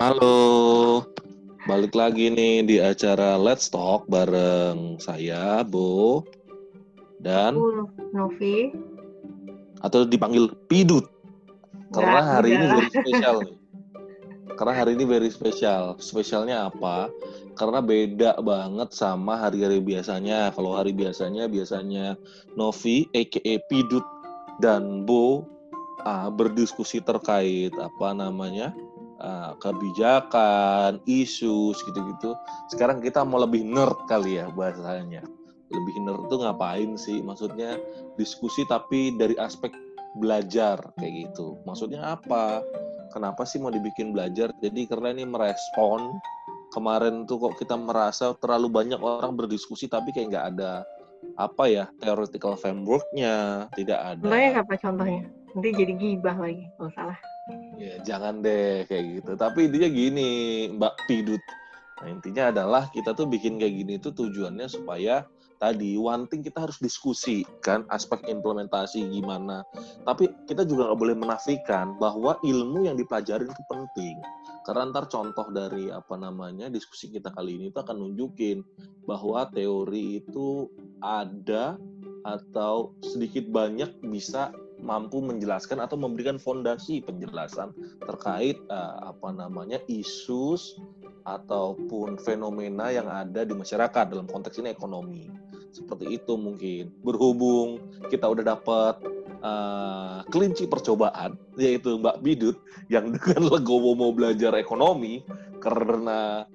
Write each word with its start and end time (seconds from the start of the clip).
Halo, 0.00 1.04
balik 1.68 1.92
lagi 1.92 2.32
nih 2.32 2.64
di 2.64 2.80
acara 2.80 3.36
Let's 3.36 3.68
Talk 3.68 4.08
bareng 4.08 4.96
saya, 4.96 5.60
Bo, 5.60 6.24
dan 7.20 7.60
Aku 7.60 7.84
Novi. 8.16 8.72
atau 9.84 10.08
dipanggil 10.08 10.56
Pidut. 10.72 11.04
Karena 11.92 12.16
Nggak, 12.16 12.32
hari 12.32 12.48
ini 12.48 12.64
very 12.72 12.88
spesial 12.88 13.36
nih. 13.44 13.56
Karena 14.56 14.72
hari 14.72 14.90
ini 14.96 15.04
very 15.04 15.28
spesial. 15.28 15.82
Spesialnya 16.00 16.72
apa? 16.72 17.12
Karena 17.52 17.84
beda 17.84 18.40
banget 18.40 18.96
sama 18.96 19.36
hari-hari 19.36 19.84
biasanya. 19.84 20.48
Kalau 20.56 20.80
hari 20.80 20.96
biasanya, 20.96 21.44
biasanya 21.44 22.16
Novi, 22.56 23.04
aka 23.12 23.60
Pidut, 23.68 24.08
dan 24.64 25.04
Bo 25.04 25.44
ah, 26.08 26.32
berdiskusi 26.32 27.04
terkait 27.04 27.76
apa 27.76 28.16
namanya 28.16 28.72
ah, 29.20 29.52
kebijakan, 29.60 31.00
isu, 31.04 31.76
gitu-gitu. 31.76 32.34
Sekarang 32.72 32.98
kita 33.04 33.22
mau 33.22 33.40
lebih 33.40 33.62
nerd 33.64 33.96
kali 34.10 34.40
ya 34.40 34.48
bahasanya. 34.52 35.22
Lebih 35.70 35.94
nerd 36.02 36.26
tuh 36.26 36.42
ngapain 36.42 36.98
sih? 36.98 37.22
Maksudnya 37.22 37.78
diskusi 38.18 38.66
tapi 38.66 39.14
dari 39.14 39.38
aspek 39.38 39.70
belajar 40.18 40.80
kayak 40.98 41.30
gitu. 41.30 41.60
Maksudnya 41.62 42.18
apa? 42.18 42.64
Kenapa 43.14 43.46
sih 43.46 43.62
mau 43.62 43.70
dibikin 43.70 44.10
belajar? 44.10 44.50
Jadi 44.58 44.86
karena 44.90 45.14
ini 45.14 45.26
merespon 45.26 46.18
kemarin 46.70 47.26
tuh 47.26 47.38
kok 47.42 47.58
kita 47.58 47.74
merasa 47.74 48.34
terlalu 48.38 48.70
banyak 48.70 48.98
orang 49.02 49.34
berdiskusi 49.34 49.90
tapi 49.90 50.14
kayak 50.14 50.30
nggak 50.30 50.46
ada 50.54 50.72
apa 51.36 51.64
ya 51.66 51.84
theoretical 52.00 52.54
frameworknya 52.56 53.66
tidak 53.74 53.98
ada. 53.98 54.22
Contohnya 54.22 54.50
apa 54.62 54.74
contohnya? 54.78 55.22
Nanti 55.54 55.68
jadi 55.74 55.92
gibah 55.98 56.36
lagi. 56.38 56.64
Oh 56.78 56.90
salah. 56.94 57.18
Ya, 57.80 57.96
jangan 58.04 58.44
deh 58.44 58.84
kayak 58.84 59.04
gitu. 59.24 59.32
Tapi 59.40 59.72
intinya 59.72 59.88
gini, 59.88 60.30
Mbak 60.76 60.94
Pidut. 61.08 61.40
Nah, 62.00 62.08
intinya 62.12 62.52
adalah 62.52 62.92
kita 62.92 63.16
tuh 63.16 63.24
bikin 63.24 63.56
kayak 63.56 63.72
gini 63.72 63.94
tuh 63.96 64.12
tujuannya 64.12 64.68
supaya 64.68 65.24
tadi 65.60 66.00
one 66.00 66.24
thing 66.32 66.40
kita 66.40 66.64
harus 66.64 66.80
diskusi 66.80 67.44
kan 67.60 67.84
aspek 67.92 68.24
implementasi 68.28 69.04
gimana. 69.12 69.60
Tapi 70.08 70.28
kita 70.48 70.64
juga 70.64 70.92
nggak 70.92 71.00
boleh 71.00 71.16
menafikan 71.16 71.96
bahwa 72.00 72.40
ilmu 72.40 72.88
yang 72.88 72.96
dipelajari 72.96 73.44
itu 73.44 73.64
penting. 73.68 74.16
Karena 74.64 74.88
ntar 74.88 75.12
contoh 75.12 75.48
dari 75.52 75.92
apa 75.92 76.16
namanya 76.16 76.72
diskusi 76.72 77.12
kita 77.12 77.32
kali 77.32 77.60
ini 77.60 77.68
itu 77.68 77.80
akan 77.80 77.96
nunjukin 77.96 78.64
bahwa 79.04 79.44
teori 79.52 80.24
itu 80.24 80.68
ada 81.04 81.76
atau 82.24 82.92
sedikit 83.00 83.48
banyak 83.48 84.04
bisa 84.04 84.52
mampu 84.80 85.20
menjelaskan 85.20 85.84
atau 85.84 85.96
memberikan 86.00 86.40
fondasi 86.40 87.04
penjelasan 87.04 87.72
terkait 88.04 88.56
eh, 88.56 88.96
apa 89.04 89.30
namanya 89.30 89.78
isu 89.86 90.56
ataupun 91.24 92.16
fenomena 92.20 92.88
yang 92.88 93.06
ada 93.06 93.44
di 93.44 93.52
masyarakat 93.52 94.10
dalam 94.10 94.26
konteks 94.26 94.58
ini 94.58 94.72
ekonomi. 94.72 95.28
Seperti 95.70 96.18
itu 96.18 96.34
mungkin. 96.34 96.90
Berhubung 97.06 97.78
kita 98.10 98.26
udah 98.26 98.56
dapat 98.56 98.94
eh, 99.44 100.18
kelinci 100.32 100.66
percobaan 100.66 101.36
yaitu 101.60 102.00
Mbak 102.00 102.24
Bidut 102.24 102.56
yang 102.88 103.12
dengan 103.14 103.52
legowo 103.52 103.94
mau 103.94 104.10
belajar 104.10 104.56
ekonomi 104.56 105.22
karena 105.60 106.48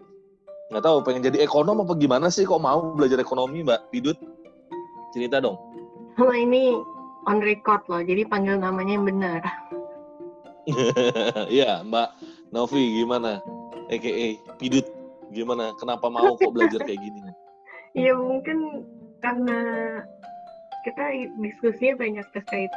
nggak 0.73 0.81
tahu 0.81 0.97
pengen 1.05 1.29
jadi 1.29 1.45
ekonom 1.45 1.85
apa 1.85 1.93
gimana 1.93 2.27
sih 2.33 2.41
kok 2.41 2.57
mau 2.57 2.97
belajar 2.97 3.21
ekonomi 3.21 3.61
Mbak 3.61 3.81
Bidut? 3.93 4.17
Cerita 5.13 5.39
dong. 5.39 5.55
Sama 6.19 6.35
ini 6.35 6.94
on 7.25 7.41
record 7.41 7.81
loh. 7.89 8.01
Jadi 8.01 8.25
panggil 8.25 8.57
namanya 8.57 8.93
yang 8.97 9.07
benar. 9.07 9.41
Iya, 11.45 11.85
Mbak 11.85 12.09
Novi 12.49 12.97
gimana? 12.97 13.37
EKE 13.93 14.41
Pidut 14.57 14.89
gimana? 15.30 15.77
Kenapa 15.77 16.09
mau 16.09 16.33
kok 16.37 16.53
belajar 16.53 16.81
kayak 16.81 17.02
gini? 17.02 17.21
Ya 17.95 18.11
mungkin 18.11 18.83
karena 19.23 19.59
kita 20.83 21.31
diskusinya 21.39 22.03
banyak 22.03 22.27
terkait 22.35 22.67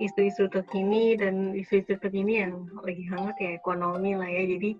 isu-isu 0.00 0.48
terkini 0.48 1.20
dan 1.20 1.52
isu-isu 1.52 2.00
terkini 2.00 2.40
yang 2.40 2.64
lagi 2.80 3.04
hangat 3.12 3.36
ya 3.36 3.60
ekonomi 3.60 4.16
lah 4.16 4.24
ya. 4.24 4.56
Jadi 4.56 4.72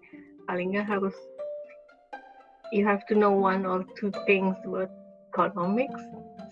paling 0.49 0.72
nggak 0.72 0.88
harus 0.88 1.12
you 2.72 2.81
have 2.88 3.05
to 3.12 3.12
know 3.12 3.28
one 3.28 3.69
or 3.69 3.84
two 4.00 4.09
things 4.25 4.56
about 4.65 4.88
economics. 5.37 6.00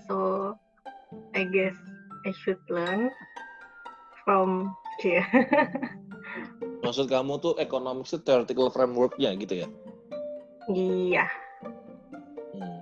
So 0.05 0.53
I 1.33 1.49
guess 1.49 1.77
I 2.25 2.33
should 2.33 2.61
learn 2.73 3.13
from 4.25 4.73
yeah. 5.05 5.29
Maksud 6.85 7.09
kamu 7.09 7.41
tuh 7.41 7.57
economics 7.61 8.13
itu 8.13 8.25
theoretical 8.25 8.69
framework-nya 8.73 9.33
gitu 9.37 9.65
ya? 9.65 9.69
Iya. 10.73 11.25
Hmm. 12.57 12.81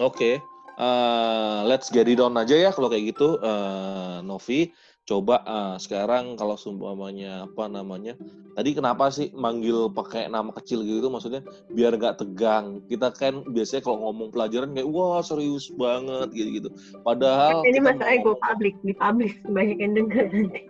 Oke, 0.00 0.40
eh, 0.76 1.60
let's 1.68 1.88
get 1.88 2.08
it 2.08 2.20
on 2.20 2.36
aja 2.36 2.56
ya 2.56 2.70
kalau 2.72 2.88
kayak 2.92 3.16
gitu, 3.16 3.40
eh, 3.40 4.24
Novi. 4.24 4.72
Coba 5.08 5.40
eh, 5.40 5.74
sekarang 5.80 6.36
kalau 6.36 6.60
seumpamanya 6.60 7.48
apa 7.48 7.64
namanya? 7.64 8.12
Tadi 8.52 8.76
kenapa 8.76 9.08
sih 9.08 9.32
manggil 9.32 9.88
pakai 9.88 10.28
nama 10.28 10.52
kecil 10.52 10.84
gitu? 10.84 11.08
Maksudnya 11.08 11.40
biar 11.72 11.96
nggak 11.96 12.20
tegang. 12.20 12.84
Kita 12.84 13.08
kan 13.16 13.40
biasanya 13.48 13.88
kalau 13.88 14.04
ngomong 14.04 14.28
pelajaran 14.28 14.76
kayak 14.76 14.84
wah 14.84 15.24
serius 15.24 15.72
banget 15.72 16.28
gitu-gitu. 16.36 16.68
Padahal 17.00 17.64
Ini 17.64 17.80
masalahnya 17.80 18.20
gue 18.20 18.36
ngomong- 18.36 18.44
public, 18.44 18.74
di 18.84 18.92
publish 18.92 19.34
banyak 19.48 19.78
yang 19.80 19.92
denger 19.96 20.24
nanti. 20.28 20.60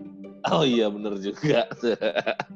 Oh 0.55 0.62
iya 0.62 0.87
bener 0.87 1.19
juga. 1.19 1.66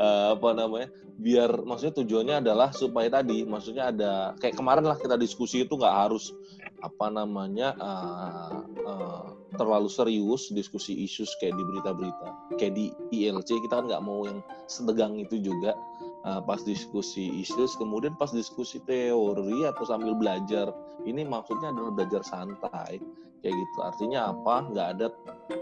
Eh, 0.00 0.26
apa 0.32 0.56
namanya? 0.56 0.88
Biar 1.20 1.60
maksudnya 1.60 1.92
tujuannya 2.00 2.40
adalah 2.40 2.72
supaya 2.72 3.12
tadi, 3.12 3.44
maksudnya 3.44 3.92
ada 3.92 4.32
kayak 4.40 4.56
kemarin 4.56 4.88
lah 4.88 4.96
kita 4.96 5.20
diskusi 5.20 5.68
itu 5.68 5.76
nggak 5.76 5.96
harus 6.08 6.32
apa 6.80 7.06
namanya 7.12 7.76
eh, 7.76 8.58
eh, 8.84 9.24
terlalu 9.56 9.88
serius 9.90 10.48
diskusi 10.52 10.96
isu 11.04 11.28
kayak 11.40 11.54
di 11.56 11.64
berita-berita, 11.66 12.28
kayak 12.56 12.74
di 12.76 12.86
ILC 13.12 13.60
kita 13.68 13.82
kan 13.82 13.86
nggak 13.88 14.04
mau 14.04 14.24
yang 14.24 14.40
setegang 14.70 15.20
itu 15.20 15.40
juga. 15.40 15.76
Eh, 16.20 16.40
pas 16.44 16.60
diskusi 16.60 17.40
isu, 17.40 17.64
kemudian 17.80 18.12
pas 18.20 18.28
diskusi 18.28 18.76
teori 18.84 19.64
atau 19.64 19.88
sambil 19.88 20.12
belajar, 20.12 20.68
ini 21.08 21.24
maksudnya 21.24 21.72
adalah 21.72 21.96
belajar 21.96 22.20
santai 22.20 23.00
kayak 23.40 23.54
gitu. 23.56 23.78
Artinya 23.80 24.28
apa? 24.36 24.68
Nggak 24.68 24.88
ada 25.00 25.06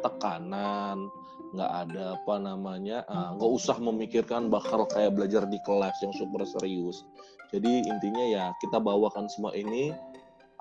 tekanan, 0.03 1.07
nggak 1.55 1.73
ada 1.89 2.05
apa 2.21 2.35
namanya 2.37 2.99
uh, 3.09 3.33
nggak 3.37 3.53
usah 3.57 3.77
memikirkan 3.81 4.53
bakal 4.53 4.85
kayak 4.85 5.17
belajar 5.17 5.49
di 5.49 5.57
kelas 5.65 5.97
yang 6.05 6.13
super 6.13 6.45
serius 6.45 7.09
jadi 7.49 7.89
intinya 7.89 8.25
ya 8.29 8.45
kita 8.61 8.77
bawakan 8.77 9.25
semua 9.33 9.57
ini 9.57 9.97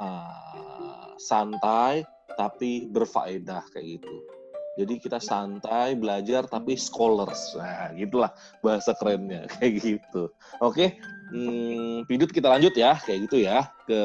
uh, 0.02 1.14
santai 1.18 2.06
tapi 2.38 2.86
berfaedah 2.90 3.66
kayak 3.74 4.00
gitu. 4.02 4.16
Jadi 4.78 5.02
kita 5.02 5.18
santai 5.18 5.98
belajar 5.98 6.46
tapi 6.46 6.78
scholars. 6.78 7.58
Nah 7.58 7.90
gitulah 7.98 8.30
bahasa 8.62 8.94
kerennya 8.94 9.50
kayak 9.58 9.82
gitu. 9.82 10.30
Oke 10.62 11.02
hmm, 11.34 12.06
pidut 12.06 12.30
kita 12.30 12.48
lanjut 12.48 12.78
ya 12.78 12.96
kayak 13.02 13.26
gitu 13.28 13.42
ya 13.42 13.66
ke 13.90 14.02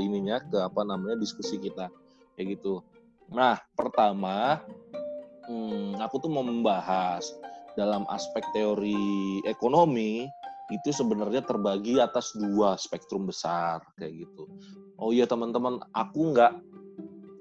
ininya 0.00 0.40
ke 0.42 0.58
apa 0.58 0.80
namanya 0.88 1.20
diskusi 1.20 1.60
kita 1.60 1.92
kayak 2.34 2.56
gitu. 2.56 2.80
Nah 3.28 3.60
pertama 3.76 4.64
hmm, 5.46 6.00
aku 6.00 6.24
tuh 6.24 6.30
mau 6.32 6.42
membahas 6.42 7.28
dalam 7.76 8.04
aspek 8.08 8.44
teori 8.52 9.40
ekonomi 9.48 10.28
itu 10.72 10.88
sebenarnya 10.88 11.44
terbagi 11.44 12.00
atas 12.00 12.32
dua 12.32 12.80
spektrum 12.80 13.28
besar 13.28 13.84
kayak 14.00 14.24
gitu. 14.24 14.48
Oh 15.02 15.10
iya 15.10 15.26
teman-teman, 15.26 15.82
aku 15.90 16.30
nggak 16.30 16.62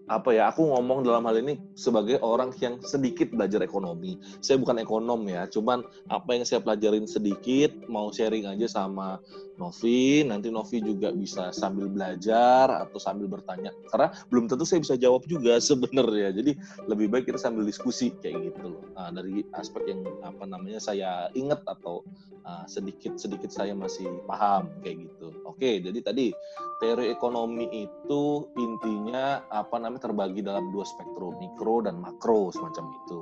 apa 0.09 0.29
ya, 0.33 0.49
aku 0.49 0.65
ngomong 0.67 1.05
dalam 1.05 1.23
hal 1.23 1.39
ini 1.39 1.61
sebagai 1.77 2.17
orang 2.19 2.51
yang 2.57 2.81
sedikit 2.81 3.29
belajar 3.31 3.61
ekonomi. 3.61 4.17
Saya 4.41 4.57
bukan 4.57 4.81
ekonom 4.81 5.23
ya, 5.29 5.45
cuman 5.45 5.85
apa 6.09 6.35
yang 6.35 6.43
saya 6.43 6.59
pelajarin 6.59 7.05
sedikit 7.05 7.69
mau 7.85 8.09
sharing 8.09 8.49
aja 8.49 8.65
sama 8.65 9.21
Novi. 9.59 10.23
Nanti 10.23 10.47
Novi 10.51 10.79
juga 10.79 11.11
bisa 11.11 11.51
sambil 11.51 11.91
belajar 11.91 12.87
atau 12.87 12.99
sambil 13.01 13.27
bertanya. 13.27 13.71
Karena 13.91 14.13
belum 14.31 14.47
tentu 14.47 14.63
saya 14.63 14.79
bisa 14.83 14.95
jawab 14.95 15.27
juga 15.27 15.59
sebenarnya. 15.69 16.35
Jadi 16.35 16.51
lebih 16.87 17.11
baik 17.11 17.31
kita 17.31 17.39
sambil 17.39 17.67
diskusi 17.67 18.13
kayak 18.21 18.53
gitu 18.53 18.77
loh. 18.77 18.83
Nah, 18.95 19.11
dari 19.11 19.43
aspek 19.57 19.91
yang 19.91 20.01
apa 20.23 20.43
namanya 20.47 20.79
saya 20.79 21.27
ingat 21.33 21.63
atau 21.67 22.05
uh, 22.45 22.65
sedikit 22.67 23.17
sedikit 23.17 23.49
saya 23.49 23.73
masih 23.75 24.07
paham 24.25 24.69
kayak 24.81 25.09
gitu. 25.09 25.33
Oke, 25.45 25.81
jadi 25.81 25.99
tadi 26.01 26.33
teori 26.81 27.13
ekonomi 27.13 27.69
itu 27.69 28.49
intinya 28.57 29.45
apa 29.53 29.77
namanya 29.77 30.09
terbagi 30.09 30.41
dalam 30.41 30.73
dua 30.73 30.85
spektrum 30.85 31.37
mikro 31.37 31.85
dan 31.85 32.01
makro 32.01 32.49
semacam 32.49 32.85
itu. 33.05 33.21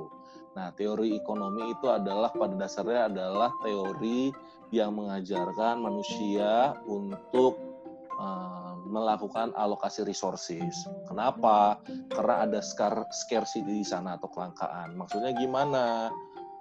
Nah, 0.50 0.74
teori 0.74 1.14
ekonomi 1.14 1.70
itu 1.70 1.86
adalah 1.86 2.34
pada 2.34 2.58
dasarnya 2.58 3.06
adalah 3.06 3.54
teori 3.62 4.34
yang 4.70 4.94
mengajarkan 4.94 5.82
manusia 5.82 6.78
untuk 6.86 7.58
uh, 8.18 8.78
melakukan 8.86 9.50
alokasi 9.54 10.06
resources. 10.06 10.74
Kenapa? 11.06 11.82
Karena 12.10 12.46
ada 12.46 12.58
scar 12.62 13.06
scarcity 13.10 13.82
di 13.82 13.86
sana 13.86 14.18
atau 14.18 14.30
kelangkaan. 14.30 14.94
Maksudnya 14.94 15.34
gimana? 15.34 16.10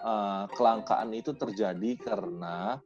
uh, 0.04 0.46
kelangkaan 0.56 1.12
itu 1.16 1.36
terjadi 1.36 2.00
karena 2.00 2.80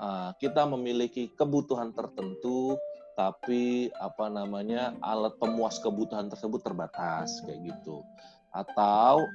uh, 0.00 0.30
kita 0.36 0.68
memiliki 0.68 1.32
kebutuhan 1.34 1.92
tertentu 1.96 2.76
tapi 3.18 3.90
apa 3.98 4.30
namanya 4.30 4.94
alat 5.02 5.34
pemuas 5.42 5.82
kebutuhan 5.82 6.30
tersebut 6.30 6.62
terbatas 6.62 7.42
kayak 7.42 7.74
gitu 7.74 8.06
atau 8.54 9.26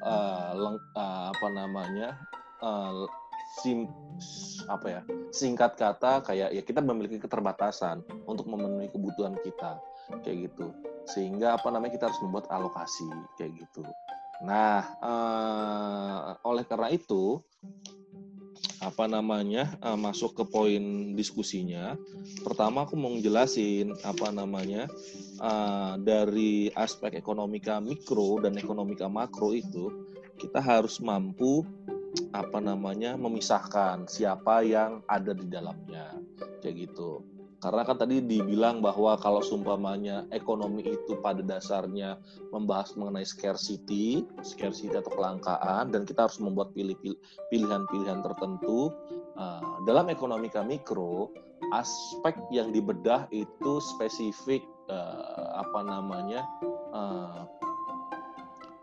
apa 0.95 1.48
namanya 1.51 2.16
sim 3.62 3.86
apa 4.66 4.88
ya 4.90 5.02
singkat 5.30 5.78
kata 5.78 6.24
kayak 6.26 6.50
ya 6.54 6.62
kita 6.64 6.80
memiliki 6.82 7.20
keterbatasan 7.22 8.02
untuk 8.26 8.50
memenuhi 8.50 8.90
kebutuhan 8.90 9.38
kita 9.42 9.78
kayak 10.26 10.50
gitu 10.50 10.74
sehingga 11.10 11.60
apa 11.60 11.68
namanya 11.70 11.94
kita 12.00 12.10
harus 12.10 12.22
membuat 12.24 12.50
alokasi 12.50 13.06
kayak 13.38 13.54
gitu 13.60 13.84
nah 14.44 14.98
uh, 15.04 16.20
oleh 16.48 16.66
karena 16.66 16.90
itu 16.90 17.42
apa 18.84 19.08
namanya 19.08 19.72
uh, 19.80 19.96
masuk 19.96 20.36
ke 20.36 20.44
poin 20.44 21.16
diskusinya. 21.16 21.96
Pertama 22.44 22.84
aku 22.84 23.00
mau 23.00 23.16
jelasin 23.16 23.96
apa 24.04 24.28
namanya 24.30 24.92
uh, 25.40 25.96
dari 26.04 26.68
aspek 26.76 27.16
ekonomika 27.16 27.80
mikro 27.80 28.44
dan 28.44 28.60
ekonomika 28.60 29.08
makro 29.08 29.56
itu 29.56 29.88
kita 30.36 30.60
harus 30.60 31.00
mampu 31.00 31.64
apa 32.33 32.62
namanya 32.62 33.18
memisahkan 33.18 34.06
siapa 34.06 34.62
yang 34.65 35.01
ada 35.10 35.33
di 35.33 35.45
dalamnya 35.50 36.18
kayak 36.62 36.89
gitu. 36.89 37.25
Karena 37.63 37.88
kan 37.88 37.95
tadi 37.95 38.19
dibilang 38.19 38.83
bahwa 38.83 39.15
kalau 39.15 39.39
sumpamanya 39.39 40.27
ekonomi 40.36 40.83
itu 40.83 41.15
pada 41.24 41.39
dasarnya 41.39 42.19
membahas 42.51 42.92
mengenai 43.00 43.24
scarcity, 43.24 44.27
scarcity 44.44 44.92
atau 44.92 45.07
kelangkaan, 45.15 45.88
dan 45.95 46.04
kita 46.04 46.27
harus 46.27 46.44
membuat 46.44 46.75
pilihan-pilihan 46.75 48.19
tertentu. 48.19 48.92
Uh, 49.39 49.80
dalam 49.88 50.12
ekonomika 50.12 50.59
mikro, 50.59 51.31
aspek 51.71 52.36
yang 52.51 52.75
dibedah 52.75 53.31
itu 53.31 53.80
spesifik 53.95 54.68
uh, 54.92 55.63
apa 55.63 55.88
namanya 55.88 56.44
uh, 56.92 57.48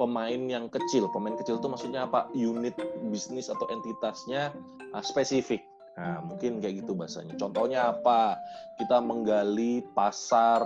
pemain 0.01 0.41
yang 0.49 0.73
kecil. 0.73 1.13
Pemain 1.13 1.37
kecil 1.37 1.61
itu 1.61 1.69
maksudnya 1.69 2.09
apa? 2.09 2.33
Unit 2.33 2.73
bisnis 3.13 3.53
atau 3.53 3.69
entitasnya 3.69 4.49
uh, 4.97 5.05
spesifik 5.05 5.61
Nah, 6.01 6.25
mungkin 6.25 6.65
kayak 6.65 6.85
gitu 6.85 6.97
bahasanya. 6.97 7.37
Contohnya 7.37 7.93
apa? 7.93 8.41
Kita 8.81 9.05
menggali 9.05 9.85
pasar 9.93 10.65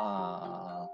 uh, 0.00 0.88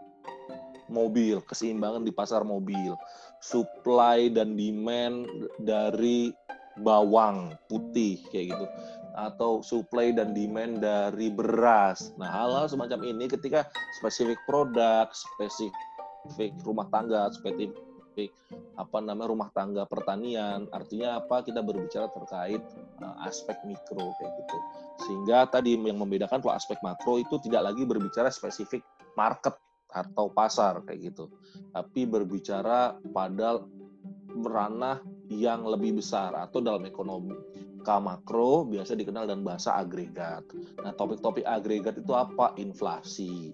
mobil, 0.90 1.38
keseimbangan 1.46 2.02
di 2.02 2.10
pasar 2.10 2.42
mobil, 2.42 2.98
supply 3.38 4.26
dan 4.26 4.58
demand 4.58 5.30
dari 5.62 6.34
bawang 6.82 7.54
putih 7.70 8.18
kayak 8.34 8.56
gitu 8.56 8.66
atau 9.10 9.58
supply 9.60 10.14
dan 10.14 10.32
demand 10.32 10.80
dari 10.82 11.28
beras. 11.28 12.14
Nah, 12.14 12.30
hal-hal 12.30 12.70
semacam 12.70 13.10
ini 13.10 13.26
ketika 13.26 13.66
spesifik 13.98 14.38
produk, 14.46 15.10
spesifik 15.10 15.74
rumah 16.64 16.86
tangga, 16.92 17.28
spesifik 17.32 17.76
spesifik 18.10 18.34
apa 18.74 18.98
namanya 18.98 19.30
rumah 19.30 19.48
tangga 19.54 19.86
pertanian. 19.86 20.66
Artinya 20.74 21.22
apa? 21.22 21.46
Kita 21.46 21.62
berbicara 21.62 22.10
terkait 22.10 22.60
uh, 23.00 23.16
aspek 23.24 23.56
mikro 23.62 24.10
kayak 24.18 24.32
gitu. 24.42 24.58
Sehingga 25.06 25.46
tadi 25.48 25.78
yang 25.78 25.96
membedakan 25.96 26.42
kalau 26.42 26.56
aspek 26.56 26.76
makro 26.82 27.22
itu 27.22 27.38
tidak 27.46 27.70
lagi 27.72 27.86
berbicara 27.86 28.28
spesifik 28.28 28.82
market 29.14 29.54
atau 29.94 30.28
pasar 30.34 30.82
kayak 30.82 31.14
gitu. 31.14 31.30
Tapi 31.70 32.04
berbicara 32.04 32.98
pada 33.14 33.62
ranah 34.30 34.98
yang 35.30 35.62
lebih 35.66 36.02
besar 36.02 36.34
atau 36.34 36.58
dalam 36.58 36.82
ekonomi 36.86 37.34
K 37.80 37.88
makro 38.00 38.68
biasa 38.68 38.92
dikenal 38.94 39.26
dan 39.26 39.40
bahasa 39.40 39.76
agregat. 39.76 40.44
Nah, 40.80 40.92
topik-topik 40.92 41.44
agregat 41.44 41.96
itu 41.96 42.12
apa? 42.12 42.52
Inflasi. 42.60 43.50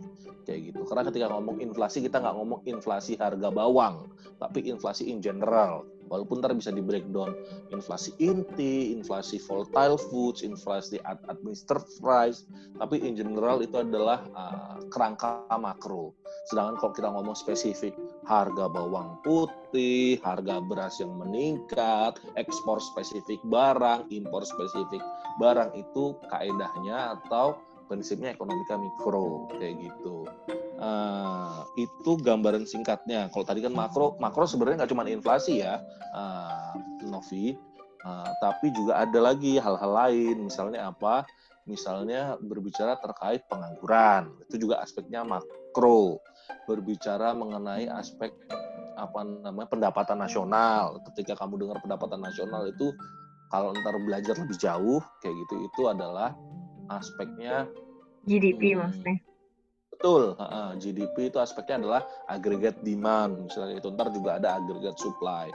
Kayak 0.46 0.60
gitu. 0.72 0.80
Karena 0.86 1.02
ketika 1.06 1.26
ngomong 1.30 1.58
inflasi, 1.58 2.06
kita 2.06 2.22
nggak 2.22 2.36
ngomong 2.38 2.60
inflasi 2.66 3.18
harga 3.18 3.48
bawang, 3.50 4.06
tapi 4.38 4.66
inflasi 4.70 5.10
in 5.10 5.18
general. 5.18 5.86
Walaupun 6.06 6.38
ntar 6.38 6.54
bisa 6.54 6.70
di 6.70 6.82
breakdown 6.82 7.34
inflasi 7.74 8.14
inti, 8.22 8.94
inflasi 8.94 9.42
volatile 9.42 9.98
foods, 9.98 10.46
inflasi 10.46 11.02
administered 11.02 11.82
price, 11.98 12.46
tapi 12.78 13.02
in 13.02 13.18
general 13.18 13.58
itu 13.62 13.82
adalah 13.82 14.22
uh, 14.34 14.78
kerangka 14.90 15.46
makro. 15.58 16.14
Sedangkan 16.46 16.78
kalau 16.78 16.92
kita 16.94 17.08
ngomong 17.10 17.36
spesifik 17.36 17.94
harga 18.26 18.70
bawang 18.70 19.18
putih, 19.26 20.22
harga 20.22 20.62
beras 20.62 21.02
yang 21.02 21.14
meningkat, 21.18 22.22
ekspor 22.38 22.78
spesifik 22.78 23.42
barang, 23.50 24.06
impor 24.14 24.46
spesifik 24.46 25.02
barang 25.42 25.74
itu 25.74 26.14
kaedahnya 26.30 27.18
atau 27.18 27.58
prinsipnya 27.86 28.34
ekonomika 28.34 28.74
mikro 28.78 29.46
kayak 29.58 29.78
gitu. 29.78 30.26
Uh, 30.76 31.64
itu 31.80 32.20
gambaran 32.20 32.68
singkatnya. 32.68 33.32
Kalau 33.32 33.48
tadi 33.48 33.64
kan 33.64 33.72
makro, 33.72 34.12
makro 34.20 34.44
sebenarnya 34.44 34.84
nggak 34.84 34.92
cuma 34.92 35.08
inflasi 35.08 35.64
ya, 35.64 35.80
uh, 36.12 36.76
Novi, 37.08 37.56
uh, 38.04 38.30
tapi 38.44 38.68
juga 38.76 39.00
ada 39.00 39.32
lagi 39.32 39.56
hal-hal 39.56 39.92
lain. 39.92 40.44
Misalnya 40.44 40.92
apa? 40.92 41.24
Misalnya 41.64 42.36
berbicara 42.38 43.00
terkait 43.00 43.42
pengangguran, 43.48 44.30
itu 44.46 44.68
juga 44.68 44.84
aspeknya 44.84 45.24
makro. 45.24 46.20
Berbicara 46.68 47.32
mengenai 47.32 47.90
aspek 47.90 48.30
apa 48.96 49.20
namanya 49.24 49.68
pendapatan 49.72 50.20
nasional. 50.20 51.00
Ketika 51.12 51.40
kamu 51.40 51.66
dengar 51.66 51.80
pendapatan 51.80 52.20
nasional 52.20 52.68
itu 52.68 52.92
kalau 53.50 53.70
ntar 53.76 53.94
belajar 54.02 54.34
lebih 54.38 54.58
jauh 54.58 55.00
kayak 55.22 55.34
gitu 55.46 55.54
itu 55.70 55.82
adalah 55.86 56.34
aspeknya 56.90 57.66
GDP 58.26 58.74
hmm, 58.74 58.78
maksudnya. 58.82 59.16
Betul, 59.96 60.36
uh, 60.36 60.76
GDP 60.76 61.32
itu 61.32 61.40
aspeknya 61.40 61.80
adalah 61.80 62.02
agregat 62.28 62.84
demand, 62.84 63.48
misalnya 63.48 63.80
itu 63.80 63.88
ntar 63.96 64.12
juga 64.12 64.36
ada 64.36 64.60
agregat 64.60 65.00
supply, 65.00 65.48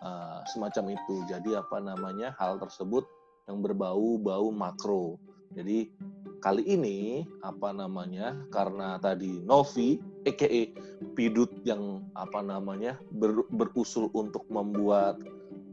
uh, 0.00 0.40
semacam 0.48 0.96
itu. 0.96 1.28
Jadi 1.28 1.52
apa 1.52 1.76
namanya 1.76 2.32
hal 2.40 2.56
tersebut 2.56 3.04
yang 3.52 3.60
berbau-bau 3.60 4.48
makro. 4.48 5.20
Jadi 5.52 5.92
kali 6.40 6.64
ini 6.64 7.28
apa 7.44 7.68
namanya 7.76 8.40
karena 8.48 8.96
tadi 8.96 9.44
Novi, 9.44 10.00
EKE 10.24 10.72
Pidut 11.12 11.52
yang 11.68 12.08
apa 12.16 12.40
namanya 12.40 12.96
ber, 13.12 13.44
berusul 13.52 14.08
untuk 14.16 14.48
membuat 14.48 15.20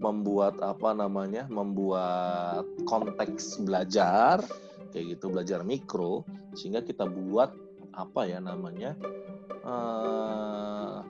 membuat 0.04 0.60
apa 0.60 0.92
namanya 0.92 1.48
membuat 1.48 2.68
konteks 2.84 3.64
belajar 3.64 4.44
kayak 4.92 5.16
gitu 5.16 5.32
belajar 5.32 5.64
mikro 5.64 6.28
sehingga 6.60 6.84
kita 6.84 7.08
buat 7.08 7.69
apa 8.00 8.22
ya 8.24 8.40
namanya 8.40 8.96
uh, 9.68 11.04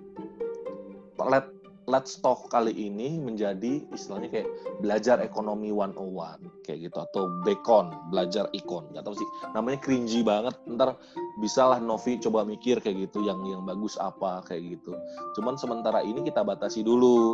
let 1.30 1.46
let's 1.90 2.22
talk 2.22 2.46
kali 2.54 2.70
ini 2.70 3.18
menjadi 3.18 3.82
istilahnya 3.90 4.30
kayak 4.30 4.50
belajar 4.78 5.18
ekonomi 5.26 5.74
101 5.74 6.46
kayak 6.62 6.80
gitu 6.86 6.98
atau 7.02 7.26
bekon 7.42 7.90
belajar 8.14 8.46
ikon. 8.54 8.86
Nggak 8.94 9.10
tahu 9.10 9.18
sih 9.18 9.30
namanya 9.58 9.82
cringy 9.82 10.22
banget. 10.22 10.54
Ntar 10.70 10.94
bisalah 11.42 11.82
Novi 11.82 12.22
coba 12.22 12.46
mikir 12.46 12.78
kayak 12.78 13.10
gitu 13.10 13.26
yang 13.26 13.42
yang 13.50 13.66
bagus 13.66 13.98
apa 13.98 14.46
kayak 14.46 14.78
gitu. 14.78 14.94
Cuman 15.42 15.58
sementara 15.58 16.06
ini 16.06 16.22
kita 16.22 16.46
batasi 16.46 16.86
dulu 16.86 17.34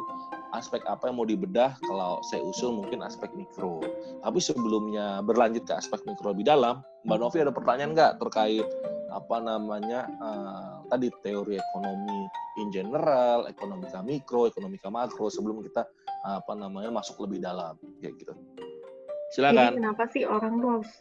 aspek 0.56 0.80
apa 0.88 1.12
yang 1.12 1.20
mau 1.20 1.28
dibedah. 1.28 1.76
Kalau 1.84 2.24
saya 2.32 2.40
usul 2.48 2.80
mungkin 2.80 3.04
aspek 3.04 3.36
mikro. 3.36 3.84
Tapi 4.24 4.40
sebelumnya 4.40 5.20
berlanjut 5.20 5.68
ke 5.68 5.76
aspek 5.76 6.00
mikro 6.08 6.32
lebih 6.32 6.48
dalam. 6.48 6.80
Mbak 7.04 7.18
Novi 7.20 7.38
ada 7.44 7.52
pertanyaan 7.52 7.92
nggak 7.92 8.24
terkait 8.24 8.64
apa 9.16 9.40
namanya 9.40 10.12
uh, 10.20 10.84
tadi 10.92 11.08
teori 11.24 11.56
ekonomi 11.56 12.28
in 12.60 12.68
general, 12.68 13.48
ekonomika 13.48 14.04
mikro, 14.04 14.52
ekonomika 14.52 14.92
makro 14.92 15.32
sebelum 15.32 15.64
kita 15.64 15.88
uh, 16.28 16.44
apa 16.44 16.54
namanya 16.54 16.92
masuk 16.92 17.24
lebih 17.24 17.40
dalam 17.40 17.80
kayak 18.04 18.20
gitu. 18.20 18.36
Silakan. 19.32 19.56
Jadi 19.56 19.80
kenapa 19.80 20.04
sih 20.12 20.24
orang 20.28 20.60
tuh 20.60 20.70
harus 20.80 20.92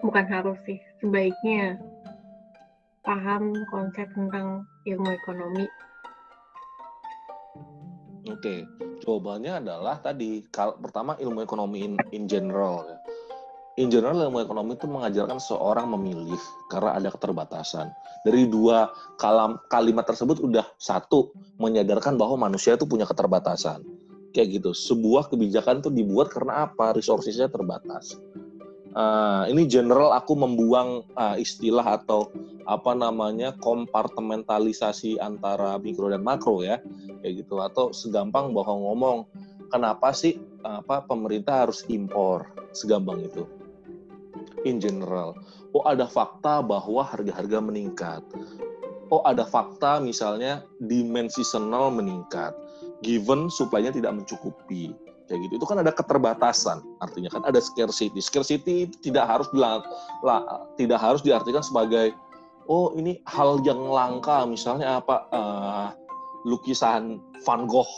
bukan 0.00 0.24
harus 0.24 0.58
sih 0.64 0.80
sebaiknya 1.04 1.76
paham 3.04 3.52
konsep 3.68 4.08
tentang 4.16 4.64
ilmu 4.88 5.12
ekonomi? 5.12 5.68
Oke, 8.30 8.64
jawabannya 9.04 9.60
adalah 9.60 10.00
tadi 10.00 10.46
kalau 10.48 10.78
pertama 10.80 11.18
ilmu 11.20 11.44
ekonomi 11.44 11.84
in, 11.84 11.94
in 12.14 12.24
general 12.24 12.86
ya 12.88 12.98
in 13.80 13.88
general 13.88 14.20
ilmu 14.28 14.44
ekonomi 14.44 14.76
itu 14.76 14.84
mengajarkan 14.84 15.40
seorang 15.40 15.88
memilih 15.96 16.38
karena 16.68 17.00
ada 17.00 17.08
keterbatasan. 17.08 17.88
Dari 18.20 18.44
dua 18.44 18.92
kalam, 19.16 19.56
kalimat 19.72 20.04
tersebut 20.04 20.44
udah 20.44 20.66
satu 20.76 21.32
menyadarkan 21.56 22.20
bahwa 22.20 22.48
manusia 22.48 22.76
itu 22.76 22.84
punya 22.84 23.08
keterbatasan. 23.08 23.80
Kayak 24.32 24.60
gitu. 24.60 24.70
Sebuah 24.76 25.32
kebijakan 25.32 25.80
itu 25.84 25.88
dibuat 25.92 26.28
karena 26.32 26.68
apa? 26.68 26.96
Resourcesnya 26.96 27.48
terbatas. 27.48 28.16
Uh, 28.92 29.48
ini 29.48 29.64
general 29.64 30.12
aku 30.12 30.36
membuang 30.36 31.00
uh, 31.16 31.36
istilah 31.40 31.96
atau 31.96 32.28
apa 32.68 32.92
namanya 32.92 33.56
kompartementalisasi 33.56 35.16
antara 35.16 35.80
mikro 35.80 36.12
dan 36.12 36.20
makro 36.20 36.60
ya 36.60 36.78
kayak 37.24 37.42
gitu 37.42 37.58
atau 37.58 37.90
segampang 37.90 38.52
bahwa 38.52 38.76
ngomong 38.78 39.18
kenapa 39.72 40.12
sih 40.12 40.36
apa 40.60 41.02
pemerintah 41.08 41.66
harus 41.66 41.82
impor 41.88 42.52
segampang 42.76 43.24
itu? 43.24 43.48
In 44.62 44.78
general, 44.78 45.34
oh 45.74 45.82
ada 45.82 46.06
fakta 46.06 46.62
bahwa 46.62 47.02
harga-harga 47.02 47.58
meningkat. 47.58 48.22
Oh 49.10 49.20
ada 49.26 49.42
fakta 49.44 49.98
misalnya 49.98 50.62
demand 50.78 51.28
seasonal 51.34 51.90
meningkat, 51.90 52.54
given 53.02 53.50
supply-nya 53.50 53.90
tidak 53.92 54.14
mencukupi. 54.14 54.94
Kayak 55.26 55.48
gitu. 55.48 55.52
Itu 55.62 55.66
kan 55.66 55.82
ada 55.82 55.90
keterbatasan 55.94 56.82
artinya 57.02 57.30
kan 57.30 57.42
ada 57.46 57.58
scarcity. 57.58 58.20
Scarcity 58.22 58.90
tidak 59.02 59.26
harus 59.26 59.50
bilang 59.50 59.82
lah, 60.22 60.66
tidak 60.78 60.98
harus 61.02 61.22
diartikan 61.22 61.62
sebagai 61.62 62.14
oh 62.70 62.94
ini 62.94 63.18
hal 63.26 63.58
yang 63.66 63.82
langka. 63.90 64.46
Misalnya 64.46 65.02
apa? 65.02 65.26
Uh, 65.32 65.88
lukisan 66.42 67.22
Van 67.46 67.70
Gogh 67.70 67.90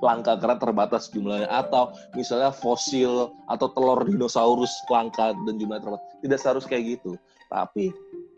langka 0.00 0.36
karena 0.38 0.56
terbatas 0.60 1.08
jumlahnya. 1.10 1.48
Atau 1.48 1.94
misalnya 2.14 2.52
fosil 2.54 3.32
atau 3.48 3.66
telur 3.72 4.04
dinosaurus 4.06 4.70
langka 4.88 5.32
dan 5.34 5.54
jumlahnya 5.56 5.84
terbatas. 5.84 6.06
Tidak 6.20 6.38
seharus 6.38 6.66
kayak 6.68 7.00
gitu. 7.00 7.16
Tapi 7.50 7.90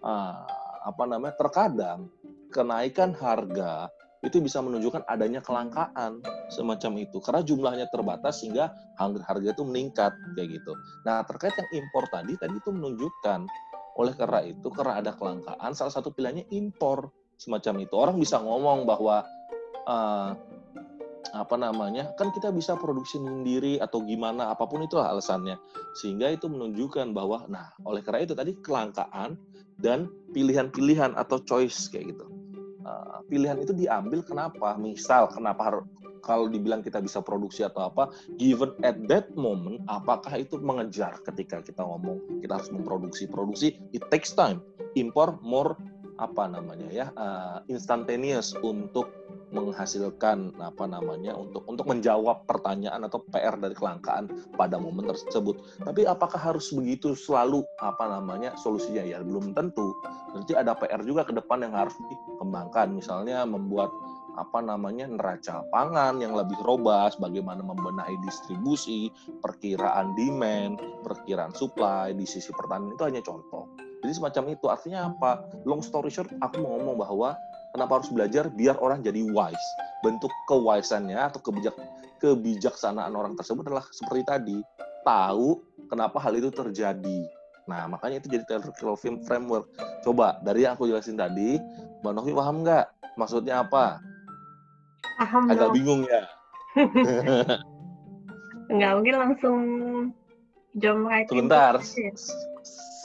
uh, 0.02 0.46
apa 0.82 1.02
namanya 1.06 1.36
terkadang 1.38 2.10
kenaikan 2.52 3.14
harga 3.14 3.88
itu 4.22 4.38
bisa 4.38 4.62
menunjukkan 4.62 5.02
adanya 5.10 5.42
kelangkaan 5.42 6.22
semacam 6.46 7.02
itu. 7.02 7.18
Karena 7.18 7.42
jumlahnya 7.42 7.86
terbatas 7.90 8.40
sehingga 8.42 8.70
harga 8.98 9.48
itu 9.50 9.62
meningkat 9.66 10.14
kayak 10.38 10.62
gitu. 10.62 10.72
Nah 11.02 11.26
terkait 11.26 11.52
yang 11.58 11.82
impor 11.82 12.06
tadi 12.08 12.38
tadi 12.38 12.54
itu 12.54 12.70
menunjukkan 12.70 13.40
oleh 13.92 14.14
karena 14.16 14.40
itu 14.46 14.68
karena 14.72 15.04
ada 15.04 15.12
kelangkaan 15.12 15.76
salah 15.76 15.92
satu 15.92 16.14
pilihannya 16.14 16.48
impor 16.54 17.10
semacam 17.34 17.82
itu. 17.82 17.94
Orang 17.98 18.16
bisa 18.22 18.38
ngomong 18.38 18.86
bahwa 18.86 19.26
uh, 19.90 20.38
apa 21.32 21.56
namanya 21.56 22.12
kan 22.20 22.28
kita 22.28 22.52
bisa 22.52 22.76
produksi 22.76 23.16
sendiri 23.16 23.80
atau 23.80 24.04
gimana 24.04 24.52
apa 24.52 24.68
pun 24.68 24.84
itu 24.84 25.00
alasannya. 25.00 25.56
Sehingga 25.96 26.28
itu 26.28 26.46
menunjukkan 26.46 27.16
bahwa 27.16 27.48
nah 27.48 27.72
oleh 27.88 28.04
karena 28.04 28.28
itu 28.28 28.36
tadi 28.36 28.52
kelangkaan 28.60 29.40
dan 29.80 30.12
pilihan-pilihan 30.36 31.16
atau 31.16 31.40
choice 31.40 31.88
kayak 31.88 32.16
gitu. 32.16 32.28
Uh, 32.84 33.24
pilihan 33.32 33.56
itu 33.58 33.72
diambil 33.72 34.20
kenapa? 34.20 34.76
Misal 34.76 35.32
kenapa 35.32 35.72
harus 35.72 35.84
kalau 36.22 36.46
dibilang 36.46 36.80
kita 36.80 37.02
bisa 37.02 37.18
produksi 37.18 37.66
atau 37.66 37.90
apa 37.90 38.14
given 38.38 38.70
at 38.86 38.94
that 39.10 39.26
moment 39.34 39.82
apakah 39.90 40.38
itu 40.38 40.54
mengejar 40.62 41.18
ketika 41.26 41.58
kita 41.58 41.82
ngomong 41.82 42.22
kita 42.38 42.62
harus 42.62 42.70
memproduksi 42.70 43.26
produksi 43.26 43.82
it 43.90 44.06
takes 44.08 44.30
time. 44.32 44.62
Impor 44.94 45.40
more 45.42 45.74
apa 46.22 46.46
namanya 46.46 46.86
ya 46.94 47.06
uh, 47.18 47.58
instantaneous 47.66 48.54
untuk 48.62 49.10
menghasilkan 49.52 50.56
apa 50.62 50.88
namanya 50.88 51.36
untuk 51.36 51.66
untuk 51.68 51.84
menjawab 51.84 52.48
pertanyaan 52.48 53.04
atau 53.04 53.20
PR 53.28 53.58
dari 53.60 53.76
kelangkaan 53.76 54.30
pada 54.56 54.80
momen 54.80 55.10
tersebut. 55.12 55.60
Tapi 55.84 56.08
apakah 56.08 56.40
harus 56.40 56.72
begitu 56.72 57.12
selalu 57.12 57.60
apa 57.82 58.08
namanya 58.08 58.56
solusinya 58.56 59.04
ya 59.04 59.20
belum 59.20 59.52
tentu. 59.52 59.92
Nanti 60.32 60.56
ada 60.56 60.72
PR 60.72 61.04
juga 61.04 61.28
ke 61.28 61.36
depan 61.36 61.68
yang 61.68 61.76
harus 61.76 61.92
dikembangkan. 62.00 62.96
Misalnya 62.96 63.44
membuat 63.44 63.92
apa 64.32 64.64
namanya 64.64 65.04
neraca 65.04 65.60
pangan 65.68 66.16
yang 66.24 66.32
lebih 66.32 66.56
robust, 66.64 67.20
bagaimana 67.20 67.60
membenahi 67.60 68.16
distribusi, 68.24 69.12
perkiraan 69.44 70.16
demand, 70.16 70.80
perkiraan 71.04 71.52
supply 71.52 72.16
di 72.16 72.24
sisi 72.24 72.48
pertanian 72.56 72.96
itu 72.96 73.04
hanya 73.04 73.20
contoh. 73.20 73.68
Jadi 74.02 74.12
semacam 74.18 74.42
itu 74.50 74.66
artinya 74.66 75.08
apa? 75.14 75.46
Long 75.62 75.80
story 75.80 76.10
short, 76.10 76.34
aku 76.42 76.58
mau 76.58 76.74
ngomong 76.76 76.98
bahwa 76.98 77.38
Kenapa 77.72 77.98
harus 77.98 78.12
belajar? 78.12 78.52
Biar 78.52 78.76
orang 78.84 79.00
jadi 79.00 79.24
wise. 79.24 79.68
Bentuk 80.04 80.28
kewisannya 80.44 81.16
atau 81.16 81.40
kebijak 81.40 81.72
kebijaksanaan 82.20 83.10
orang 83.18 83.34
tersebut 83.34 83.66
adalah 83.66 83.82
seperti 83.90 84.22
tadi, 84.22 84.58
tahu 85.02 85.58
kenapa 85.90 86.22
hal 86.22 86.38
itu 86.38 86.54
terjadi. 86.54 87.26
Nah, 87.66 87.90
makanya 87.90 88.22
itu 88.22 88.30
jadi 88.30 88.46
theoretical 88.46 88.94
film 88.94 89.18
framework. 89.26 89.66
Coba 90.06 90.38
dari 90.46 90.62
yang 90.62 90.78
aku 90.78 90.86
jelasin 90.86 91.18
tadi, 91.18 91.58
Mbak 92.04 92.12
Novi 92.14 92.30
paham 92.30 92.62
nggak? 92.62 92.86
Maksudnya 93.18 93.66
apa? 93.66 93.98
Paham 95.18 95.50
Agak 95.50 95.72
dong. 95.72 95.74
bingung 95.74 96.00
ya? 96.06 96.22
Nggak 98.72 98.92
mungkin 98.96 99.16
langsung 99.18 99.58
jump 100.78 101.10
right 101.10 101.26
Sebentar. 101.26 101.82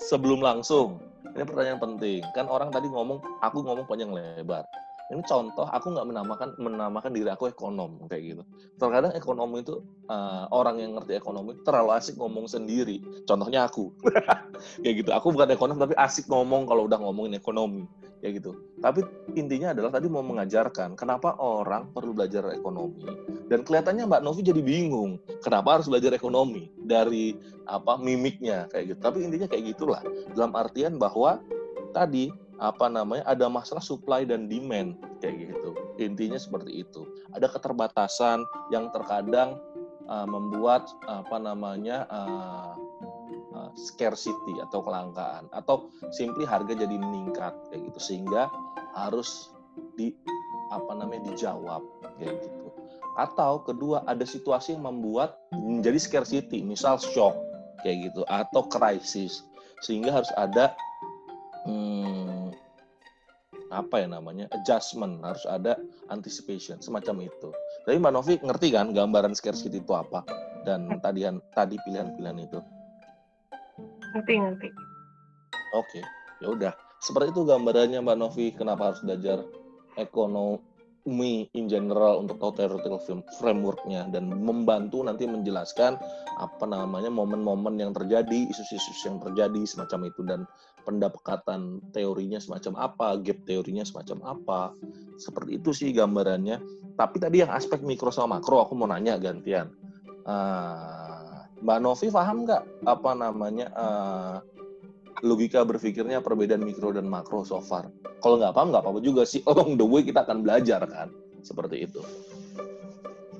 Sebelum 0.08 0.40
langsung, 0.40 1.04
ini 1.36 1.44
pertanyaan 1.44 1.84
penting. 1.84 2.24
Kan 2.32 2.48
orang 2.48 2.72
tadi 2.72 2.88
ngomong, 2.88 3.20
aku 3.44 3.60
ngomong 3.60 3.84
panjang 3.84 4.16
lebar. 4.16 4.64
Ini 5.12 5.20
contoh, 5.28 5.68
aku 5.68 5.92
nggak 5.92 6.08
menamakan 6.08 6.50
menamakan 6.60 7.12
diri 7.12 7.28
aku 7.28 7.52
ekonom 7.52 8.08
kayak 8.08 8.24
gitu. 8.24 8.44
Terkadang 8.80 9.12
ekonom 9.16 9.52
itu 9.60 9.84
uh, 10.08 10.48
orang 10.52 10.80
yang 10.80 10.96
ngerti 10.96 11.20
ekonomi 11.20 11.60
terlalu 11.64 11.92
asik 11.96 12.16
ngomong 12.20 12.48
sendiri. 12.48 13.04
Contohnya 13.28 13.68
aku, 13.68 13.92
kayak 14.84 14.96
gitu. 15.04 15.12
Aku 15.12 15.36
bukan 15.36 15.52
ekonom 15.52 15.76
tapi 15.76 15.96
asik 16.00 16.32
ngomong 16.32 16.68
kalau 16.68 16.88
udah 16.88 17.00
ngomongin 17.04 17.36
ekonomi, 17.36 17.84
kayak 18.19 18.43
gitu. 18.43 18.51
Tapi 18.81 19.05
intinya 19.38 19.74
adalah 19.74 19.93
tadi 19.93 20.07
mau 20.09 20.25
mengajarkan 20.25 20.97
kenapa 20.97 21.38
orang 21.38 21.89
perlu 21.93 22.13
belajar 22.17 22.50
ekonomi. 22.53 23.05
Dan 23.47 23.63
kelihatannya 23.63 24.09
Mbak 24.09 24.21
Novi 24.25 24.41
jadi 24.43 24.59
bingung, 24.59 25.21
kenapa 25.39 25.79
harus 25.79 25.88
belajar 25.88 26.12
ekonomi 26.12 26.67
dari 26.75 27.38
apa 27.67 27.95
mimiknya 28.00 28.67
kayak 28.74 28.95
gitu. 28.95 29.00
Tapi 29.00 29.17
intinya 29.24 29.47
kayak 29.47 29.63
gitulah. 29.75 30.01
Dalam 30.36 30.51
artian 30.57 31.00
bahwa 31.00 31.39
tadi 31.95 32.29
apa 32.57 32.89
namanya 32.89 33.24
ada 33.29 33.45
masalah 33.47 33.81
supply 33.81 34.25
dan 34.25 34.50
demand 34.50 34.97
kayak 35.21 35.53
gitu 35.53 35.77
intinya 36.01 36.38
seperti 36.41 36.81
itu 36.81 37.05
ada 37.33 37.45
keterbatasan 37.45 38.41
yang 38.74 38.89
terkadang 38.89 39.62
uh, 40.09 40.25
membuat 40.25 40.89
apa 41.05 41.38
namanya 41.38 42.09
uh, 42.09 42.74
scarcity 43.77 44.57
atau 44.60 44.81
kelangkaan 44.81 45.46
atau 45.53 45.93
simply 46.10 46.43
harga 46.43 46.74
jadi 46.74 46.98
meningkat 46.98 47.53
kayak 47.69 47.93
gitu. 47.93 48.00
Sehingga 48.01 48.50
harus 48.98 49.53
di 49.93 50.12
apa 50.74 50.91
namanya 50.98 51.31
dijawab 51.31 51.86
kayak 52.17 52.41
gitu. 52.41 52.67
Atau 53.17 53.65
kedua 53.65 54.05
ada 54.05 54.25
situasi 54.25 54.77
yang 54.77 54.86
membuat 54.86 55.38
menjadi 55.53 55.98
scarcity 55.98 56.62
misal 56.65 56.98
shock 57.01 57.38
kayak 57.81 58.12
gitu 58.12 58.25
atau 58.25 58.65
krisis 58.65 59.46
sehingga 59.86 60.10
harus 60.10 60.29
ada 60.34 60.74
hmm, 61.69 62.53
apa 63.69 64.01
ya 64.01 64.07
namanya 64.07 64.48
adjustment 64.55 65.22
harus 65.22 65.43
ada 65.46 65.77
anticipation 66.10 66.79
semacam 66.79 67.27
itu. 67.27 67.50
Jadi 67.86 67.96
Mbak 68.00 68.13
Novi 68.13 68.34
ngerti 68.39 68.67
kan 68.74 68.96
gambaran 68.96 69.36
scarcity 69.36 69.84
itu 69.84 69.93
apa? 69.93 70.24
Dan 70.63 71.00
tadi 71.00 71.24
tadi 71.55 71.75
pilihan-pilihan 71.84 72.39
itu. 72.43 72.60
Ngerti 74.17 74.33
ngerti. 74.33 74.69
Oke, 75.77 76.01
ya 76.41 76.47
udah. 76.50 76.74
Seperti 76.97 77.29
itu 77.29 77.45
gambarannya 77.45 78.01
Mbak 78.01 78.17
Novi 78.17 78.50
kenapa 78.57 78.89
harus 78.89 79.05
belajar 79.05 79.45
ekonomi 80.01 81.45
in 81.53 81.69
general 81.69 82.25
untuk 82.25 82.41
tahu 82.41 82.57
theoretical 82.57 82.97
frameworknya 83.38 84.09
dan 84.09 84.33
membantu 84.33 85.05
nanti 85.05 85.29
menjelaskan 85.29 86.01
apa 86.41 86.65
namanya 86.65 87.13
momen-momen 87.13 87.77
yang 87.77 87.93
terjadi, 87.93 88.50
isu-isu 88.50 88.89
yang 89.05 89.21
terjadi 89.21 89.62
semacam 89.69 90.09
itu 90.09 90.21
dan 90.25 90.41
pendekatan 90.81 91.83
teorinya 91.93 92.41
semacam 92.41 92.74
apa, 92.89 93.21
gap 93.21 93.38
teorinya 93.45 93.86
semacam 93.86 94.17
apa. 94.33 94.62
Seperti 95.21 95.62
itu 95.62 95.69
sih 95.77 95.89
gambarannya. 95.93 96.57
Tapi 96.97 97.17
tadi 97.21 97.45
yang 97.45 97.53
aspek 97.53 97.86
mikro 97.86 98.09
sama 98.09 98.41
makro 98.41 98.65
aku 98.65 98.74
mau 98.74 98.89
nanya 98.89 99.21
gantian. 99.21 99.69
Uh, 100.27 101.16
Mbak 101.58 101.80
Novi 101.82 102.08
paham 102.14 102.46
nggak 102.46 102.64
apa 102.86 103.12
namanya 103.18 103.68
uh, 103.74 104.36
logika 105.26 105.66
berpikirnya 105.66 106.22
perbedaan 106.22 106.62
mikro 106.62 106.94
dan 106.94 107.10
makro 107.10 107.42
so 107.42 107.58
far. 107.58 107.90
Kalau 108.22 108.38
nggak 108.38 108.54
paham 108.54 108.70
nggak 108.70 108.84
apa-apa 108.86 109.02
juga 109.02 109.26
sih. 109.26 109.42
Along 109.50 109.78
the 109.78 109.86
way 109.86 110.06
kita 110.06 110.22
akan 110.22 110.46
belajar 110.46 110.86
kan, 110.86 111.10
seperti 111.42 111.90
itu. 111.90 112.02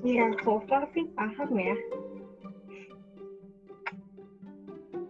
Iya, 0.02 0.34
so 0.42 0.62
far 0.66 0.86
sih 0.94 1.06
paham 1.14 1.50
ya. 1.58 1.76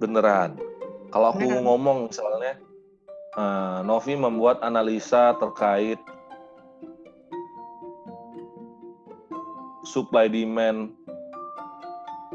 Beneran. 0.01 0.57
Kalau 1.09 1.33
aku 1.33 1.49
Beneran. 1.49 1.65
ngomong 1.65 1.99
misalnya, 2.13 2.61
uh, 3.41 3.81
Novi 3.85 4.13
membuat 4.17 4.61
analisa 4.61 5.33
terkait 5.41 5.97
supply 9.89 10.29
demand 10.29 10.93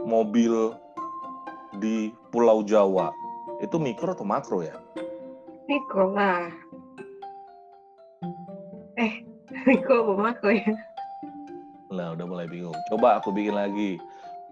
mobil 0.05 0.75
di 1.81 2.13
Pulau 2.29 2.61
Jawa 2.63 3.11
itu 3.63 3.79
mikro 3.79 4.11
atau 4.11 4.27
makro 4.27 4.59
ya? 4.59 4.75
Mikro 5.71 6.11
lah. 6.11 6.51
Eh, 8.99 9.23
mikro 9.69 10.03
apa 10.03 10.13
makro 10.19 10.51
ya? 10.51 10.73
Nah, 11.93 12.17
udah 12.17 12.25
mulai 12.25 12.49
bingung. 12.49 12.75
Coba 12.89 13.21
aku 13.21 13.29
bikin 13.29 13.55
lagi. 13.55 14.01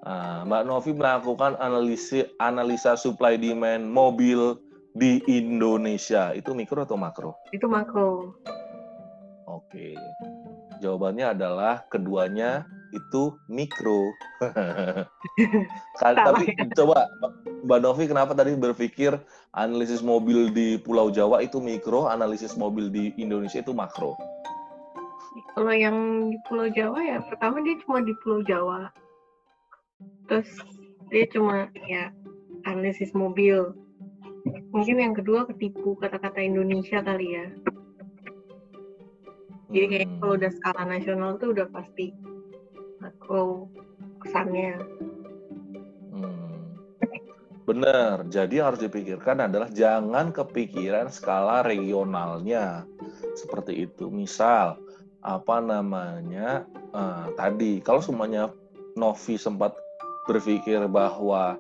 Nah, 0.06 0.46
Mbak 0.46 0.64
Novi 0.66 0.92
melakukan 0.98 1.58
analisa 1.62 2.26
analisa 2.42 2.98
supply 2.98 3.38
demand 3.38 3.86
mobil 3.86 4.58
di 4.98 5.22
Indonesia. 5.30 6.34
Itu 6.34 6.54
mikro 6.56 6.86
atau 6.86 6.98
makro? 6.98 7.38
Itu 7.54 7.66
makro. 7.70 8.38
Oke. 9.50 9.98
Jawabannya 10.82 11.38
adalah 11.38 11.86
keduanya 11.92 12.66
itu 12.92 13.36
mikro. 13.48 14.12
Tapi 16.00 16.44
ya. 16.52 16.68
coba 16.76 17.08
Mbak 17.64 17.80
Novi 17.82 18.04
kenapa 18.08 18.32
tadi 18.36 18.56
berpikir 18.56 19.16
analisis 19.56 20.04
mobil 20.04 20.52
di 20.52 20.80
Pulau 20.80 21.12
Jawa 21.12 21.44
itu 21.44 21.60
mikro, 21.60 22.08
analisis 22.12 22.56
mobil 22.60 22.92
di 22.92 23.16
Indonesia 23.16 23.64
itu 23.64 23.72
makro? 23.72 24.16
Kalau 25.56 25.72
yang 25.72 26.28
di 26.32 26.38
Pulau 26.48 26.68
Jawa 26.72 27.00
ya 27.00 27.18
pertama 27.24 27.60
dia 27.64 27.80
cuma 27.84 28.04
di 28.04 28.12
Pulau 28.24 28.44
Jawa. 28.44 28.92
Terus 30.28 30.48
dia 31.12 31.28
cuma 31.32 31.68
ya 31.88 32.12
analisis 32.68 33.12
mobil. 33.16 33.76
Mungkin 34.72 34.98
yang 34.98 35.14
kedua 35.14 35.46
ketipu 35.46 36.00
kata-kata 36.00 36.40
Indonesia 36.42 37.04
kali 37.04 37.36
ya. 37.36 37.48
Jadi 39.72 39.86
kayak 39.88 40.08
hmm. 40.08 40.18
kalau 40.20 40.34
udah 40.36 40.52
skala 40.52 40.84
nasional 40.84 41.32
tuh 41.40 41.56
udah 41.56 41.68
pasti 41.72 42.12
makro 43.12 43.68
kesannya. 44.24 44.80
Hmm. 46.16 46.80
Bener, 47.68 48.24
jadi 48.32 48.64
harus 48.64 48.80
dipikirkan 48.80 49.44
adalah 49.44 49.68
jangan 49.68 50.32
kepikiran 50.32 51.12
skala 51.12 51.68
regionalnya 51.68 52.88
seperti 53.36 53.92
itu. 53.92 54.08
Misal 54.08 54.80
apa 55.22 55.62
namanya 55.62 56.66
uh, 56.96 57.30
tadi 57.36 57.84
kalau 57.84 58.02
semuanya 58.02 58.50
Novi 58.98 59.36
sempat 59.36 59.76
berpikir 60.26 60.88
bahwa 60.88 61.60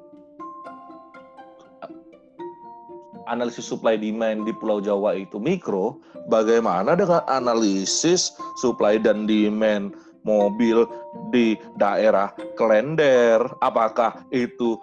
analisis 3.29 3.67
supply 3.67 3.95
demand 3.95 4.43
di 4.43 4.51
Pulau 4.55 4.83
Jawa 4.83 5.15
itu 5.15 5.39
mikro, 5.39 5.99
bagaimana 6.27 6.97
dengan 6.97 7.23
analisis 7.31 8.35
supply 8.59 8.99
dan 8.99 9.23
demand 9.23 9.95
mobil 10.23 10.85
di 11.33 11.57
daerah 11.77 12.33
Klender, 12.57 13.41
apakah 13.61 14.21
itu 14.29 14.77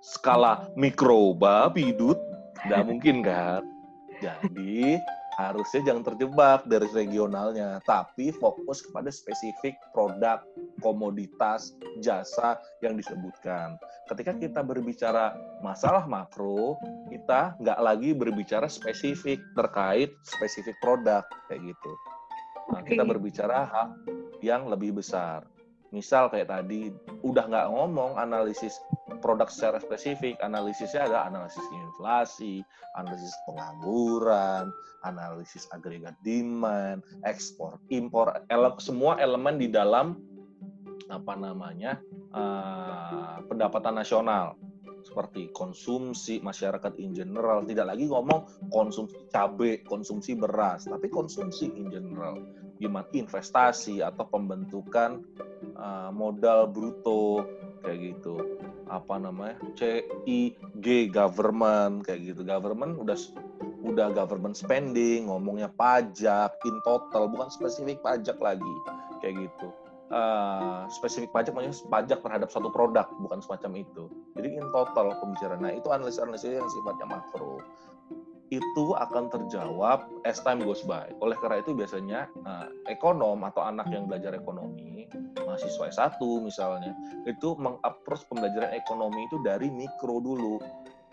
skala 0.00 0.68
mikro 0.78 1.34
babi 1.36 1.92
dud? 1.92 2.18
Tidak 2.64 2.82
mungkin 2.86 3.22
kan? 3.22 3.62
Jadi 4.18 4.98
harusnya 5.38 5.86
jangan 5.86 6.02
terjebak 6.02 6.66
dari 6.66 6.90
regionalnya, 6.90 7.78
tapi 7.86 8.34
fokus 8.34 8.82
kepada 8.82 9.06
spesifik 9.14 9.78
produk, 9.94 10.42
komoditas, 10.82 11.78
jasa 12.02 12.58
yang 12.82 12.98
disebutkan. 12.98 13.78
Ketika 14.10 14.34
kita 14.34 14.66
berbicara 14.66 15.38
masalah 15.62 16.10
makro, 16.10 16.74
kita 17.06 17.54
nggak 17.62 17.78
lagi 17.78 18.10
berbicara 18.18 18.66
spesifik 18.66 19.38
terkait 19.54 20.10
spesifik 20.26 20.74
produk 20.82 21.22
kayak 21.46 21.70
gitu. 21.70 21.92
Nah, 22.74 22.82
kita 22.82 23.06
berbicara 23.06 23.64
hal 23.70 23.94
yang 24.44 24.70
lebih 24.70 24.98
besar. 24.98 25.46
Misal 25.88 26.28
kayak 26.28 26.52
tadi, 26.52 26.92
udah 27.24 27.48
nggak 27.48 27.68
ngomong 27.72 28.20
analisis 28.20 28.76
produk 29.24 29.48
secara 29.48 29.80
spesifik, 29.80 30.36
analisisnya 30.44 31.08
ada 31.08 31.24
analisis 31.24 31.64
inflasi, 31.72 32.60
analisis 33.00 33.32
pengangguran, 33.48 34.68
analisis 35.08 35.64
agregat 35.72 36.12
demand, 36.20 37.00
ekspor, 37.24 37.80
impor, 37.88 38.36
ele 38.52 38.68
semua 38.84 39.16
elemen 39.16 39.56
di 39.56 39.72
dalam 39.72 40.20
apa 41.08 41.32
namanya 41.40 41.96
uh, 42.36 43.40
pendapatan 43.48 43.96
nasional 43.96 44.60
seperti 45.08 45.48
konsumsi 45.56 46.44
masyarakat 46.44 47.00
in 47.00 47.16
general 47.16 47.64
tidak 47.64 47.96
lagi 47.96 48.04
ngomong 48.04 48.68
konsumsi 48.68 49.16
cabai 49.32 49.80
konsumsi 49.88 50.36
beras 50.36 50.84
tapi 50.84 51.08
konsumsi 51.08 51.72
in 51.72 51.88
general. 51.88 52.36
Gimana 52.78 53.10
investasi 53.10 54.04
atau 54.04 54.28
pembentukan 54.30 55.18
uh, 55.74 56.14
modal 56.14 56.70
bruto 56.70 57.42
kayak 57.82 58.14
gitu. 58.14 58.38
Apa 58.86 59.18
namanya? 59.18 59.58
CIG 59.74 61.10
government 61.10 62.06
kayak 62.06 62.22
gitu. 62.22 62.46
Government 62.46 63.00
udah 63.02 63.18
udah 63.82 64.12
government 64.12 64.54
spending 64.58 65.26
ngomongnya 65.30 65.70
pajak 65.74 66.54
in 66.66 66.76
total 66.82 67.30
bukan 67.30 67.48
spesifik 67.48 68.02
pajak 68.02 68.36
lagi 68.42 68.74
kayak 69.22 69.48
gitu 69.48 69.70
uh, 70.12 70.88
spesifik 70.90 71.30
pajak 71.32 71.52
maksudnya 71.52 71.76
pajak 71.88 72.18
terhadap 72.24 72.48
satu 72.48 72.68
produk 72.72 73.08
bukan 73.20 73.40
semacam 73.40 73.84
itu 73.84 74.04
jadi 74.36 74.48
in 74.58 74.66
total 74.72 75.14
pembicaraan 75.20 75.62
nah 75.62 75.72
itu 75.72 75.88
analisis-analisis 75.88 76.58
yang 76.58 76.68
sifatnya 76.68 77.06
makro 77.08 77.60
itu 78.48 78.96
akan 78.96 79.28
terjawab 79.28 80.08
as 80.24 80.40
time 80.40 80.64
goes 80.64 80.80
by. 80.84 81.04
Oleh 81.20 81.36
karena 81.36 81.60
itu 81.60 81.76
biasanya 81.76 82.28
uh, 82.48 82.68
ekonom 82.88 83.44
atau 83.44 83.60
anak 83.60 83.92
yang 83.92 84.08
belajar 84.08 84.32
ekonomi, 84.32 85.04
mahasiswa 85.36 85.92
S1 85.92 86.20
misalnya, 86.40 86.96
itu 87.28 87.54
mengapproach 87.60 88.24
pembelajaran 88.32 88.72
ekonomi 88.72 89.28
itu 89.28 89.36
dari 89.44 89.68
mikro 89.68 90.20
dulu. 90.24 90.56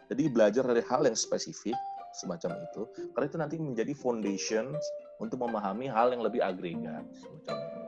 Jadi 0.07 0.31
belajar 0.31 0.63
dari 0.63 0.83
hal 0.87 1.03
yang 1.03 1.17
spesifik 1.17 1.75
semacam 2.15 2.55
itu, 2.71 2.87
karena 3.11 3.25
itu 3.27 3.37
nanti 3.37 3.55
menjadi 3.59 3.91
foundation 3.91 4.71
untuk 5.19 5.43
memahami 5.43 5.91
hal 5.91 6.15
yang 6.15 6.23
lebih 6.23 6.39
agregat 6.39 7.03
semacam 7.19 7.55
itu. 7.59 7.84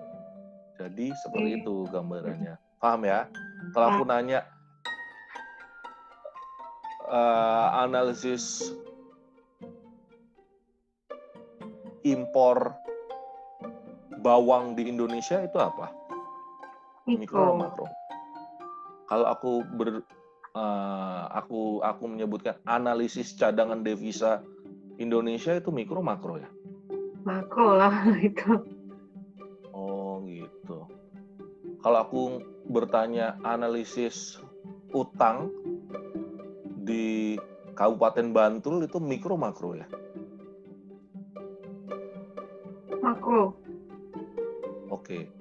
Jadi 0.77 1.09
seperti 1.25 1.49
itu 1.61 1.89
gambarannya. 1.89 2.55
Paham 2.77 3.01
ya? 3.09 3.25
Kalau 3.73 3.87
aku 3.89 4.03
nanya 4.05 4.45
uh, 7.09 7.81
analisis 7.81 8.69
impor 12.05 12.77
bawang 14.21 14.77
di 14.77 14.85
Indonesia 14.85 15.41
itu 15.41 15.57
apa? 15.57 15.89
Mikro 17.09 17.57
makro. 17.57 17.89
Kalau 19.09 19.25
aku 19.33 19.51
ber 19.65 20.03
uh, 20.53 21.23
aku 21.31 21.81
aku 21.81 22.03
menyebutkan 22.05 22.59
analisis 22.69 23.33
cadangan 23.33 23.81
devisa 23.81 24.43
Indonesia 25.01 25.57
itu 25.57 25.73
mikro 25.73 26.05
makro 26.05 26.37
ya? 26.37 26.49
Makro 27.25 27.81
lah 27.81 28.05
itu 28.27 28.76
Kalau 31.87 32.03
aku 32.03 32.43
bertanya 32.67 33.39
analisis 33.47 34.35
utang 34.91 35.55
di 36.83 37.39
Kabupaten 37.79 38.27
Bantul 38.35 38.83
itu 38.83 38.99
mikro 38.99 39.39
makro 39.39 39.71
ya? 39.71 39.87
Makro. 42.99 43.55
Oke. 44.91 45.31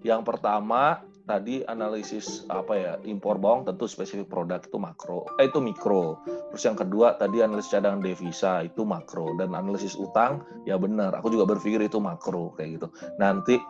Yang 0.00 0.24
pertama 0.24 1.04
tadi 1.28 1.60
analisis 1.68 2.48
apa 2.48 2.72
ya 2.80 2.92
impor 3.04 3.36
bawang 3.36 3.68
tentu 3.68 3.84
spesifik 3.84 4.32
produk 4.32 4.58
itu 4.64 4.80
makro 4.82 5.28
eh 5.38 5.46
itu 5.46 5.62
mikro 5.62 6.18
terus 6.50 6.66
yang 6.66 6.74
kedua 6.74 7.14
tadi 7.22 7.38
analisis 7.38 7.70
cadangan 7.70 8.02
devisa 8.02 8.66
itu 8.66 8.82
makro 8.82 9.38
dan 9.38 9.54
analisis 9.54 9.94
utang 9.94 10.42
ya 10.66 10.74
benar 10.74 11.14
aku 11.14 11.30
juga 11.30 11.46
berpikir 11.54 11.86
itu 11.86 12.02
makro 12.02 12.50
kayak 12.58 12.82
gitu 12.82 12.88
nanti 13.22 13.62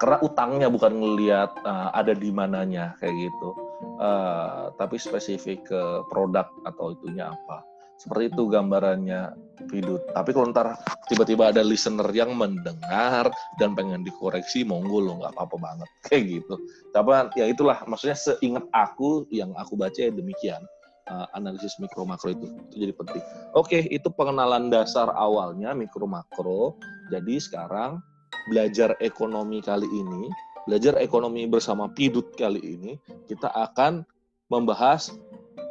karena 0.00 0.16
utangnya 0.24 0.72
bukan 0.72 0.96
ngelihat 0.96 1.60
uh, 1.60 1.92
ada 1.92 2.16
di 2.16 2.32
mananya 2.32 2.96
kayak 2.98 3.28
gitu. 3.28 3.52
Uh, 4.00 4.72
tapi 4.80 4.96
spesifik 4.96 5.60
ke 5.68 5.82
produk 6.08 6.48
atau 6.64 6.96
itunya 6.96 7.28
apa. 7.28 7.60
Seperti 8.00 8.32
itu 8.32 8.48
gambarannya 8.48 9.36
Vidut 9.68 10.00
tapi 10.16 10.32
kalau 10.32 10.48
ntar 10.56 10.72
tiba-tiba 11.04 11.52
ada 11.52 11.60
listener 11.60 12.08
yang 12.16 12.32
mendengar 12.32 13.28
dan 13.60 13.76
pengen 13.76 14.00
dikoreksi 14.00 14.64
monggo 14.64 15.04
lo 15.04 15.20
nggak 15.20 15.36
apa-apa 15.36 15.56
banget. 15.60 15.88
Kayak 16.08 16.22
gitu. 16.40 16.54
Tapi 16.96 17.08
ya 17.36 17.44
itulah 17.44 17.84
maksudnya 17.84 18.16
seingat 18.16 18.64
aku 18.72 19.28
yang 19.28 19.52
aku 19.60 19.76
baca 19.76 20.00
ya 20.00 20.08
demikian 20.08 20.64
uh, 21.12 21.28
analisis 21.36 21.76
mikro 21.76 22.08
makro 22.08 22.32
itu 22.32 22.48
itu 22.72 22.88
jadi 22.88 22.92
penting. 22.96 23.24
Oke 23.52 23.84
itu 23.92 24.08
pengenalan 24.08 24.72
dasar 24.72 25.12
awalnya 25.12 25.76
mikro 25.76 26.08
makro. 26.08 26.80
Jadi 27.12 27.36
sekarang 27.36 28.00
belajar 28.48 28.96
ekonomi 28.98 29.62
kali 29.62 29.86
ini, 29.86 30.30
belajar 30.64 30.98
ekonomi 30.98 31.46
bersama 31.46 31.90
Pidut 31.90 32.34
kali 32.34 32.60
ini, 32.60 32.92
kita 33.26 33.50
akan 33.50 34.04
membahas 34.50 35.14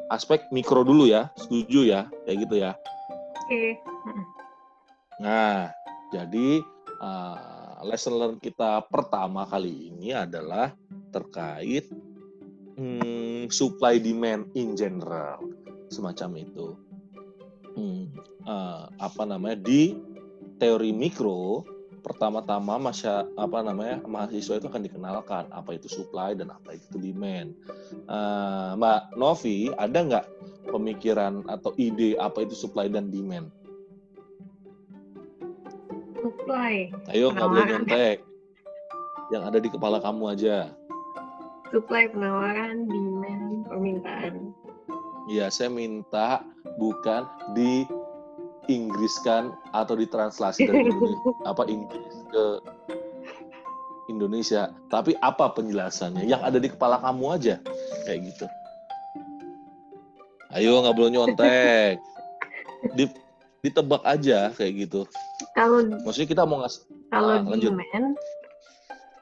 aspek 0.09 0.47
mikro 0.49 0.81
dulu 0.81 1.05
ya, 1.05 1.29
setuju 1.37 1.85
ya, 1.85 2.01
kayak 2.25 2.37
gitu 2.47 2.55
ya. 2.59 2.71
Oke. 3.45 3.77
Nah, 5.19 5.69
jadi 6.15 6.63
uh, 7.03 7.83
lesson 7.85 8.15
learn 8.17 8.35
kita 8.39 8.87
pertama 8.87 9.43
kali 9.45 9.91
ini 9.91 10.15
adalah 10.15 10.73
terkait 11.11 11.91
hmm, 12.79 13.51
supply 13.51 13.99
demand 13.99 14.47
in 14.55 14.73
general, 14.73 15.43
semacam 15.91 16.29
itu. 16.39 16.67
Hmm, 17.75 18.11
uh, 18.47 18.89
apa 18.97 19.23
namanya 19.23 19.59
di 19.61 19.95
teori 20.59 20.91
mikro 20.91 21.63
pertama-tama 22.09 22.81
masya 22.81 23.29
apa 23.37 23.61
namanya 23.61 24.01
mahasiswa 24.01 24.57
itu 24.57 24.65
akan 24.65 24.81
dikenalkan 24.81 25.45
apa 25.53 25.77
itu 25.77 25.85
supply 25.85 26.33
dan 26.33 26.49
apa 26.49 26.73
itu 26.73 26.97
demand. 26.97 27.53
Uh, 28.09 28.73
Mbak 28.81 29.13
Novi 29.13 29.69
ada 29.77 29.99
nggak 30.01 30.25
pemikiran 30.73 31.45
atau 31.45 31.69
ide 31.77 32.17
apa 32.17 32.41
itu 32.41 32.57
supply 32.57 32.89
dan 32.89 33.13
demand? 33.13 33.53
Supply. 36.17 36.89
Ayo 37.13 37.29
nggak 37.29 37.45
boleh 37.45 37.65
nyontek. 37.69 38.17
Yang 39.29 39.43
ada 39.45 39.57
di 39.61 39.69
kepala 39.69 40.01
kamu 40.01 40.33
aja. 40.33 40.73
Supply 41.69 42.09
penawaran, 42.09 42.89
demand, 42.89 43.69
permintaan. 43.69 44.57
Ya, 45.29 45.53
saya 45.53 45.69
minta 45.69 46.41
bukan 46.81 47.29
di 47.53 47.85
Inggriskan 48.69 49.49
atau 49.73 49.97
ditranslasi 49.97 50.69
dari 50.69 50.85
Indonesia, 50.85 51.29
apa 51.51 51.63
Inggris 51.65 52.15
ke 52.29 52.45
Indonesia. 54.07 54.61
Tapi 54.93 55.17
apa 55.25 55.49
penjelasannya? 55.57 56.29
Yang 56.29 56.41
ada 56.45 56.57
di 56.61 56.69
kepala 56.69 57.01
kamu 57.01 57.25
aja, 57.33 57.55
kayak 58.05 58.29
gitu. 58.29 58.45
Ayo 60.53 60.81
nggak 60.85 60.95
boleh 60.97 61.11
nyontek. 61.13 61.97
Di, 62.95 63.11
ditebak 63.59 63.99
aja 64.07 64.55
kayak 64.55 64.87
gitu. 64.87 65.03
Kalau 65.51 65.83
Maksudnya 66.07 66.31
kita 66.31 66.43
mau 66.47 66.63
ngasih 66.63 66.87
kalau 67.11 67.33
Ah, 67.35 67.43
lanjut. 67.43 67.75
demand 67.75 68.15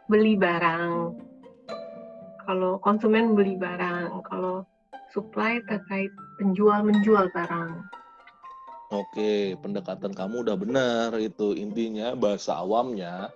beli 0.08 0.34
barang. 0.38 1.18
Kalau 2.46 2.80
konsumen 2.80 3.34
beli 3.34 3.58
barang, 3.58 4.24
kalau 4.30 4.64
supply 5.12 5.60
terkait 5.68 6.14
penjual 6.40 6.80
menjual 6.86 7.28
barang. 7.34 7.82
Oke, 8.88 9.60
pendekatan 9.60 10.15
kamu 10.15 10.47
udah 10.47 10.56
benar 10.56 11.12
itu. 11.19 11.52
Intinya 11.52 12.15
bahasa 12.15 12.56
awamnya 12.63 13.36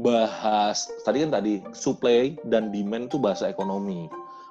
bahas 0.00 0.88
tadi 1.04 1.20
kan 1.20 1.36
tadi 1.36 1.60
supply 1.76 2.32
dan 2.48 2.72
demand 2.72 3.12
itu 3.12 3.20
bahasa 3.20 3.52
ekonomi. 3.52 4.08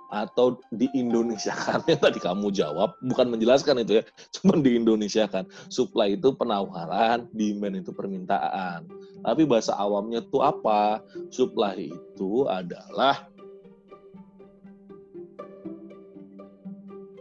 Atau 0.10 0.62
di 0.74 0.86
Indonesia 0.94 1.54
kan 1.66 1.82
tadi 1.82 2.22
kamu 2.22 2.54
jawab 2.54 2.98
bukan 3.02 3.30
menjelaskan 3.30 3.82
itu 3.82 4.02
ya 4.02 4.04
cuma 4.38 4.62
di 4.62 4.78
Indonesia 4.78 5.26
kan. 5.26 5.50
Supply 5.74 6.14
itu 6.14 6.30
penawaran 6.38 7.26
demand 7.34 7.82
itu 7.82 7.90
permintaan. 7.90 8.86
Tapi 9.26 9.50
bahasa 9.50 9.74
awamnya 9.82 10.22
tuh 10.30 10.46
apa? 10.46 11.02
Supply 11.34 11.90
itu 11.90 12.46
adalah 12.46 13.26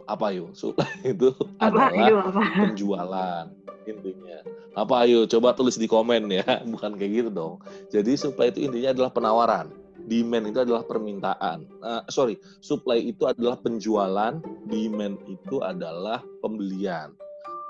apa 0.09 0.33
yuk 0.33 0.57
supply 0.57 0.89
itu 1.13 1.29
Apa 1.61 1.89
adalah 1.89 1.89
itu 1.93 2.15
apa? 2.17 2.41
penjualan 2.65 3.45
intinya. 3.89 4.37
Apa 4.77 5.05
ayo? 5.05 5.25
Coba 5.25 5.57
tulis 5.57 5.75
di 5.75 5.89
komen 5.89 6.29
ya. 6.29 6.45
Bukan 6.73 6.95
kayak 6.95 7.11
gitu 7.25 7.29
dong. 7.33 7.53
Jadi 7.89 8.13
supply 8.15 8.53
itu 8.53 8.69
intinya 8.69 8.93
adalah 8.93 9.11
penawaran. 9.11 9.67
Demand 10.09 10.45
itu 10.49 10.59
adalah 10.61 10.83
permintaan. 10.85 11.65
Eh, 11.65 12.03
sorry. 12.09 12.37
Supply 12.63 13.01
itu 13.01 13.25
adalah 13.25 13.59
penjualan. 13.59 14.39
Demand 14.69 15.15
itu 15.27 15.57
adalah 15.61 16.23
pembelian. 16.41 17.13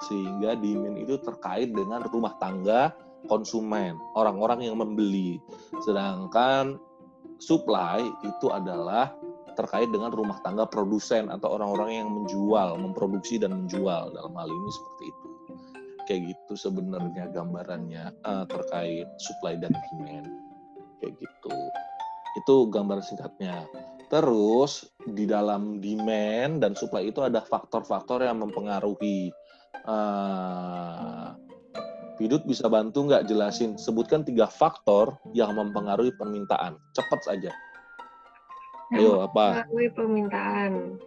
Sehingga 0.08 0.56
demand 0.56 0.96
itu 1.00 1.20
terkait 1.20 1.72
dengan 1.74 2.04
rumah 2.08 2.36
tangga 2.40 2.96
konsumen. 3.28 3.98
Orang-orang 4.16 4.64
yang 4.64 4.80
membeli. 4.80 5.42
Sedangkan 5.84 6.80
supply 7.40 8.04
itu 8.24 8.48
adalah 8.52 9.12
terkait 9.60 9.92
dengan 9.92 10.16
rumah 10.16 10.40
tangga 10.40 10.64
produsen 10.64 11.28
atau 11.28 11.60
orang-orang 11.60 12.00
yang 12.00 12.08
menjual, 12.08 12.80
memproduksi 12.80 13.36
dan 13.36 13.52
menjual 13.52 14.16
dalam 14.16 14.32
hal 14.40 14.48
ini 14.48 14.70
seperti 14.72 15.04
itu. 15.12 15.28
Kayak 16.08 16.22
gitu 16.32 16.54
sebenarnya 16.56 17.28
gambarannya 17.36 18.06
eh, 18.16 18.46
terkait 18.48 19.08
supply 19.20 19.60
dan 19.60 19.76
demand. 19.76 20.32
Kayak 21.04 21.14
gitu. 21.20 21.58
Itu 22.40 22.56
gambaran 22.72 23.04
singkatnya. 23.04 23.68
Terus 24.08 24.90
di 25.06 25.28
dalam 25.28 25.84
demand 25.84 26.64
dan 26.64 26.74
supply 26.74 27.12
itu 27.12 27.20
ada 27.20 27.44
faktor-faktor 27.44 28.24
yang 28.24 28.40
mempengaruhi. 28.40 29.30
Eh, 29.76 31.28
Pidut 32.20 32.44
bisa 32.44 32.68
bantu 32.68 33.08
nggak 33.08 33.32
jelasin? 33.32 33.80
Sebutkan 33.80 34.28
tiga 34.28 34.44
faktor 34.44 35.16
yang 35.32 35.56
mempengaruhi 35.56 36.12
permintaan. 36.20 36.76
Cepat 36.92 37.24
saja. 37.24 37.48
Ayo 38.90 39.22
apa? 39.22 39.64
Melalui 39.70 39.90
permintaan, 39.94 40.98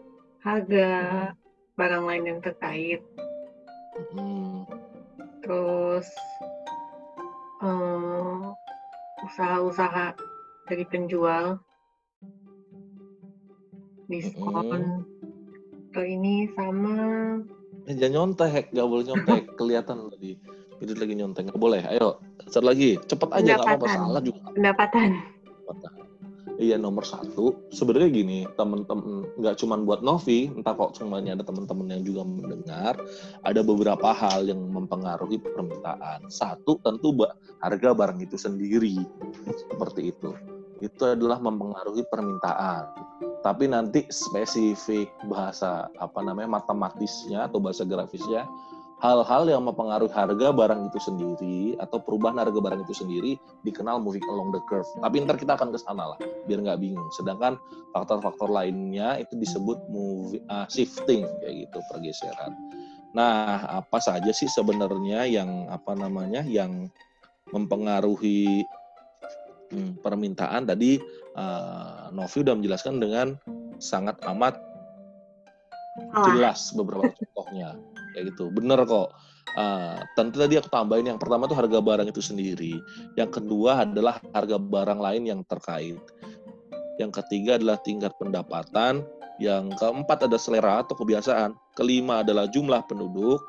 harga 0.42 0.88
barang 1.74 2.04
lain 2.06 2.24
yang 2.28 2.40
terkait, 2.42 3.02
Hmm, 4.16 4.64
terus 5.44 6.08
eh, 7.60 8.44
usaha-usaha 9.28 10.16
dari 10.64 10.84
penjual, 10.88 11.60
diskon, 14.08 15.04
atau 15.92 16.04
ini 16.08 16.48
sama 16.56 16.96
Eh, 17.82 17.98
jangan 17.98 18.30
nyontek, 18.30 18.70
nggak 18.70 18.86
boleh 18.86 19.04
nyontek. 19.10 19.42
Kelihatan 19.58 20.06
tadi. 20.06 20.38
Pidut 20.78 20.96
lagi 21.02 21.14
nyontek, 21.18 21.42
nggak 21.50 21.58
boleh. 21.58 21.82
Ayo, 21.90 22.22
satu 22.46 22.70
lagi. 22.70 22.94
Cepet 23.10 23.28
aja, 23.34 23.58
nggak 23.58 23.66
apa-apa. 23.66 23.86
Pendapatan. 23.90 24.06
Salah 24.06 24.22
juga. 24.22 24.40
pendapatan. 24.54 25.10
Iya, 26.60 26.76
nomor 26.76 27.08
satu. 27.08 27.68
Sebenarnya 27.72 28.10
gini, 28.12 28.38
temen-temen, 28.58 29.38
nggak 29.40 29.56
cuma 29.60 29.80
buat 29.80 30.04
Novi, 30.04 30.52
entah 30.52 30.76
kok 30.76 30.98
semuanya 30.98 31.38
ada 31.38 31.44
teman-teman 31.48 31.88
yang 31.88 32.02
juga 32.04 32.22
mendengar, 32.28 32.94
ada 33.40 33.60
beberapa 33.64 34.12
hal 34.12 34.44
yang 34.44 34.60
mempengaruhi 34.60 35.40
permintaan. 35.40 36.28
Satu, 36.28 36.76
tentu 36.84 37.16
harga 37.64 37.90
barang 37.96 38.20
itu 38.20 38.36
sendiri. 38.36 39.00
Seperti 39.48 40.12
itu. 40.12 40.36
Itu 40.82 41.14
adalah 41.14 41.38
mempengaruhi 41.38 42.04
permintaan. 42.10 42.84
Tapi 43.42 43.66
nanti 43.66 44.06
spesifik 44.10 45.10
bahasa 45.26 45.90
apa 45.98 46.22
namanya 46.22 46.62
matematisnya 46.62 47.50
atau 47.50 47.58
bahasa 47.58 47.82
grafisnya 47.82 48.46
hal-hal 49.02 49.50
yang 49.50 49.66
mempengaruhi 49.66 50.14
harga 50.14 50.54
barang 50.54 50.86
itu 50.86 50.98
sendiri 51.02 51.74
atau 51.82 51.98
perubahan 51.98 52.38
harga 52.38 52.54
barang 52.54 52.86
itu 52.86 52.94
sendiri 52.94 53.32
dikenal 53.66 53.98
moving 53.98 54.22
along 54.30 54.54
the 54.54 54.62
curve. 54.70 54.86
Tapi 55.02 55.26
ntar 55.26 55.42
kita 55.42 55.58
akan 55.58 55.74
ke 55.74 55.78
sana 55.82 56.14
lah, 56.14 56.18
biar 56.46 56.62
nggak 56.62 56.78
bingung. 56.78 57.10
Sedangkan 57.18 57.58
faktor-faktor 57.90 58.46
lainnya 58.46 59.18
itu 59.18 59.34
disebut 59.34 59.90
moving, 59.90 60.46
ah, 60.46 60.70
shifting 60.70 61.26
kayak 61.42 61.66
gitu 61.66 61.78
pergeseran. 61.90 62.54
Nah, 63.12 63.66
apa 63.82 63.98
saja 63.98 64.30
sih 64.30 64.46
sebenarnya 64.46 65.26
yang 65.26 65.66
apa 65.66 65.98
namanya 65.98 66.46
yang 66.46 66.86
mempengaruhi 67.50 68.62
hmm, 69.74 69.98
permintaan 69.98 70.62
tadi 70.62 71.02
ah, 71.34 72.06
Novi 72.14 72.38
udah 72.46 72.54
menjelaskan 72.54 73.02
dengan 73.02 73.34
sangat 73.82 74.14
amat 74.30 74.62
jelas 76.24 76.72
beberapa 76.72 77.12
contohnya 77.12 77.76
kayak 78.12 78.32
gitu. 78.34 78.52
Bener 78.52 78.84
kok. 78.84 79.12
Uh, 79.52 80.00
tentu 80.16 80.40
tadi 80.40 80.56
aku 80.56 80.72
tambahin 80.72 81.12
yang 81.12 81.20
pertama 81.20 81.44
tuh 81.44 81.58
harga 81.58 81.78
barang 81.82 82.08
itu 82.08 82.22
sendiri. 82.24 82.80
Yang 83.20 83.42
kedua 83.42 83.84
adalah 83.84 84.16
harga 84.32 84.56
barang 84.56 85.00
lain 85.00 85.22
yang 85.28 85.40
terkait. 85.44 86.00
Yang 86.96 87.12
ketiga 87.24 87.60
adalah 87.60 87.76
tingkat 87.80 88.12
pendapatan. 88.16 89.04
Yang 89.40 89.74
keempat 89.80 90.30
ada 90.30 90.38
selera 90.38 90.84
atau 90.84 90.94
kebiasaan. 90.96 91.56
Kelima 91.76 92.22
adalah 92.22 92.48
jumlah 92.48 92.84
penduduk. 92.86 93.42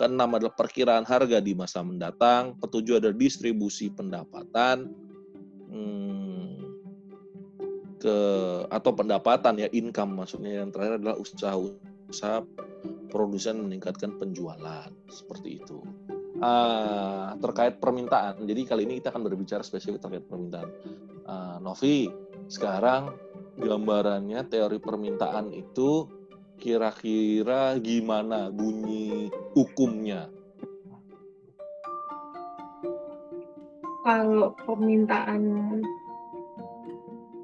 Keenam 0.00 0.32
adalah 0.32 0.54
perkiraan 0.56 1.04
harga 1.04 1.44
di 1.44 1.52
masa 1.52 1.84
mendatang. 1.84 2.56
Ketujuh 2.60 3.02
adalah 3.02 3.16
distribusi 3.16 3.92
pendapatan. 3.92 4.88
Hmm, 5.68 6.56
ke 8.00 8.16
atau 8.72 8.92
pendapatan 8.96 9.60
ya 9.60 9.68
income 9.74 10.24
maksudnya. 10.24 10.64
Yang 10.64 10.68
terakhir 10.72 10.94
adalah 11.04 11.16
usaha-usaha 11.20 12.38
produsen 13.10 13.66
meningkatkan 13.66 14.16
penjualan 14.16 14.88
seperti 15.10 15.60
itu. 15.60 15.82
Ah, 16.40 17.36
terkait 17.36 17.76
permintaan, 17.82 18.48
jadi 18.48 18.64
kali 18.64 18.88
ini 18.88 19.02
kita 19.02 19.12
akan 19.12 19.28
berbicara 19.28 19.60
spesifik 19.60 20.00
terkait 20.00 20.24
permintaan. 20.24 20.70
Ah, 21.28 21.58
Novi, 21.60 22.08
sekarang 22.48 23.12
gambarannya 23.60 24.48
teori 24.48 24.80
permintaan 24.80 25.52
itu 25.52 26.08
kira-kira 26.56 27.76
gimana 27.76 28.48
bunyi 28.48 29.28
hukumnya? 29.52 30.32
Kalau 34.00 34.56
permintaan 34.64 35.42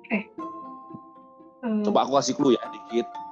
eh, 0.08 0.24
eh, 0.24 1.84
Coba 1.84 2.08
aku 2.08 2.16
kasih 2.16 2.34
clue 2.36 2.56
ya 2.56 2.64
dikit. 2.72 3.25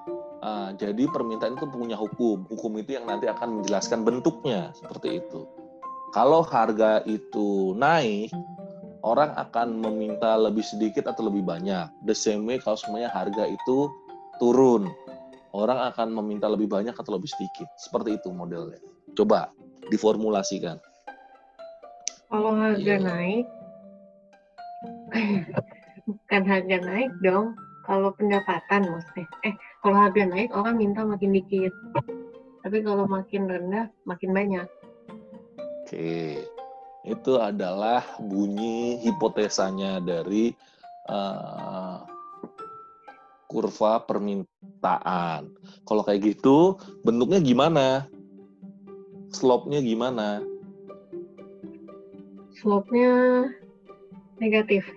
Ah, 0.45 0.77
jadi 0.77 1.09
permintaan 1.09 1.57
itu 1.57 1.65
punya 1.65 1.97
hukum. 1.97 2.45
Hukum 2.53 2.77
itu 2.77 3.01
yang 3.01 3.09
nanti 3.09 3.25
akan 3.25 3.65
menjelaskan 3.65 4.05
bentuknya 4.05 4.77
seperti 4.77 5.25
itu. 5.25 5.49
Kalau 6.13 6.45
harga 6.45 7.01
itu 7.09 7.73
naik, 7.75 8.29
orang 9.01 9.33
akan 9.35 9.81
meminta 9.81 10.37
lebih 10.37 10.61
sedikit 10.61 11.09
atau 11.09 11.33
lebih 11.33 11.43
banyak. 11.43 11.89
The 12.05 12.13
same 12.13 12.45
way 12.45 12.61
kalau 12.61 12.77
semuanya 12.77 13.09
harga 13.09 13.49
itu 13.49 13.89
turun, 14.37 14.93
orang 15.57 15.81
akan 15.89 16.13
meminta 16.13 16.45
lebih 16.47 16.69
banyak 16.69 16.93
atau 16.93 17.17
lebih 17.17 17.33
sedikit. 17.33 17.67
Seperti 17.81 18.21
itu 18.21 18.29
modelnya. 18.29 18.79
Coba 19.17 19.49
diformulasikan. 19.89 20.77
kalau 22.25 22.51
harga 22.53 22.83
Iya. 22.83 22.99
naik, 22.99 23.47
bukan 26.09 26.43
harga 26.45 26.77
naik 26.83 27.13
dong. 27.23 27.55
Kalau 27.85 28.11
pendapatan 28.17 28.91
maksudnya. 28.91 29.29
Eh, 29.45 29.55
kalau 29.85 30.01
harga 30.01 30.25
naik 30.25 30.49
orang 30.57 30.81
minta 30.81 31.05
makin 31.05 31.37
dikit. 31.37 31.69
Tapi 32.65 32.81
kalau 32.81 33.05
makin 33.05 33.45
rendah 33.45 33.93
makin 34.09 34.33
banyak. 34.33 34.65
Oke, 35.85 36.41
itu 37.05 37.33
adalah 37.37 38.01
bunyi 38.17 38.97
hipotesanya 39.05 40.01
dari 40.01 40.57
eh, 41.13 41.97
kurva 43.53 44.01
permintaan. 44.09 45.53
Kalau 45.85 46.01
kayak 46.01 46.33
gitu, 46.33 46.81
bentuknya 47.05 47.45
gimana? 47.45 48.09
Slope-nya 49.37 49.85
gimana? 49.85 50.41
Slope-nya 52.57 53.13
negatif. 54.41 54.89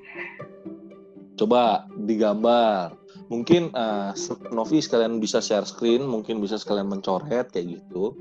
Coba 1.35 1.91
digambar. 2.07 2.95
Mungkin 3.27 3.75
uh, 3.75 4.15
Novi 4.55 4.79
sekalian 4.79 5.19
bisa 5.19 5.43
share 5.43 5.67
screen, 5.67 6.07
mungkin 6.07 6.39
bisa 6.39 6.55
sekalian 6.55 6.87
mencoret 6.87 7.51
kayak 7.51 7.79
gitu. 7.81 8.15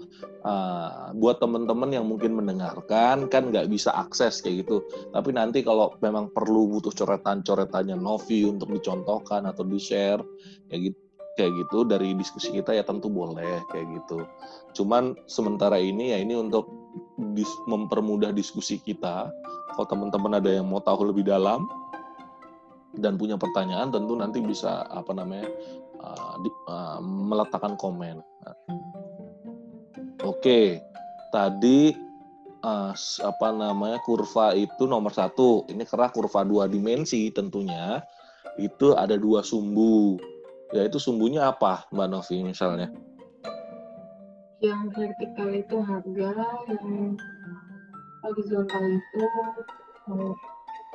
Uh, 0.46 1.10
buat 1.18 1.42
teman-teman 1.42 1.90
yang 1.90 2.06
mungkin 2.06 2.34
mendengarkan 2.38 3.26
kan 3.30 3.50
nggak 3.50 3.70
bisa 3.70 3.94
akses 3.94 4.42
kayak 4.42 4.66
gitu. 4.66 4.82
Tapi 5.14 5.30
nanti 5.34 5.62
kalau 5.62 5.94
memang 6.02 6.30
perlu 6.34 6.70
butuh 6.70 6.94
coretan-coretannya 6.94 7.98
Novi 7.98 8.46
untuk 8.46 8.70
dicontohkan 8.74 9.46
atau 9.46 9.62
di 9.62 9.78
share 9.78 10.22
kayak 10.70 10.92
gitu 10.92 11.06
kayak 11.36 11.52
gitu 11.52 11.84
dari 11.84 12.16
diskusi 12.16 12.48
kita 12.48 12.72
ya 12.72 12.82
tentu 12.82 13.12
boleh 13.12 13.60
kayak 13.68 13.86
gitu. 14.00 14.24
Cuman 14.72 15.12
sementara 15.28 15.76
ini 15.76 16.16
ya 16.16 16.18
ini 16.18 16.32
untuk 16.32 16.66
mempermudah 17.68 18.32
diskusi 18.32 18.80
kita. 18.80 19.28
Kalau 19.76 19.86
teman-teman 19.92 20.40
ada 20.40 20.48
yang 20.48 20.64
mau 20.64 20.80
tahu 20.80 21.12
lebih 21.12 21.28
dalam 21.28 21.68
dan 22.94 23.18
punya 23.18 23.34
pertanyaan 23.34 23.90
tentu 23.90 24.14
nanti 24.14 24.38
bisa 24.40 24.86
apa 24.88 25.12
namanya 25.12 25.48
uh, 26.00 26.34
di, 26.40 26.50
uh, 26.70 27.00
meletakkan 27.02 27.74
komen. 27.76 28.22
Oke, 30.24 30.80
tadi 31.34 31.92
uh, 32.64 32.92
apa 33.22 33.48
namanya 33.52 33.98
kurva 34.02 34.54
itu 34.56 34.86
nomor 34.86 35.12
satu. 35.12 35.66
Ini 35.68 35.84
karena 35.84 36.08
kurva 36.10 36.46
dua 36.46 36.64
dimensi 36.70 37.28
tentunya 37.34 38.00
itu 38.56 38.96
ada 38.96 39.20
dua 39.20 39.44
sumbu 39.44 40.16
yaitu 40.74 40.98
sumbunya 40.98 41.46
apa 41.46 41.86
Mbak 41.94 42.08
Novi 42.10 42.42
misalnya? 42.42 42.90
Yang 44.58 44.82
vertikal 44.96 45.50
itu 45.52 45.76
harga, 45.84 46.30
yang 46.72 47.14
horizontal 48.24 48.84
itu 48.88 49.24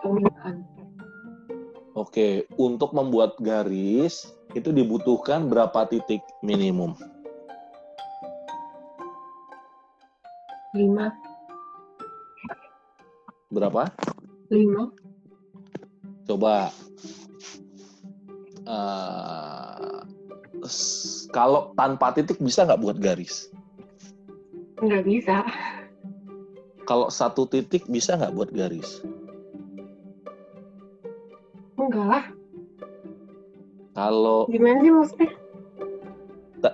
permintaan. 0.01 0.80
Oke, 1.91 2.47
untuk 2.55 2.95
membuat 2.95 3.35
garis 3.43 4.31
itu 4.55 4.71
dibutuhkan 4.71 5.51
berapa 5.51 5.83
titik 5.91 6.23
minimum? 6.39 6.95
Lima. 10.71 11.11
Berapa? 13.51 13.91
Lima. 14.47 14.87
Coba 16.23 16.71
uh, 18.63 19.99
kalau 21.35 21.75
tanpa 21.75 22.15
titik 22.15 22.39
bisa 22.39 22.63
nggak 22.63 22.79
buat 22.79 22.97
garis? 23.03 23.51
Nggak 24.79 25.03
bisa. 25.03 25.43
Kalau 26.87 27.11
satu 27.11 27.43
titik 27.51 27.83
bisa 27.91 28.15
nggak 28.15 28.31
buat 28.31 28.49
garis? 28.55 29.03
Enggak 31.91 32.07
lah. 32.07 32.25
Kalau 33.91 34.47
gimana 34.47 34.79
sih 34.79 34.91
maksudnya? 34.95 35.29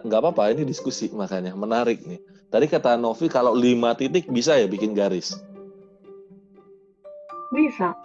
Nggak 0.05 0.19
apa-apa, 0.21 0.53
ini 0.53 0.61
diskusi 0.61 1.09
makanya 1.09 1.57
menarik 1.57 2.05
nih. 2.05 2.21
Tadi 2.53 2.69
kata 2.69 3.01
Novi 3.01 3.25
kalau 3.25 3.57
lima 3.57 3.97
titik 3.97 4.29
bisa 4.29 4.61
ya 4.61 4.69
bikin 4.69 4.93
garis? 4.93 5.33
Bisa. 7.49 7.97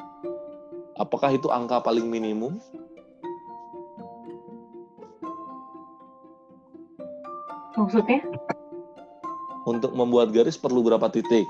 Apakah 0.96 1.36
itu 1.36 1.52
angka 1.52 1.84
paling 1.84 2.08
minimum? 2.08 2.56
Maksudnya? 7.76 8.24
Untuk 9.68 9.92
membuat 9.92 10.32
garis 10.32 10.56
perlu 10.56 10.80
berapa 10.80 11.12
titik 11.12 11.44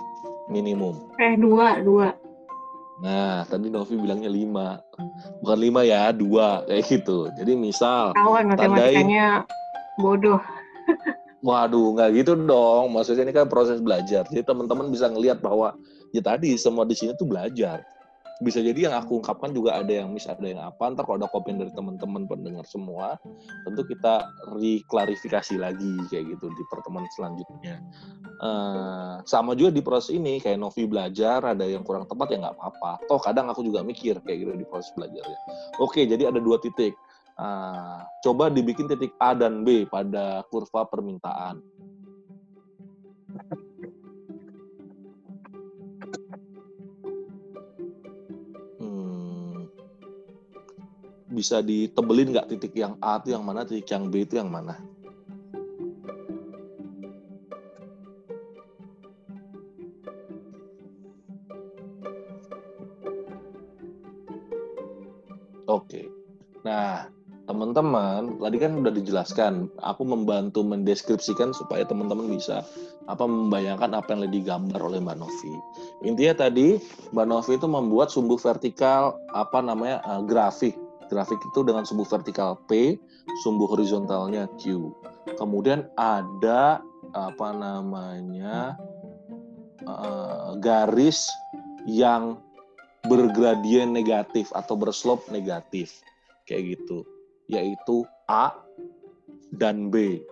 minimum? 0.51 1.07
Eh 1.23 1.39
dua, 1.39 1.79
dua. 1.87 2.19
Nah, 3.01 3.49
tadi 3.49 3.73
Novi 3.73 3.97
bilangnya 3.97 4.29
lima. 4.29 4.83
Bukan 5.41 5.59
lima 5.59 5.81
ya, 5.87 6.13
dua. 6.13 6.67
Kayak 6.69 6.85
gitu. 6.91 7.19
Jadi 7.33 7.53
misal... 7.57 8.13
Kawan 8.13 8.53
matematikanya 8.53 9.49
bodoh. 9.97 10.43
Waduh, 11.47 11.99
nggak 11.99 12.11
gitu 12.23 12.39
dong. 12.39 12.93
Maksudnya 12.95 13.27
ini 13.27 13.35
kan 13.35 13.49
proses 13.51 13.83
belajar. 13.83 14.29
Jadi 14.29 14.47
teman-teman 14.47 14.93
bisa 14.93 15.11
ngelihat 15.11 15.43
bahwa 15.43 15.75
ya 16.15 16.23
tadi 16.23 16.55
semua 16.55 16.87
di 16.87 16.95
sini 16.95 17.17
tuh 17.17 17.27
belajar 17.27 17.83
bisa 18.43 18.59
jadi 18.59 18.91
yang 18.91 18.95
aku 18.99 19.23
ungkapkan 19.23 19.55
juga 19.55 19.79
ada 19.79 19.89
yang 19.89 20.11
mis 20.11 20.27
ada 20.27 20.43
yang 20.43 20.61
apa. 20.61 20.91
Ntar 20.91 21.07
kalau 21.07 21.23
ada 21.23 21.31
komen 21.31 21.63
dari 21.63 21.73
teman-teman 21.73 22.27
pendengar 22.27 22.67
semua 22.67 23.17
tentu 23.65 23.83
kita 23.87 24.27
reklarifikasi 24.51 25.55
lagi 25.57 25.95
kayak 26.11 26.37
gitu 26.37 26.51
di 26.51 26.63
pertemuan 26.69 27.07
selanjutnya. 27.15 27.79
Uh, 28.43 29.23
sama 29.23 29.55
juga 29.55 29.71
di 29.71 29.83
proses 29.87 30.11
ini 30.11 30.43
kayak 30.43 30.59
Novi 30.59 30.83
belajar 30.91 31.41
ada 31.47 31.63
yang 31.63 31.87
kurang 31.87 32.11
tepat 32.11 32.35
ya 32.35 32.43
nggak 32.43 32.59
apa-apa. 32.59 33.07
Toh 33.07 33.23
kadang 33.23 33.47
aku 33.49 33.63
juga 33.63 33.87
mikir 33.87 34.19
kayak 34.27 34.39
gitu 34.43 34.53
di 34.59 34.67
proses 34.67 34.91
belajarnya. 34.99 35.39
Oke 35.79 36.05
jadi 36.05 36.29
ada 36.35 36.43
dua 36.43 36.59
titik. 36.59 36.99
Uh, 37.33 38.05
coba 38.21 38.53
dibikin 38.53 38.85
titik 38.91 39.17
A 39.17 39.33
dan 39.33 39.65
B 39.65 39.89
pada 39.89 40.45
kurva 40.53 40.85
permintaan 40.85 41.65
bisa 51.33 51.65
ditebelin 51.65 52.37
nggak 52.37 52.49
titik 52.53 52.77
yang 52.77 53.01
A 53.01 53.17
itu 53.19 53.33
yang 53.33 53.43
mana, 53.43 53.65
titik 53.65 53.89
yang 53.89 54.13
B 54.13 54.29
itu 54.29 54.37
yang 54.37 54.53
mana? 54.53 54.77
Oke. 65.73 66.05
Nah, 66.69 67.09
teman-teman, 67.49 68.37
tadi 68.39 68.57
kan 68.61 68.77
udah 68.85 68.93
dijelaskan, 68.93 69.73
aku 69.81 70.05
membantu 70.05 70.61
mendeskripsikan 70.61 71.57
supaya 71.57 71.83
teman-teman 71.89 72.29
bisa 72.29 72.61
apa 73.11 73.25
membayangkan 73.27 73.99
apa 73.99 74.15
yang 74.15 74.31
digambar 74.31 74.79
oleh 74.79 75.03
Mbak 75.03 75.17
Novi. 75.19 75.55
Intinya 76.07 76.47
tadi 76.47 76.79
Mbak 77.17 77.27
Novi 77.27 77.53
itu 77.59 77.67
membuat 77.67 78.13
sumbu 78.13 78.39
vertikal 78.39 79.19
apa 79.35 79.59
namanya 79.59 80.05
uh, 80.07 80.23
grafik 80.23 80.77
grafik 81.13 81.37
itu 81.37 81.61
dengan 81.61 81.85
sumbu 81.85 82.09
vertikal 82.09 82.57
P, 82.65 82.97
sumbu 83.45 83.69
horizontalnya 83.69 84.49
Q. 84.57 84.89
Kemudian 85.37 85.85
ada 86.01 86.81
apa 87.13 87.49
namanya 87.53 88.81
uh, 89.85 90.57
garis 90.57 91.29
yang 91.85 92.41
bergradien 93.05 93.93
negatif 93.93 94.49
atau 94.57 94.73
berslope 94.79 95.29
negatif 95.29 96.01
kayak 96.49 96.79
gitu, 96.79 97.05
yaitu 97.53 98.09
A 98.33 98.57
dan 99.53 99.93
B. 99.93 100.25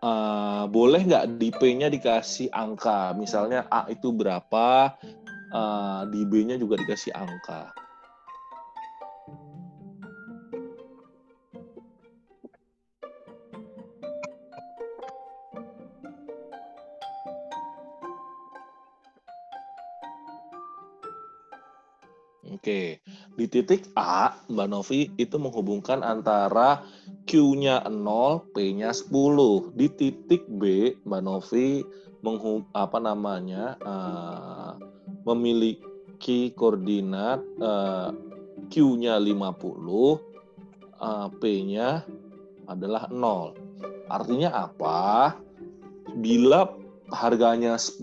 Uh, 0.00 0.70
boleh 0.70 1.02
nggak 1.02 1.40
di 1.40 1.50
P-nya 1.50 1.90
dikasih 1.90 2.46
angka, 2.54 3.10
misalnya 3.18 3.66
A 3.74 3.90
itu 3.90 4.14
berapa, 4.14 4.94
uh, 5.50 6.02
di 6.06 6.22
B-nya 6.22 6.60
juga 6.60 6.78
dikasih 6.78 7.10
angka. 7.16 7.74
Oke, 22.66 22.98
di 23.38 23.46
titik 23.46 23.94
A, 23.94 24.42
Mbak 24.50 24.66
Novi 24.66 25.06
itu 25.22 25.38
menghubungkan 25.38 26.02
antara 26.02 26.82
Q-nya 27.22 27.86
0, 27.86 28.42
P-nya 28.50 28.90
10. 28.90 29.70
Di 29.78 29.86
titik 29.86 30.42
B, 30.50 30.90
Mbak 31.06 31.22
Novi 31.22 31.86
menghub, 32.26 32.66
apa 32.74 32.98
namanya 32.98 33.78
uh, 33.86 34.82
memiliki 35.22 36.50
koordinat 36.58 37.38
uh, 37.62 38.10
Q-nya 38.66 39.14
50, 39.22 39.46
uh, 39.46 41.30
P-nya 41.38 42.02
adalah 42.66 43.06
0. 43.14 44.10
Artinya 44.10 44.66
apa? 44.66 45.38
Bila 46.18 46.74
harganya 47.14 47.78
10, 47.78 48.02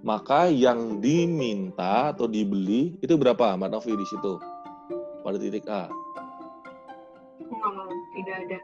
maka 0.00 0.48
yang 0.48 1.00
diminta 1.00 2.16
atau 2.16 2.24
dibeli 2.24 2.96
itu 3.04 3.14
berapa 3.20 3.56
Mbak 3.56 3.70
Novi 3.70 3.92
di 3.96 4.06
situ 4.08 4.40
pada 5.20 5.36
titik 5.36 5.68
A? 5.68 5.92
Nol, 7.50 7.92
tidak 8.16 8.36
ada. 8.48 8.58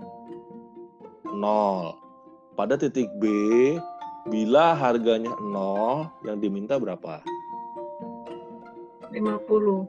Nol. 1.37 1.93
Pada 2.57 2.81
titik 2.81 3.13
B, 3.21 3.29
bila 4.33 4.73
harganya 4.73 5.37
nol, 5.45 6.09
yang 6.25 6.41
diminta 6.41 6.81
berapa? 6.81 7.21
50. 9.13 9.85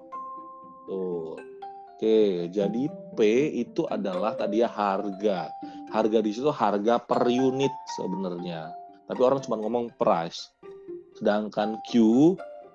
Tuh. 0.88 1.39
Oke, 1.97 2.45
jadi 2.53 2.83
P 3.17 3.19
itu 3.57 3.88
adalah 3.89 4.38
tadi 4.38 4.62
ya 4.62 4.69
harga. 4.69 5.49
Harga 5.89 6.19
di 6.21 6.29
situ 6.29 6.51
harga 6.53 7.01
per 7.01 7.25
unit 7.25 7.71
sebenarnya. 7.97 8.69
Tapi 9.10 9.21
orang 9.23 9.41
cuma 9.41 9.57
ngomong 9.57 9.95
price. 9.97 10.51
Sedangkan 11.17 11.82
Q 11.82 11.91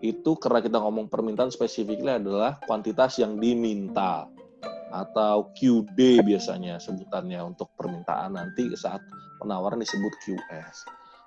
itu 0.03 0.31
karena 0.35 0.59
kita 0.59 0.83
ngomong 0.83 1.07
permintaan 1.07 1.55
spesifiknya 1.55 2.19
adalah 2.19 2.59
kuantitas 2.67 3.23
yang 3.23 3.39
diminta 3.39 4.27
atau 4.93 5.55
QD 5.57 6.27
biasanya 6.27 6.77
sebutannya 6.83 7.39
untuk 7.41 7.71
permintaan 7.79 8.37
nanti 8.37 8.69
saat 8.77 9.01
penawaran 9.41 9.81
disebut 9.81 10.13
QS. 10.27 10.77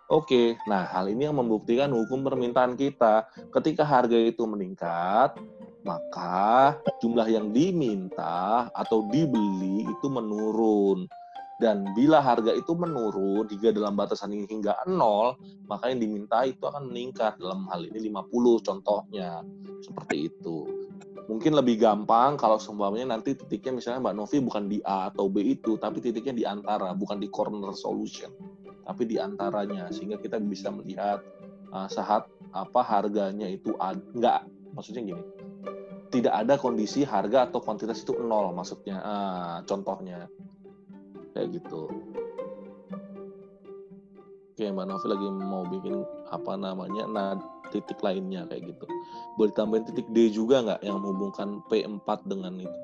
Oke, 0.06 0.54
nah 0.70 0.86
hal 0.86 1.10
ini 1.10 1.26
yang 1.26 1.42
membuktikan 1.42 1.90
hukum 1.90 2.22
permintaan 2.22 2.78
kita. 2.78 3.26
Ketika 3.50 3.82
harga 3.82 4.14
itu 4.14 4.46
meningkat, 4.46 5.34
maka 5.82 6.78
jumlah 7.02 7.26
yang 7.26 7.50
diminta 7.50 8.70
atau 8.70 9.10
dibeli 9.10 9.82
itu 9.82 10.08
menurun. 10.10 11.10
Dan 11.56 11.96
bila 11.96 12.20
harga 12.20 12.52
itu 12.52 12.76
menurun 12.76 13.48
hingga 13.48 13.72
dalam 13.72 13.96
batasan 13.96 14.36
ini 14.36 14.44
hingga 14.52 14.76
nol, 14.92 15.40
maka 15.72 15.88
yang 15.88 16.04
diminta 16.04 16.44
itu 16.44 16.68
akan 16.68 16.92
meningkat. 16.92 17.40
Dalam 17.40 17.64
hal 17.72 17.88
ini 17.88 18.12
50 18.12 18.60
contohnya. 18.60 19.40
Seperti 19.80 20.28
itu. 20.28 20.68
Mungkin 21.26 21.58
lebih 21.58 21.82
gampang 21.82 22.38
kalau 22.38 22.62
semuanya 22.62 23.18
nanti 23.18 23.34
titiknya 23.34 23.82
misalnya 23.82 24.12
Mbak 24.12 24.16
Novi 24.20 24.38
bukan 24.44 24.64
di 24.70 24.78
A 24.86 25.10
atau 25.10 25.26
B 25.26 25.42
itu, 25.42 25.80
tapi 25.80 25.98
titiknya 26.04 26.36
di 26.36 26.46
antara, 26.46 26.94
bukan 26.94 27.18
di 27.18 27.32
corner 27.32 27.74
solution 27.74 28.30
tapi 28.86 29.04
di 29.10 29.18
antaranya 29.18 29.90
sehingga 29.90 30.22
kita 30.22 30.38
bisa 30.38 30.70
melihat 30.70 31.20
uh, 31.74 31.90
saat 31.90 32.30
apa 32.54 32.82
harganya 32.86 33.50
itu 33.50 33.74
enggak 33.82 34.46
maksudnya 34.78 35.02
gini 35.02 35.24
tidak 36.14 36.38
ada 36.38 36.56
kondisi 36.56 37.02
harga 37.04 37.50
atau 37.50 37.60
kuantitas 37.60 38.06
itu 38.06 38.16
nol 38.22 38.54
maksudnya 38.54 39.02
uh, 39.02 39.58
contohnya 39.66 40.30
kayak 41.36 41.60
gitu. 41.60 41.92
Oke 44.56 44.72
mbak 44.72 44.88
Novi 44.88 45.08
lagi 45.12 45.28
mau 45.28 45.68
bikin 45.68 46.08
apa 46.32 46.56
namanya 46.56 47.04
nah 47.12 47.36
titik 47.76 48.00
lainnya 48.00 48.48
kayak 48.48 48.72
gitu. 48.72 48.88
Boleh 49.36 49.52
tambahin 49.52 49.84
titik 49.84 50.08
D 50.16 50.32
juga 50.32 50.64
nggak 50.64 50.82
yang 50.88 51.04
menghubungkan 51.04 51.60
P4 51.68 52.08
dengan 52.24 52.64
itu? 52.64 52.80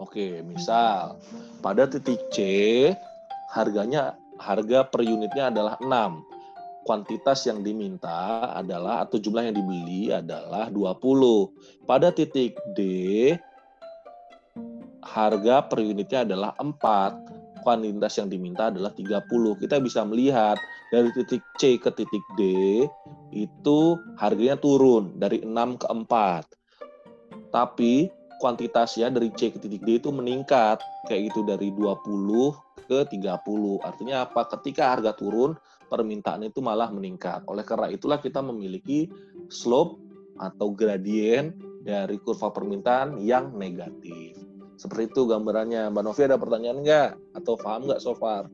Oke, 0.00 0.40
misal 0.40 1.20
pada 1.60 1.84
titik 1.84 2.32
C 2.32 2.40
harganya 3.52 4.16
harga 4.40 4.88
per 4.88 5.04
unitnya 5.04 5.52
adalah 5.52 5.76
6. 5.84 6.35
Kuantitas 6.86 7.42
yang 7.50 7.66
diminta 7.66 8.54
adalah 8.54 9.02
atau 9.02 9.18
jumlah 9.18 9.50
yang 9.50 9.56
dibeli 9.58 10.14
adalah 10.14 10.70
20. 10.70 11.82
Pada 11.82 12.14
titik 12.14 12.54
D 12.78 13.34
harga 15.02 15.66
per 15.66 15.82
unitnya 15.82 16.22
adalah 16.22 16.54
4. 16.62 17.66
Kuantitas 17.66 18.14
yang 18.22 18.30
diminta 18.30 18.70
adalah 18.70 18.94
30. 18.94 19.58
Kita 19.58 19.82
bisa 19.82 20.06
melihat 20.06 20.54
dari 20.94 21.10
titik 21.10 21.42
C 21.58 21.74
ke 21.74 21.90
titik 21.90 22.22
D 22.38 22.42
itu 23.34 23.78
harganya 24.22 24.54
turun 24.54 25.18
dari 25.18 25.42
6 25.42 25.82
ke 25.82 25.86
4. 25.90 27.50
Tapi 27.50 28.06
kuantitas 28.38 28.94
ya 28.94 29.10
dari 29.10 29.34
C 29.34 29.50
ke 29.50 29.58
titik 29.58 29.82
D 29.82 29.98
itu 29.98 30.14
meningkat 30.14 30.78
kayak 31.10 31.34
gitu 31.34 31.42
dari 31.42 31.74
20 31.74 32.54
ke 32.86 32.98
30. 33.10 33.82
Artinya 33.82 34.22
apa? 34.22 34.46
Ketika 34.46 34.94
harga 34.94 35.10
turun, 35.18 35.58
permintaan 35.86 36.46
itu 36.46 36.58
malah 36.62 36.90
meningkat. 36.90 37.46
Oleh 37.46 37.62
karena 37.62 37.90
itulah 37.90 38.18
kita 38.18 38.42
memiliki 38.42 39.10
slope 39.48 40.02
atau 40.36 40.74
gradien 40.74 41.54
dari 41.80 42.18
kurva 42.20 42.50
permintaan 42.50 43.22
yang 43.22 43.54
negatif. 43.54 44.36
Seperti 44.76 45.08
itu 45.14 45.24
gambarannya. 45.24 45.88
Mbak 45.88 46.02
Novi 46.04 46.22
ada 46.26 46.36
pertanyaan 46.36 46.78
nggak? 46.84 47.10
Atau 47.32 47.56
paham 47.56 47.88
nggak 47.88 48.02
so 48.02 48.12
far? 48.12 48.50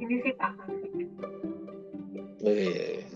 Ini 0.00 0.14
sih 0.26 0.34
paham. 0.34 0.58
Eh, 2.44 3.06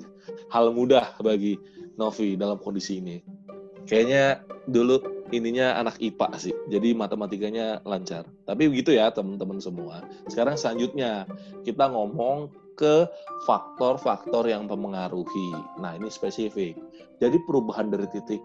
hal 0.49 0.73
mudah 0.73 1.19
bagi 1.21 1.59
Novi 1.99 2.39
dalam 2.39 2.57
kondisi 2.63 3.03
ini. 3.03 3.19
Kayaknya 3.85 4.45
dulu 4.69 5.18
ininya 5.31 5.77
anak 5.79 6.01
IPA 6.01 6.29
sih, 6.41 6.55
jadi 6.73 6.93
matematikanya 6.97 7.81
lancar. 7.85 8.25
Tapi 8.49 8.69
begitu 8.69 8.97
ya 8.97 9.13
teman-teman 9.13 9.61
semua. 9.61 10.05
Sekarang 10.31 10.57
selanjutnya 10.57 11.29
kita 11.63 11.89
ngomong 11.91 12.53
ke 12.79 13.05
faktor-faktor 13.45 14.47
yang 14.47 14.71
mempengaruhi. 14.71 15.51
Nah 15.83 15.99
ini 15.99 16.07
spesifik. 16.09 16.79
Jadi 17.19 17.37
perubahan 17.45 17.91
dari 17.91 18.07
titik 18.15 18.39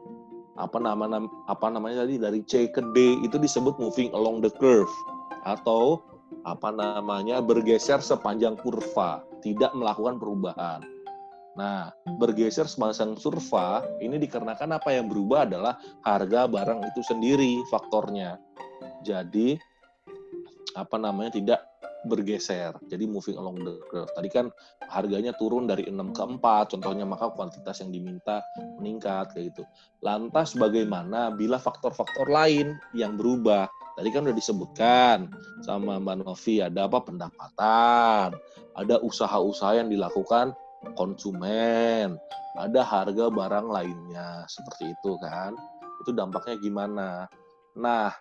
apa 0.53 0.77
nama 0.77 1.09
apa 1.49 1.65
namanya 1.69 2.05
tadi 2.05 2.21
dari 2.21 2.39
C 2.45 2.69
ke 2.69 2.81
D 2.93 3.25
itu 3.25 3.41
disebut 3.41 3.77
moving 3.81 4.13
along 4.13 4.41
the 4.41 4.53
curve 4.61 4.89
atau 5.49 6.01
apa 6.45 6.73
namanya 6.73 7.39
bergeser 7.41 8.01
sepanjang 8.01 8.57
kurva, 8.57 9.21
tidak 9.45 9.69
melakukan 9.77 10.17
perubahan. 10.17 10.81
Nah, 11.53 11.93
bergeser 12.17 12.65
semasang 12.65 13.13
surfa 13.13 13.85
ini 14.01 14.17
dikarenakan 14.17 14.81
apa 14.81 14.89
yang 14.93 15.05
berubah 15.05 15.45
adalah 15.45 15.77
harga 16.01 16.49
barang 16.49 16.81
itu 16.89 17.01
sendiri 17.05 17.61
faktornya. 17.69 18.41
Jadi 19.05 19.53
apa 20.73 20.97
namanya 20.97 21.37
tidak 21.37 21.61
bergeser. 22.03 22.75
Jadi 22.91 23.07
moving 23.07 23.39
along 23.39 23.63
the 23.63 23.79
curve. 23.87 24.11
Tadi 24.11 24.27
kan 24.27 24.51
harganya 24.91 25.31
turun 25.39 25.65
dari 25.65 25.87
6 25.87 26.11
ke 26.11 26.23
4, 26.39 26.73
contohnya 26.75 27.05
maka 27.07 27.31
kuantitas 27.31 27.79
yang 27.79 27.95
diminta 27.95 28.43
meningkat 28.79 29.31
kayak 29.31 29.55
gitu. 29.55 29.63
Lantas 30.03 30.53
bagaimana 30.53 31.31
bila 31.31 31.57
faktor-faktor 31.57 32.27
lain 32.27 32.75
yang 32.91 33.15
berubah? 33.15 33.71
Tadi 33.93 34.09
kan 34.09 34.25
udah 34.25 34.35
disebutkan 34.35 35.17
sama 35.61 36.01
Mbak 36.01 36.25
Novi 36.25 36.65
ada 36.65 36.89
apa 36.89 36.99
pendapatan, 37.05 38.33
ada 38.73 38.95
usaha-usaha 39.05 39.79
yang 39.79 39.87
dilakukan 39.87 40.51
konsumen, 40.95 42.19
ada 42.59 42.81
harga 42.85 43.31
barang 43.31 43.67
lainnya 43.71 44.45
seperti 44.45 44.93
itu 44.93 45.17
kan. 45.23 45.55
Itu 46.03 46.11
dampaknya 46.11 46.55
gimana? 46.59 47.09
Nah, 47.79 48.13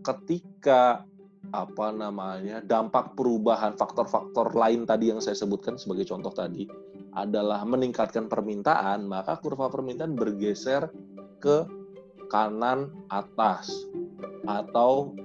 ketika 0.00 1.04
apa 1.50 1.88
namanya 1.90 2.60
dampak 2.60 3.16
perubahan 3.16 3.74
faktor-faktor 3.74 4.52
lain 4.52 4.84
tadi 4.84 5.08
yang 5.10 5.24
saya 5.24 5.34
sebutkan 5.34 5.80
sebagai 5.80 6.04
contoh 6.04 6.30
tadi 6.30 6.68
adalah 7.16 7.66
meningkatkan 7.66 8.30
permintaan, 8.30 9.08
maka 9.08 9.40
kurva 9.42 9.66
permintaan 9.66 10.14
bergeser 10.14 10.86
ke 11.42 11.66
kanan 12.30 12.94
atas 13.10 13.72
atau 14.46 15.16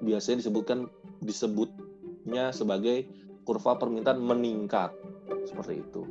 biasanya 0.00 0.40
disebutkan 0.40 0.88
disebutnya 1.20 2.48
sebagai 2.56 3.04
kurva 3.44 3.76
permintaan 3.76 4.16
meningkat 4.16 4.96
seperti 5.46 5.80
itu. 5.80 6.02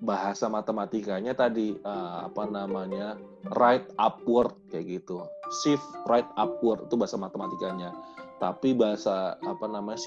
Bahasa 0.00 0.48
matematikanya 0.48 1.36
tadi 1.36 1.76
uh, 1.84 2.24
apa 2.26 2.48
namanya 2.48 3.20
right 3.58 3.84
upward 4.00 4.56
kayak 4.72 5.00
gitu. 5.00 5.20
Shift 5.62 5.84
right 6.08 6.26
upward 6.40 6.88
itu 6.88 6.96
bahasa 6.96 7.20
matematikanya. 7.20 7.92
Tapi 8.40 8.72
bahasa 8.72 9.36
apa 9.44 9.68
namanya 9.68 10.00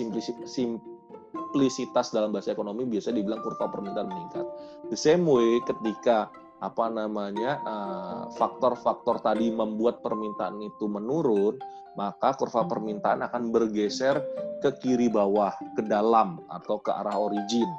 simplicitas 0.49 2.09
dalam 2.09 2.33
bahasa 2.33 2.49
ekonomi 2.49 2.89
biasa 2.89 3.13
dibilang 3.13 3.45
kurva 3.45 3.69
permintaan 3.69 4.09
meningkat. 4.09 4.45
The 4.89 4.97
same 4.97 5.29
way 5.29 5.61
ketika 5.69 6.33
apa 6.63 6.87
namanya 6.87 7.59
eh, 7.59 8.23
faktor-faktor 8.39 9.19
uh, 9.19 9.23
tadi 9.27 9.51
membuat 9.51 9.99
permintaan 9.99 10.63
itu 10.63 10.87
menurun 10.87 11.59
maka 11.93 12.33
kurva 12.33 12.65
permintaan 12.65 13.21
akan 13.21 13.53
bergeser 13.53 14.17
ke 14.63 14.69
kiri 14.81 15.11
bawah, 15.11 15.53
ke 15.77 15.85
dalam 15.85 16.41
atau 16.49 16.81
ke 16.81 16.89
arah 16.89 17.17
origin. 17.19 17.69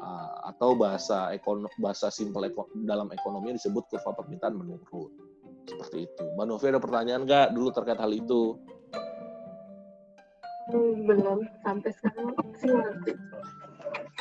Uh, 0.00 0.48
atau 0.48 0.72
bahasa 0.72 1.28
ekon 1.36 1.68
bahasa 1.76 2.08
simpel 2.08 2.48
ekon 2.48 2.88
dalam 2.88 3.12
ekonomi 3.12 3.52
disebut 3.52 3.84
kurva 3.90 4.16
permintaan 4.16 4.56
menurun. 4.56 5.12
Seperti 5.68 6.08
itu. 6.08 6.24
Mbak 6.38 6.46
Novi 6.48 6.66
ada 6.72 6.80
pertanyaan 6.80 7.22
nggak 7.28 7.46
dulu 7.52 7.68
terkait 7.68 8.00
hal 8.00 8.12
itu? 8.14 8.56
Hmm, 10.70 11.04
belum 11.04 11.44
sampai 11.60 11.90
sekarang 11.92 12.32
sih 12.56 12.70
ngerti. 12.70 13.12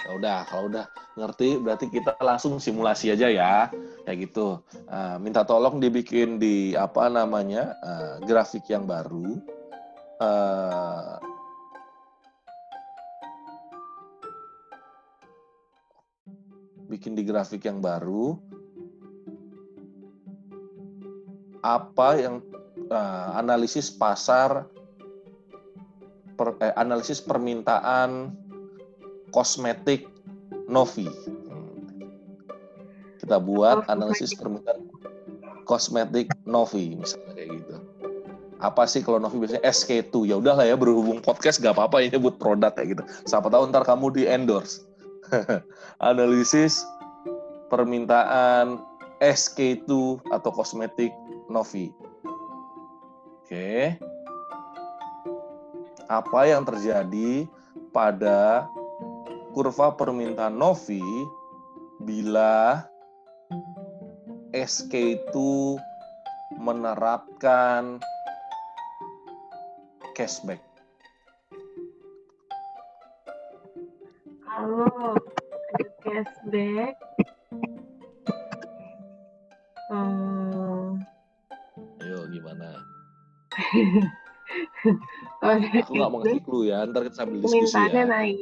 Ya 0.05 0.09
udah, 0.15 0.37
kalau 0.47 0.71
udah 0.71 0.85
ngerti 1.19 1.59
berarti 1.59 1.85
kita 1.91 2.15
langsung 2.23 2.57
simulasi 2.57 3.11
aja 3.11 3.27
ya. 3.27 3.67
Kayak 4.07 4.29
gitu. 4.29 4.63
Uh, 4.87 5.17
minta 5.21 5.43
tolong 5.43 5.77
dibikin 5.77 6.39
di 6.39 6.73
apa 6.73 7.11
namanya 7.11 7.75
uh, 7.83 8.15
grafik 8.23 8.65
yang 8.71 8.87
baru. 8.87 9.37
Uh, 10.19 11.19
bikin 16.89 17.13
di 17.13 17.21
grafik 17.21 17.63
yang 17.67 17.83
baru. 17.83 18.39
Apa 21.59 22.15
yang 22.17 22.39
uh, 22.89 23.29
analisis 23.35 23.91
pasar 23.91 24.65
per, 26.39 26.55
eh, 26.63 26.71
analisis 26.79 27.19
permintaan 27.19 28.31
kosmetik 29.31 30.09
Novi. 30.69 31.09
Hmm. 31.09 32.09
Kita 33.21 33.37
buat 33.41 33.85
Oh, 33.85 33.91
analisis 33.91 34.33
permintaan 34.37 34.89
kosmetik 35.69 36.33
Novi 36.49 36.97
misalnya 36.97 37.33
kayak 37.37 37.49
gitu. 37.61 37.75
Apa 38.59 38.83
sih 38.89 38.99
kalau 39.05 39.23
Novi 39.23 39.39
biasanya 39.39 39.63
SK2? 39.63 40.27
Ya 40.27 40.35
udahlah 40.35 40.67
ya 40.67 40.75
berhubung 40.75 41.23
podcast 41.23 41.63
gak 41.63 41.79
apa-apa 41.79 42.03
ini 42.03 42.19
buat 42.19 42.35
produk 42.41 42.73
kayak 42.75 42.97
gitu. 42.97 43.03
Siapa 43.23 43.47
tahu 43.47 43.71
ntar 43.71 43.87
kamu 43.87 44.11
di 44.11 44.23
endorse. 44.27 44.83
analisis 46.09 46.83
permintaan 47.69 48.81
SK2 49.21 50.19
atau 50.33 50.51
kosmetik 50.51 51.13
Novi. 51.47 51.93
Oke. 53.45 53.95
Apa 56.09 56.39
yang 56.49 56.65
terjadi 56.65 57.45
pada 57.93 58.65
kurva 59.53 59.97
permintaan 59.97 60.55
Novi 60.55 61.01
bila 62.05 62.85
SK2 64.53 65.35
menerapkan 66.61 67.97
cashback? 70.13 70.61
Kalau 74.45 75.15
ada 75.15 75.85
cashback, 76.03 76.95
hmm, 79.93 80.99
Ayo 82.03 82.17
gimana? 82.33 82.69
ada 85.45 85.67
Aku 85.85 85.91
nggak 85.95 86.09
mau 86.11 86.19
ngasih 86.19 86.41
clue 86.43 86.73
ya, 86.73 86.83
ntar 86.89 87.05
kita 87.07 87.15
sambil 87.23 87.39
diskusi 87.39 87.71
permintaannya 87.71 88.03
ya. 88.03 88.09
naik. 88.09 88.37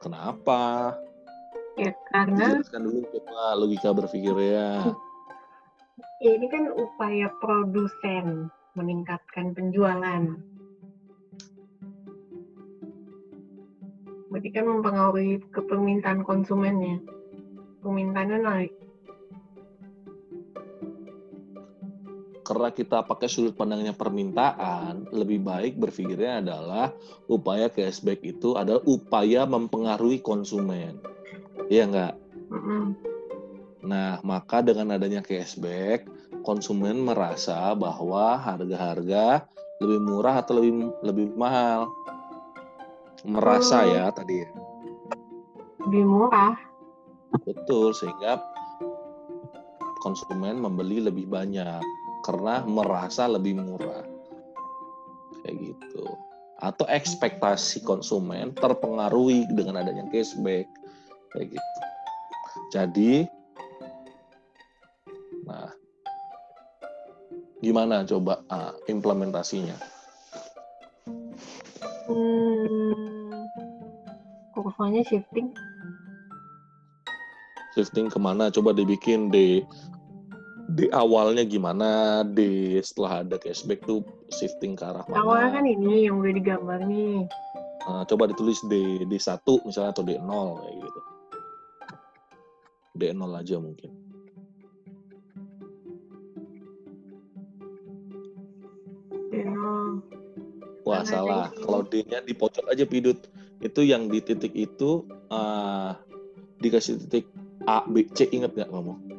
Kenapa? 0.00 0.96
Ya 1.76 1.92
karena 2.08 2.56
Dijelaskan 2.56 2.82
dulu 2.88 3.00
coba 3.12 3.52
logika 3.60 3.88
berpikirnya. 3.92 4.96
ya 6.24 6.30
ini 6.36 6.46
kan 6.48 6.72
upaya 6.72 7.28
produsen 7.40 8.48
meningkatkan 8.72 9.52
penjualan. 9.52 10.40
Berarti 14.32 14.48
kan 14.56 14.64
mempengaruhi 14.72 15.44
ke 15.52 15.60
permintaan 15.68 16.24
konsumennya. 16.24 17.04
Permintaannya 17.84 18.38
naik. 18.40 18.72
Karena 22.50 22.74
kita 22.74 23.06
pakai 23.06 23.30
sudut 23.30 23.54
pandangnya 23.54 23.94
permintaan, 23.94 25.06
lebih 25.14 25.38
baik 25.38 25.78
berpikirnya 25.78 26.42
adalah 26.42 26.90
upaya 27.30 27.70
cashback 27.70 28.26
itu 28.26 28.58
adalah 28.58 28.82
upaya 28.90 29.46
mempengaruhi 29.46 30.18
konsumen. 30.18 30.98
Iya 31.70 31.86
nggak? 31.86 32.14
Mm-mm. 32.50 32.84
Nah, 33.86 34.18
maka 34.26 34.66
dengan 34.66 34.98
adanya 34.98 35.22
cashback, 35.22 36.10
konsumen 36.42 37.06
merasa 37.06 37.70
bahwa 37.78 38.34
harga-harga 38.42 39.46
lebih 39.78 40.00
murah 40.02 40.42
atau 40.42 40.58
lebih 40.58 40.90
lebih 41.06 41.26
mahal. 41.38 41.86
Merasa 43.22 43.86
Oh. 43.86 43.94
ya 43.94 44.10
tadi. 44.10 44.42
ya. 44.42 44.50
Lebih 45.86 46.02
murah. 46.02 46.58
Betul, 47.46 47.94
sehingga 47.94 48.42
konsumen 50.02 50.58
membeli 50.58 50.98
lebih 50.98 51.30
banyak 51.30 51.99
karena 52.24 52.64
merasa 52.64 53.26
lebih 53.26 53.56
murah. 53.58 54.04
Kayak 55.44 55.56
gitu. 55.72 56.04
Atau 56.60 56.84
ekspektasi 56.88 57.80
konsumen 57.84 58.52
terpengaruhi 58.56 59.48
dengan 59.52 59.80
adanya 59.80 60.04
cashback. 60.12 60.68
Kayak 61.32 61.56
gitu. 61.56 61.80
Jadi 62.70 63.12
nah 65.48 65.72
gimana 67.58 68.06
coba 68.06 68.46
ah, 68.52 68.76
implementasinya? 68.86 69.74
Hmm, 72.10 73.46
kurvanya 74.54 75.02
shifting. 75.06 75.50
Shifting 77.74 78.10
ke 78.10 78.18
mana? 78.18 78.50
Coba 78.50 78.74
dibikin 78.74 79.30
di 79.30 79.62
di 80.70 80.86
awalnya 80.94 81.42
gimana, 81.42 82.22
di 82.22 82.78
setelah 82.78 83.26
ada 83.26 83.36
cashback 83.42 83.82
tuh 83.82 84.06
shifting 84.30 84.78
ke 84.78 84.86
arah 84.86 85.02
mana? 85.10 85.18
Awalnya 85.26 85.50
kan 85.58 85.64
ini 85.66 86.06
yang 86.06 86.22
udah 86.22 86.32
digambar 86.34 86.80
nih. 86.86 87.26
Nah, 87.90 88.06
coba 88.06 88.30
ditulis 88.30 88.62
D 88.70 89.02
D1 89.08 89.42
misalnya 89.66 89.90
atau 89.90 90.04
D0 90.06 90.30
kayak 90.62 90.76
gitu. 90.78 91.00
D0 92.94 93.30
aja 93.34 93.56
mungkin. 93.58 93.90
Deno. 99.34 100.04
Wah, 100.86 101.02
Karena 101.02 101.10
salah. 101.10 101.46
Kalau 101.56 101.82
D-nya 101.86 102.22
di 102.22 102.34
pojok 102.36 102.70
aja 102.70 102.84
pidut. 102.86 103.26
Itu 103.60 103.84
yang 103.84 104.08
di 104.08 104.24
titik 104.24 104.56
itu 104.56 105.04
eh, 105.28 105.90
dikasih 106.64 106.96
titik 107.04 107.28
A, 107.68 107.84
B, 107.84 108.08
C 108.16 108.24
inget 108.32 108.56
nggak 108.56 108.72
kamu? 108.72 109.09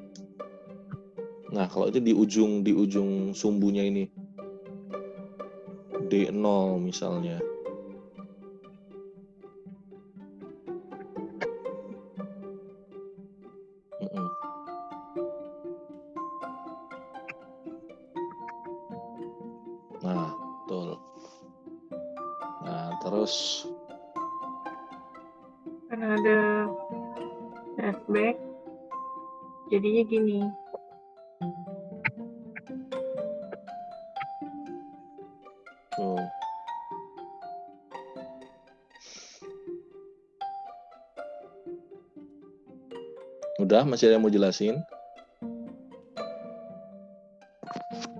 Nah, 1.51 1.67
kalau 1.67 1.91
itu 1.91 1.99
di 1.99 2.15
ujung 2.15 2.63
di 2.63 2.71
ujung 2.71 3.35
sumbunya 3.35 3.83
ini. 3.83 4.07
D0 6.07 6.79
misalnya. 6.79 7.43
Nah, 20.01 20.31
betul. 20.31 20.95
Nah, 22.63 22.95
terus 23.03 23.67
Karena 25.91 26.15
ada 26.15 26.39
cashback. 27.75 28.39
Jadinya 29.67 30.03
gini. 30.07 30.60
Udah, 43.81 43.97
masih 43.97 44.13
ada 44.13 44.21
yang 44.21 44.21
mau 44.21 44.29
jelasin? 44.29 44.77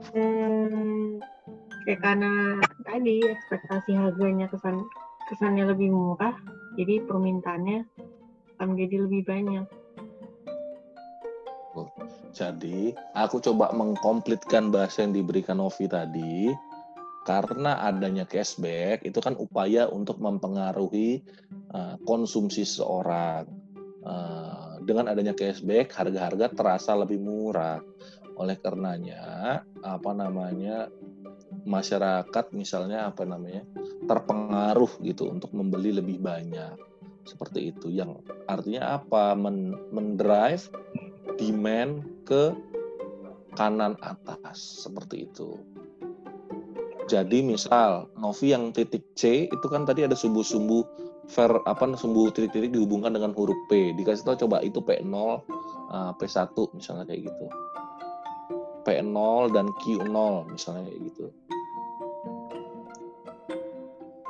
Hmm, 0.10 1.22
kayak 1.86 2.02
karena 2.02 2.58
tadi 2.82 3.22
ekspektasi 3.30 3.94
harganya 3.94 4.50
kesan 4.50 4.82
kesannya 5.30 5.70
lebih 5.70 5.94
murah, 5.94 6.34
jadi 6.82 7.06
permintaannya 7.06 7.86
akan 8.58 8.74
menjadi 8.74 9.06
lebih 9.06 9.22
banyak. 9.30 9.66
Jadi, 12.34 12.98
aku 13.14 13.38
coba 13.46 13.70
mengkomplitkan 13.78 14.74
bahasa 14.74 15.06
yang 15.06 15.14
diberikan 15.14 15.62
Novi 15.62 15.86
tadi. 15.86 16.50
Karena 17.22 17.86
adanya 17.86 18.26
cashback, 18.26 19.06
itu 19.06 19.22
kan 19.22 19.38
upaya 19.38 19.86
untuk 19.94 20.18
mempengaruhi 20.18 21.22
uh, 21.78 22.02
konsumsi 22.10 22.66
seseorang. 22.66 23.46
Uh, 24.02 24.61
dengan 24.84 25.10
adanya 25.12 25.34
cashback, 25.34 25.94
harga-harga 25.94 26.52
terasa 26.52 26.92
lebih 26.98 27.22
murah. 27.22 27.82
Oleh 28.38 28.58
karenanya, 28.58 29.62
apa 29.86 30.12
namanya, 30.16 30.90
masyarakat 31.68 32.46
misalnya 32.56 33.12
apa 33.12 33.22
namanya, 33.28 33.62
terpengaruh 34.10 34.90
gitu 35.06 35.30
untuk 35.30 35.54
membeli 35.54 35.94
lebih 35.94 36.18
banyak. 36.18 36.76
Seperti 37.28 37.70
itu. 37.70 37.94
Yang 37.94 38.26
artinya 38.50 38.98
apa? 38.98 39.38
Men- 39.38 39.78
mendrive 39.94 40.66
demand 41.38 42.02
ke 42.26 42.56
kanan 43.54 44.00
atas 44.02 44.88
seperti 44.88 45.30
itu. 45.30 45.60
Jadi 47.12 47.44
misal 47.44 48.08
Novi 48.16 48.56
yang 48.56 48.72
titik 48.72 49.04
C 49.20 49.52
itu 49.52 49.68
kan 49.68 49.84
tadi 49.84 50.08
ada 50.08 50.16
sumbu-sumbu 50.16 50.88
ver 51.30 51.52
apa 51.70 51.84
sumbu 51.94 52.34
titik-titik 52.34 52.74
dihubungkan 52.74 53.14
dengan 53.14 53.32
huruf 53.38 53.58
P. 53.70 53.94
Dikasih 53.94 54.26
tahu 54.26 54.48
coba 54.48 54.66
itu 54.66 54.82
P0, 54.82 55.14
uh, 55.14 56.12
P1 56.18 56.58
misalnya 56.74 57.06
kayak 57.06 57.30
gitu. 57.30 57.46
P0 58.82 59.54
dan 59.54 59.70
Q0 59.86 60.18
misalnya 60.50 60.90
kayak 60.90 61.02
gitu. 61.14 61.26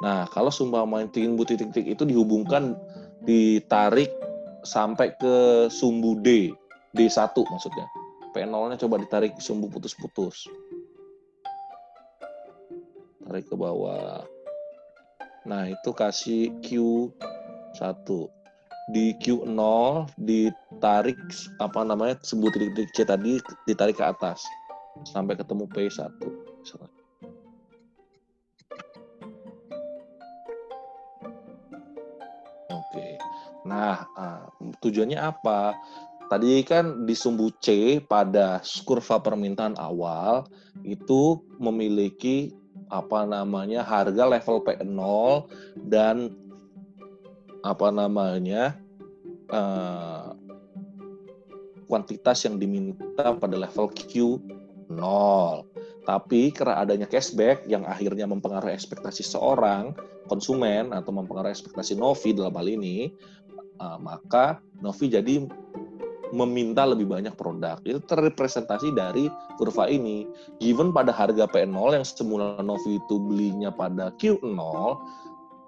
Nah, 0.01 0.25
kalau 0.33 0.49
sumber 0.49 0.81
sumbu 1.13 1.45
titik-titik 1.45 1.93
itu 1.93 2.03
dihubungkan 2.09 2.73
ditarik 3.21 4.09
sampai 4.65 5.13
ke 5.13 5.69
sumbu 5.69 6.17
D, 6.19 6.49
D1 6.97 7.37
maksudnya. 7.37 7.85
P0-nya 8.31 8.79
coba 8.81 8.95
ditarik 8.97 9.37
sumbu 9.37 9.69
putus-putus. 9.69 10.49
Tarik 13.21 13.45
ke 13.45 13.55
bawah. 13.55 14.25
Nah, 15.41 15.65
itu 15.69 15.89
kasih 15.89 16.53
Q 16.61 17.09
Satu. 17.73 18.29
Di 18.91 19.15
Q0 19.23 20.09
ditarik 20.19 21.17
apa 21.63 21.81
namanya 21.87 22.19
sebut 22.19 22.51
titik-titik 22.51 22.91
C 22.91 22.97
tadi 23.07 23.39
ditarik 23.63 23.95
ke 23.97 24.03
atas 24.03 24.43
sampai 25.07 25.39
ketemu 25.39 25.63
P1 25.71 26.11
misalnya. 26.59 26.91
Oke. 32.67 33.07
Nah, 33.63 34.03
ah, 34.19 34.51
tujuannya 34.83 35.15
apa? 35.15 35.77
Tadi 36.27 36.63
kan 36.63 37.03
di 37.03 37.15
sumbu 37.15 37.51
C 37.59 37.99
pada 37.99 38.63
kurva 38.87 39.19
permintaan 39.19 39.75
awal 39.75 40.47
itu 40.83 41.43
memiliki 41.59 42.55
apa 42.91 43.23
namanya 43.23 43.87
harga 43.87 44.27
level 44.27 44.59
P0 44.67 45.47
dan 45.87 46.35
apa 47.63 47.87
namanya 47.87 48.75
uh, 49.47 50.35
kuantitas 51.87 52.43
yang 52.43 52.59
diminta 52.59 53.31
pada 53.35 53.55
level 53.55 53.87
Q0. 53.95 55.01
Tapi 56.01 56.51
karena 56.51 56.81
adanya 56.81 57.07
cashback 57.07 57.63
yang 57.69 57.87
akhirnya 57.87 58.27
mempengaruhi 58.27 58.73
ekspektasi 58.75 59.23
seorang 59.23 59.95
konsumen 60.27 60.91
atau 60.91 61.15
mempengaruhi 61.15 61.53
ekspektasi 61.53 61.95
Novi 61.95 62.35
dalam 62.35 62.55
hal 62.57 62.67
ini, 62.67 63.13
uh, 63.79 64.01
maka 64.01 64.59
Novi 64.81 65.07
jadi 65.07 65.45
meminta 66.31 66.87
lebih 66.87 67.07
banyak 67.07 67.35
produk. 67.35 67.79
Itu 67.83 67.99
terrepresentasi 68.07 68.95
dari 68.95 69.27
kurva 69.55 69.87
ini. 69.91 70.27
Given 70.59 70.95
pada 70.95 71.11
harga 71.11 71.47
P0 71.47 71.95
yang 71.95 72.05
semula 72.07 72.59
Novi 72.63 72.97
itu 72.99 73.15
belinya 73.19 73.69
pada 73.71 74.11
Q0, 74.15 74.59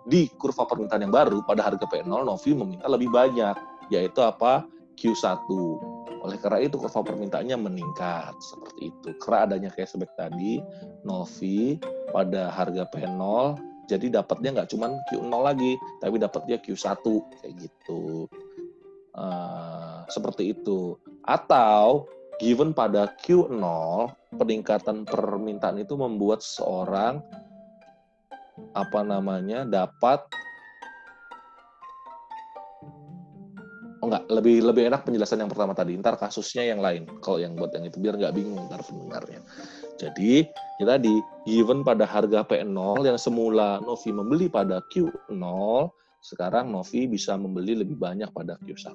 di 0.03 0.27
kurva 0.35 0.67
permintaan 0.67 1.07
yang 1.07 1.13
baru 1.15 1.39
pada 1.47 1.63
harga 1.63 1.87
P0 1.87 2.27
Novi 2.27 2.51
meminta 2.51 2.87
lebih 2.91 3.11
banyak, 3.11 3.55
yaitu 3.91 4.19
apa? 4.23 4.67
Q1. 4.93 5.47
Oleh 6.23 6.37
karena 6.39 6.63
itu 6.63 6.79
kurva 6.79 7.03
permintaannya 7.03 7.57
meningkat 7.59 8.35
seperti 8.39 8.91
itu. 8.91 9.09
Karena 9.19 9.51
adanya 9.51 9.69
cashback 9.73 10.11
tadi, 10.15 10.63
Novi 11.03 11.79
pada 12.11 12.53
harga 12.53 12.87
P0 12.87 13.73
jadi 13.87 14.07
dapatnya 14.07 14.49
nggak 14.59 14.69
cuma 14.71 14.95
Q0 15.11 15.33
lagi, 15.43 15.75
tapi 15.99 16.15
dapatnya 16.15 16.57
Q1 16.63 17.03
kayak 17.03 17.53
gitu. 17.59 18.31
Uh, 19.13 19.72
seperti 20.09 20.55
itu. 20.55 20.97
Atau 21.23 22.07
given 22.41 22.75
pada 22.75 23.07
Q0 23.23 23.61
peningkatan 24.35 25.05
permintaan 25.05 25.79
itu 25.79 25.93
membuat 25.95 26.41
seorang 26.41 27.21
apa 28.73 29.01
namanya 29.01 29.65
dapat 29.65 30.25
Oh 34.03 34.11
enggak, 34.11 34.27
lebih 34.27 34.67
lebih 34.67 34.91
enak 34.91 35.07
penjelasan 35.07 35.39
yang 35.39 35.47
pertama 35.47 35.71
tadi. 35.71 35.95
Ntar 35.95 36.19
kasusnya 36.19 36.67
yang 36.67 36.83
lain. 36.83 37.07
Kalau 37.23 37.39
yang 37.39 37.55
buat 37.55 37.71
yang 37.71 37.87
itu 37.87 38.03
biar 38.03 38.19
nggak 38.19 38.35
bingung 38.35 38.67
ntar 38.67 38.83
pendengarnya. 38.83 39.39
Jadi 39.95 40.43
kita 40.75 40.99
di 40.99 41.23
given 41.47 41.87
pada 41.87 42.03
harga 42.03 42.43
P0 42.43 42.99
yang 42.99 43.15
semula 43.15 43.79
Novi 43.79 44.11
membeli 44.11 44.51
pada 44.51 44.83
Q0, 44.91 45.39
sekarang 46.19 46.75
Novi 46.75 47.07
bisa 47.07 47.39
membeli 47.39 47.79
lebih 47.79 47.95
banyak 47.95 48.27
pada 48.35 48.59
Q1. 48.59 48.91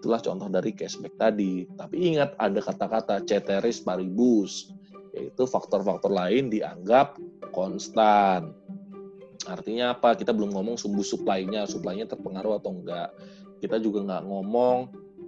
Itulah 0.00 0.20
contoh 0.24 0.48
dari 0.48 0.72
cashback 0.72 1.14
tadi. 1.20 1.68
Tapi 1.68 1.96
ingat 2.16 2.34
ada 2.40 2.60
kata-kata 2.64 3.20
ceteris 3.28 3.84
paribus, 3.84 4.72
yaitu 5.12 5.44
faktor-faktor 5.44 6.08
lain 6.08 6.48
dianggap 6.48 7.20
konstan. 7.52 8.56
Artinya 9.44 9.92
apa? 9.92 10.16
Kita 10.16 10.32
belum 10.32 10.56
ngomong 10.56 10.80
sumbu 10.80 11.04
supply-nya, 11.04 11.68
supply-nya 11.68 12.08
terpengaruh 12.08 12.60
atau 12.60 12.72
enggak 12.72 13.12
kita 13.60 13.76
juga 13.78 14.00
nggak 14.08 14.24
ngomong 14.26 14.78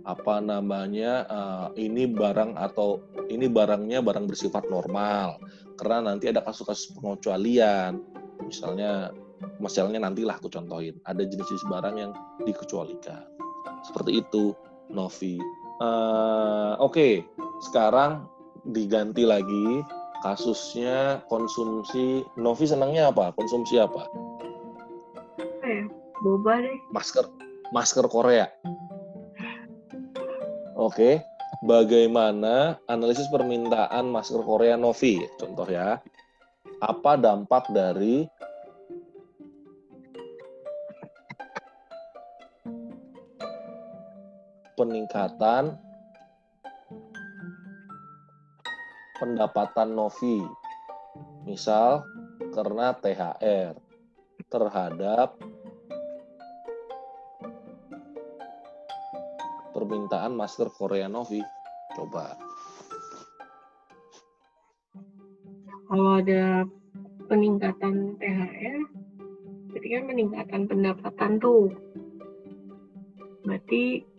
apa 0.02 0.42
namanya 0.42 1.12
uh, 1.30 1.68
ini 1.78 2.10
barang 2.10 2.58
atau 2.58 2.98
ini 3.30 3.46
barangnya 3.46 4.02
barang 4.02 4.26
bersifat 4.26 4.66
normal 4.66 5.38
karena 5.78 6.10
nanti 6.10 6.26
ada 6.26 6.42
kasus-kasus 6.42 6.90
pengecualian 6.98 8.02
misalnya 8.42 9.14
misalnya 9.62 10.02
nantilah 10.02 10.42
aku 10.42 10.50
contohin 10.50 10.98
ada 11.06 11.22
jenis-jenis 11.22 11.70
barang 11.70 11.96
yang 12.02 12.12
dikecualikan 12.42 13.22
seperti 13.86 14.22
itu 14.22 14.54
Novi. 14.90 15.38
Uh, 15.82 16.78
oke 16.78 16.94
okay. 16.94 17.12
sekarang 17.70 18.26
diganti 18.70 19.26
lagi 19.26 19.82
kasusnya 20.22 21.20
konsumsi. 21.26 22.22
Novi 22.38 22.64
senangnya 22.64 23.10
apa? 23.10 23.34
Konsumsi 23.34 23.82
apa? 23.82 24.06
Eh 25.66 25.86
boba 26.22 26.62
deh. 26.62 26.78
Masker. 26.94 27.26
Masker 27.74 28.06
Korea. 28.06 28.46
Oke, 30.78 31.22
bagaimana 31.62 32.80
analisis 32.90 33.28
permintaan 33.30 34.10
masker 34.10 34.42
Korea 34.42 34.74
Novi? 34.74 35.22
Contoh 35.38 35.68
ya, 35.68 36.00
apa 36.82 37.12
dampak 37.14 37.70
dari 37.70 38.26
peningkatan 44.74 45.76
pendapatan 49.20 49.94
Novi, 49.94 50.42
misal 51.46 52.02
karena 52.50 52.90
THR 52.98 53.78
terhadap 54.50 55.38
permintaan 59.70 60.34
masker 60.34 60.68
Korea 60.74 61.06
Novi. 61.06 61.40
Coba. 61.92 62.34
Kalau 65.92 66.18
ada 66.18 66.64
peningkatan 67.28 68.16
THR, 68.16 68.80
berarti 69.70 69.88
kan 69.92 70.04
peningkatan 70.08 70.62
pendapatan 70.64 71.32
tuh. 71.36 71.68
Berarti 73.44 74.11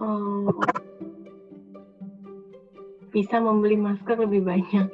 um, 0.00 0.50
bisa 3.14 3.38
membeli 3.38 3.76
masker 3.78 4.16
lebih 4.18 4.42
banyak. 4.46 4.88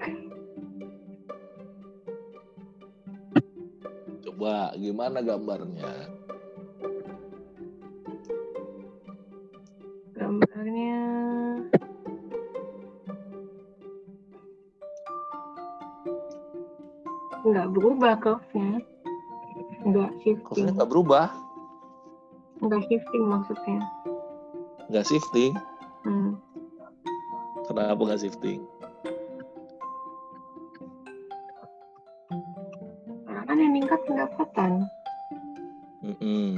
Coba 4.25 4.77
gimana 4.77 5.21
gambarnya? 5.21 6.15
nggak 17.45 17.69
berubah 17.77 18.13
curve-nya 18.25 18.81
nggak 19.85 20.11
shifting. 20.25 20.73
Nggak 20.73 20.89
berubah? 20.89 21.29
Nggak 22.65 22.83
shifting 22.89 23.25
maksudnya 23.29 23.85
nggak 24.93 25.07
shifting 25.09 25.53
hmm. 26.05 26.37
kenapa 27.68 28.01
nggak 28.05 28.20
shifting 28.20 28.61
karena 33.24 33.43
kan 33.49 33.57
yang 33.57 33.72
meningkat 33.72 34.01
pendapatan 34.05 34.72
mm 36.05 36.16
-mm. 36.20 36.53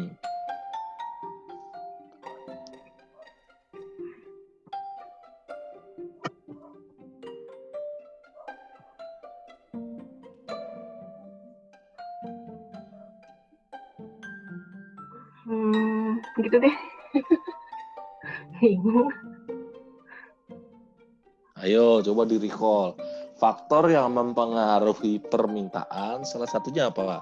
Coba 22.17 22.25
di 22.25 22.41
recall. 22.41 22.97
Faktor 23.37 23.93
yang 23.93 24.17
mempengaruhi 24.17 25.21
permintaan 25.29 26.25
salah 26.25 26.49
satunya 26.49 26.89
apa 26.89 27.21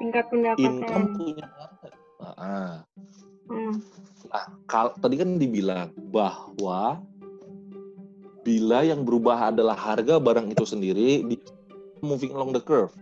tingkat 0.00 0.24
pendapatan. 0.32 0.80
Income 0.80 1.06
punya 1.18 1.46
nah, 2.20 2.86
hmm. 3.52 3.74
nah 4.32 4.46
kal 4.64 4.96
tadi 4.96 5.20
kan 5.20 5.36
dibilang 5.36 5.92
bahwa 6.08 7.02
bila 8.40 8.80
yang 8.86 9.04
berubah 9.04 9.52
adalah 9.52 9.76
harga 9.76 10.16
barang 10.16 10.48
itu 10.48 10.64
sendiri 10.64 11.26
di 11.28 11.36
moving 12.00 12.32
along 12.32 12.56
the 12.56 12.62
curve. 12.64 12.94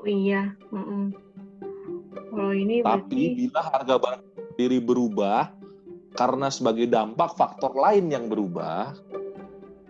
Oh 0.00 0.08
iya 0.08 0.56
mm 0.72 0.80
-mm. 0.80 1.04
Kalau 2.30 2.54
ini 2.56 2.80
Tapi 2.80 2.86
berarti... 2.86 3.24
bila 3.36 3.60
harga 3.60 3.94
barang 4.00 4.22
sendiri 4.56 4.78
berubah 4.80 5.59
karena 6.14 6.50
sebagai 6.50 6.90
dampak 6.90 7.34
faktor 7.38 7.74
lain 7.74 8.10
yang 8.10 8.26
berubah, 8.26 8.94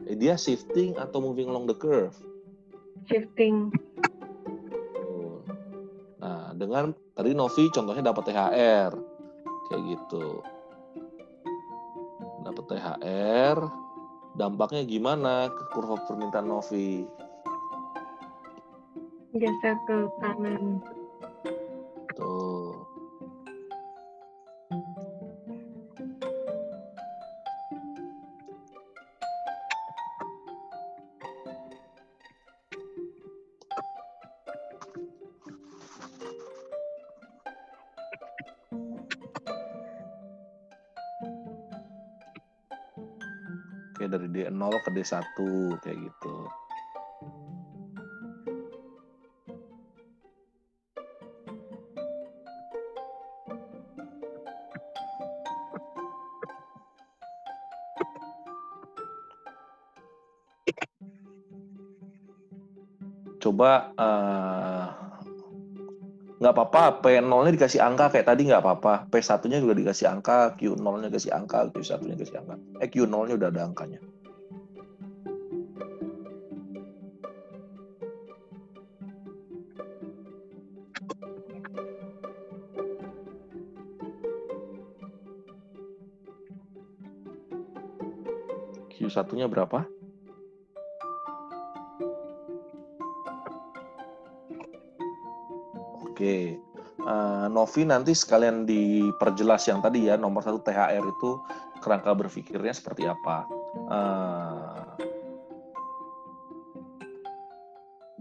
eh, 0.08 0.16
dia 0.16 0.36
shifting 0.36 0.96
atau 1.00 1.20
moving 1.20 1.48
along 1.48 1.68
the 1.68 1.76
curve? 1.76 2.16
Shifting. 3.08 3.72
dengan 6.60 6.92
tadi 7.16 7.32
Novi 7.32 7.72
contohnya 7.72 8.12
dapat 8.12 8.28
THR 8.28 8.92
kayak 9.72 9.82
gitu 9.96 10.44
dapat 12.44 12.64
THR 12.68 13.56
dampaknya 14.36 14.84
gimana 14.84 15.48
ke 15.48 15.62
kurva 15.72 15.96
permintaan 16.04 16.52
Novi 16.52 17.08
geser 19.32 19.76
ke 19.88 19.96
kanan 20.20 20.84
D1 45.00 45.24
kayak 45.80 45.96
gitu. 45.96 46.34
Coba 63.40 63.96
uh, 63.96 64.84
nggak 66.36 66.52
apa-apa 66.52 67.00
P0-nya 67.00 67.56
dikasih 67.56 67.80
angka 67.80 68.12
kayak 68.12 68.28
tadi 68.28 68.44
nggak 68.52 68.60
apa-apa. 68.60 69.08
P1-nya 69.08 69.64
juga 69.64 69.72
dikasih 69.80 70.12
angka 70.12 70.60
Q0-nya 70.60 71.08
dikasih 71.08 71.32
angka 71.32 71.72
Q1-nya 71.72 72.20
dikasih 72.20 72.36
angka. 72.44 72.60
Eh 72.84 72.88
Q0-nya 72.92 73.40
udah 73.40 73.48
ada 73.48 73.64
angkanya 73.64 74.09
Q1-nya 89.10 89.50
berapa? 89.50 89.82
Oke, 96.06 96.54
uh, 97.02 97.50
Novi 97.50 97.82
nanti 97.82 98.14
sekalian 98.14 98.62
diperjelas 98.62 99.66
yang 99.66 99.82
tadi 99.82 100.06
ya 100.06 100.14
nomor 100.14 100.46
satu 100.46 100.62
THR 100.62 101.02
itu 101.02 101.30
kerangka 101.82 102.14
berpikirnya 102.14 102.70
seperti 102.70 103.10
apa. 103.10 103.50
Uh, 103.90 104.86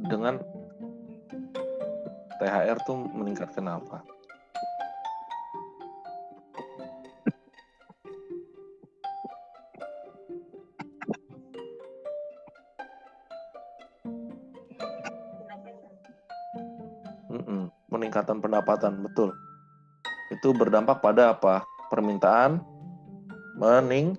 dengan 0.09 0.41
THR 2.41 2.81
tuh 2.87 2.97
meningkatkan 3.13 3.67
apa? 3.69 4.01
Peningkatan 18.29 18.45
pendapatan, 18.45 18.93
betul. 19.01 19.29
Itu 20.29 20.53
berdampak 20.53 21.01
pada 21.01 21.33
apa? 21.33 21.65
Permintaan 21.89 22.61
mening 23.57 24.13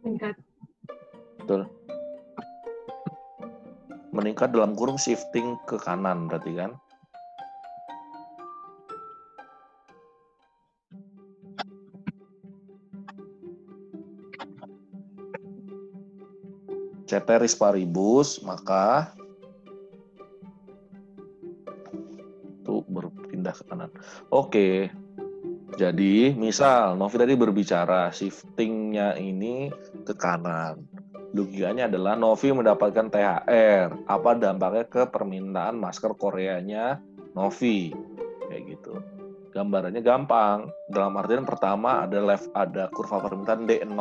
meningkat. 0.00 0.40
Betul. 1.44 1.68
Meningkat 4.16 4.56
dalam 4.56 4.72
kurung 4.72 4.96
shifting 4.96 5.60
ke 5.68 5.76
kanan 5.76 6.32
berarti 6.32 6.56
kan? 6.56 6.72
ceteris 17.08 17.56
paribus, 17.56 18.36
maka 18.44 19.16
Oke. 24.38 24.86
Jadi, 25.74 26.30
misal 26.38 26.94
Novi 26.94 27.18
tadi 27.18 27.34
berbicara 27.34 28.14
shiftingnya 28.14 29.18
ini 29.18 29.66
ke 30.06 30.14
kanan. 30.14 30.86
Logikanya 31.34 31.90
adalah 31.90 32.14
Novi 32.14 32.54
mendapatkan 32.54 33.10
THR. 33.10 34.06
Apa 34.06 34.38
dampaknya 34.38 34.86
ke 34.86 35.10
permintaan 35.10 35.74
masker 35.74 36.14
Koreanya 36.14 37.02
Novi? 37.34 37.90
Kayak 38.46 38.78
gitu. 38.78 38.94
Gambarannya 39.50 40.06
gampang. 40.06 40.70
Dalam 40.86 41.18
artian 41.18 41.42
pertama 41.42 42.06
ada 42.06 42.22
left 42.22 42.46
ada 42.54 42.86
kurva 42.94 43.18
permintaan 43.18 43.66
D0. 43.66 43.98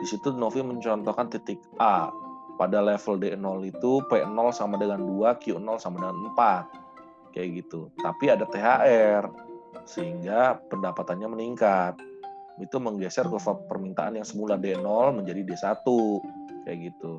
Di 0.00 0.06
situ 0.08 0.32
Novi 0.32 0.64
mencontohkan 0.64 1.28
titik 1.28 1.60
A. 1.76 2.08
Pada 2.56 2.80
level 2.80 3.20
D0 3.20 3.60
itu 3.68 4.00
P0 4.08 4.46
sama 4.56 4.80
dengan 4.80 5.04
2, 5.04 5.36
Q0 5.36 5.76
sama 5.76 6.00
dengan 6.00 6.32
4 6.32 6.83
kayak 7.34 7.66
gitu. 7.66 7.90
Tapi 7.98 8.30
ada 8.30 8.46
THR 8.46 9.26
sehingga 9.84 10.62
pendapatannya 10.70 11.26
meningkat. 11.26 11.98
Itu 12.62 12.78
menggeser 12.78 13.26
kurva 13.26 13.58
permintaan 13.66 14.14
yang 14.14 14.26
semula 14.26 14.54
D0 14.54 15.18
menjadi 15.18 15.42
D1 15.42 15.82
kayak 16.62 16.78
gitu. 16.94 17.18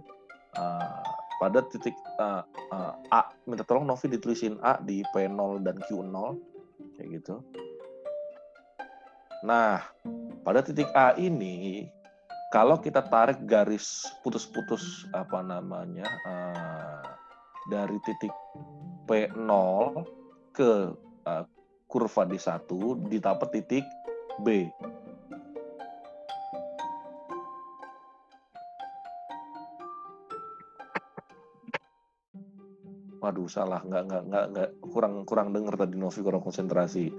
Uh, 0.56 1.04
pada 1.36 1.60
titik 1.68 1.92
uh, 2.16 2.48
uh, 2.72 2.96
A, 3.12 3.28
minta 3.44 3.68
tolong 3.68 3.84
Novi 3.84 4.08
ditulisin 4.08 4.56
A 4.64 4.80
di 4.80 5.04
P0 5.12 5.60
dan 5.68 5.76
Q0 5.84 6.40
kayak 6.96 7.10
gitu. 7.20 7.44
Nah, 9.44 9.84
pada 10.48 10.64
titik 10.64 10.88
A 10.96 11.12
ini 11.20 11.92
kalau 12.56 12.80
kita 12.80 13.04
tarik 13.04 13.44
garis 13.44 14.08
putus-putus 14.24 15.04
apa 15.12 15.44
namanya 15.44 16.08
uh, 16.24 17.04
dari 17.66 17.98
titik 18.06 18.34
P0 19.10 20.06
ke 20.54 20.94
uh, 21.26 21.44
kurva 21.90 22.24
D1 22.26 22.66
dapat 23.22 23.50
titik 23.54 23.86
B. 24.42 24.70
Waduh, 33.26 33.50
salah, 33.50 33.82
nggak 33.82 34.04
nggak 34.06 34.24
nggak 34.30 34.46
nggak 34.54 34.70
kurang 34.86 35.26
kurang 35.26 35.50
dengar 35.50 35.74
tadi 35.82 35.98
Novi 35.98 36.22
kurang 36.22 36.46
konsentrasi. 36.46 37.10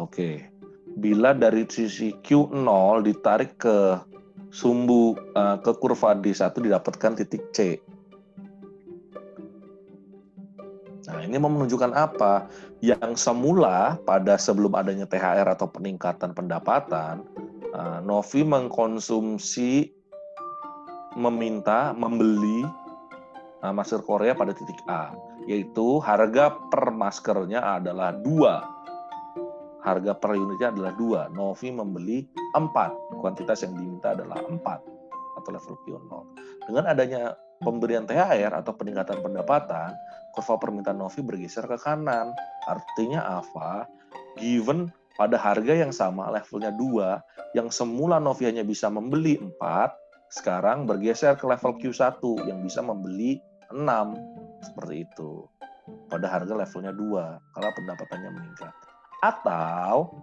Oke, 0.00 0.48
bila 0.96 1.36
dari 1.36 1.68
sisi 1.68 2.16
Q0 2.16 3.04
ditarik 3.04 3.60
ke 3.60 3.76
sumbu 4.48 5.16
uh, 5.36 5.56
ke 5.60 5.72
kurva 5.76 6.16
D1 6.16 6.56
didapatkan 6.56 7.12
titik 7.20 7.52
C. 7.52 7.58
Nah, 11.08 11.24
ini 11.24 11.40
mau 11.40 11.48
menunjukkan 11.48 11.96
apa? 11.96 12.52
Yang 12.84 13.16
semula 13.16 13.96
pada 14.04 14.36
sebelum 14.36 14.76
adanya 14.76 15.08
THR 15.08 15.48
atau 15.56 15.64
peningkatan 15.72 16.36
pendapatan, 16.36 17.24
uh, 17.72 18.04
Novi 18.04 18.44
mengkonsumsi, 18.44 19.88
meminta, 21.16 21.96
membeli 21.96 22.68
uh, 23.64 23.72
masker 23.72 24.04
Korea 24.04 24.36
pada 24.36 24.52
titik 24.52 24.76
A, 24.84 25.16
yaitu 25.48 25.96
harga 26.04 26.52
per 26.68 26.92
maskernya 26.92 27.80
adalah 27.80 28.12
dua 28.12 28.77
harga 29.94 30.12
per 30.16 30.36
unitnya 30.36 30.68
adalah 30.74 30.92
dua. 30.94 31.20
Novi 31.32 31.72
membeli 31.72 32.28
empat. 32.52 33.16
Kuantitas 33.18 33.64
yang 33.64 33.74
diminta 33.76 34.12
adalah 34.12 34.38
empat 34.44 34.80
atau 35.38 35.50
level 35.54 35.74
Q0. 35.86 36.10
Dengan 36.66 36.84
adanya 36.90 37.32
pemberian 37.62 38.04
THR 38.04 38.52
atau 38.52 38.74
peningkatan 38.74 39.22
pendapatan, 39.22 39.94
kurva 40.34 40.54
permintaan 40.58 40.98
Novi 40.98 41.20
bergeser 41.22 41.66
ke 41.66 41.78
kanan. 41.78 42.34
Artinya 42.66 43.42
apa? 43.42 43.86
Given 44.38 44.90
pada 45.18 45.34
harga 45.34 45.74
yang 45.74 45.90
sama, 45.90 46.30
levelnya 46.30 46.70
dua, 46.74 47.18
yang 47.54 47.72
semula 47.74 48.22
Novi 48.22 48.46
hanya 48.46 48.62
bisa 48.62 48.86
membeli 48.86 49.34
empat, 49.38 49.90
sekarang 50.30 50.86
bergeser 50.86 51.34
ke 51.34 51.48
level 51.48 51.74
Q1 51.80 52.20
yang 52.46 52.60
bisa 52.62 52.84
membeli 52.84 53.40
enam 53.72 54.14
Seperti 54.58 55.06
itu. 55.06 55.46
Pada 56.10 56.26
harga 56.28 56.52
levelnya 56.52 56.92
dua, 56.92 57.38
kalau 57.54 57.70
pendapatannya 57.72 58.30
meningkat 58.34 58.87
atau 59.24 60.14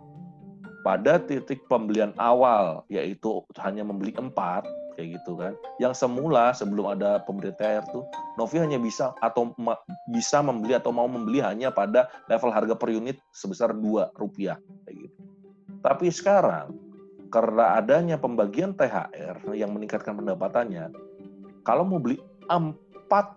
pada 0.86 1.18
titik 1.18 1.66
pembelian 1.66 2.14
awal 2.22 2.86
yaitu 2.94 3.42
hanya 3.58 3.82
membeli 3.82 4.14
empat 4.14 4.70
kayak 4.96 5.20
gitu 5.20 5.34
kan. 5.36 5.54
Yang 5.82 6.06
semula 6.06 6.54
sebelum 6.54 6.94
ada 6.94 7.20
pemberian 7.26 7.58
THR 7.58 7.86
tuh 7.90 8.06
Novi 8.38 8.62
hanya 8.62 8.78
bisa 8.78 9.12
atau 9.20 9.52
bisa 10.14 10.46
membeli 10.46 10.78
atau 10.78 10.94
mau 10.94 11.10
membeli 11.10 11.42
hanya 11.42 11.74
pada 11.74 12.08
level 12.30 12.54
harga 12.54 12.78
per 12.78 12.94
unit 12.94 13.18
sebesar 13.34 13.74
dua 13.74 14.14
rupiah 14.16 14.62
kayak 14.86 15.10
gitu. 15.10 15.20
Tapi 15.82 16.08
sekarang 16.14 16.86
karena 17.34 17.82
adanya 17.82 18.16
pembagian 18.16 18.78
THR 18.78 19.58
yang 19.58 19.76
meningkatkan 19.76 20.16
pendapatannya, 20.16 20.94
kalau 21.68 21.84
mau 21.84 22.00
beli 22.00 22.16
empat 22.48 23.36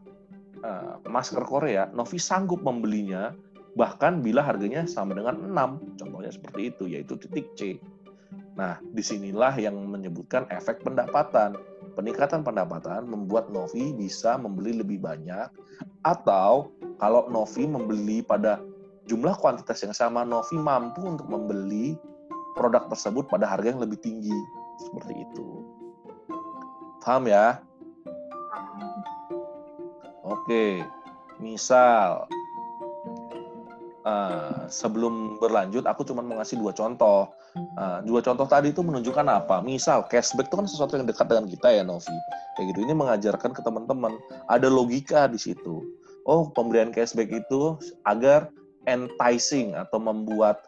uh, 0.63 1.03
masker 1.09 1.43
Korea, 1.43 1.91
Novi 1.91 2.21
sanggup 2.21 2.63
membelinya 2.63 3.35
bahkan 3.79 4.19
bila 4.19 4.43
harganya 4.43 4.83
sama 4.91 5.15
dengan 5.15 5.39
6. 5.47 6.03
Contohnya 6.03 6.35
seperti 6.35 6.75
itu, 6.75 6.85
yaitu 6.91 7.15
titik 7.15 7.55
C. 7.55 7.79
Nah, 8.59 8.83
di 8.83 8.99
sinilah 9.07 9.55
yang 9.55 9.79
menyebutkan 9.79 10.51
efek 10.51 10.83
pendapatan. 10.83 11.55
Peningkatan 11.95 12.43
pendapatan 12.43 13.07
membuat 13.07 13.55
Novi 13.55 13.95
bisa 13.95 14.35
membeli 14.35 14.83
lebih 14.83 15.03
banyak, 15.03 15.51
atau 16.03 16.75
kalau 16.99 17.27
Novi 17.31 17.67
membeli 17.67 18.23
pada 18.23 18.59
jumlah 19.07 19.35
kuantitas 19.39 19.83
yang 19.87 19.95
sama, 19.95 20.27
Novi 20.27 20.59
mampu 20.59 21.07
untuk 21.07 21.27
membeli 21.31 21.95
produk 22.55 22.87
tersebut 22.91 23.31
pada 23.31 23.47
harga 23.47 23.75
yang 23.75 23.83
lebih 23.83 23.99
tinggi. 24.03 24.35
Seperti 24.79 25.27
itu. 25.27 25.47
Paham 27.03 27.25
ya? 27.25 27.65
Oke, 30.23 30.85
misal 31.41 32.29
uh, 34.09 34.65
sebelum 34.73 35.37
berlanjut, 35.37 35.85
aku 35.85 36.09
cuma 36.09 36.25
mau 36.25 36.41
ngasih 36.41 36.57
dua 36.57 36.73
contoh. 36.73 37.29
Uh, 37.77 38.01
dua 38.09 38.25
contoh 38.25 38.49
tadi 38.49 38.73
itu 38.73 38.81
menunjukkan 38.81 39.27
apa? 39.29 39.61
Misal 39.61 40.09
cashback 40.09 40.49
itu 40.49 40.57
kan 40.57 40.67
sesuatu 40.69 40.97
yang 40.97 41.05
dekat 41.05 41.29
dengan 41.29 41.45
kita 41.45 41.69
ya 41.69 41.83
Novi. 41.85 42.17
Kayak 42.57 42.73
gitu. 42.75 42.79
Ini 42.89 42.95
mengajarkan 42.97 43.51
ke 43.53 43.61
teman-teman 43.61 44.17
ada 44.49 44.69
logika 44.73 45.29
di 45.29 45.37
situ. 45.37 45.85
Oh, 46.25 46.49
pemberian 46.49 46.93
cashback 46.93 47.29
itu 47.33 47.77
agar 48.09 48.49
enticing 48.89 49.77
atau 49.77 50.01
membuat 50.01 50.65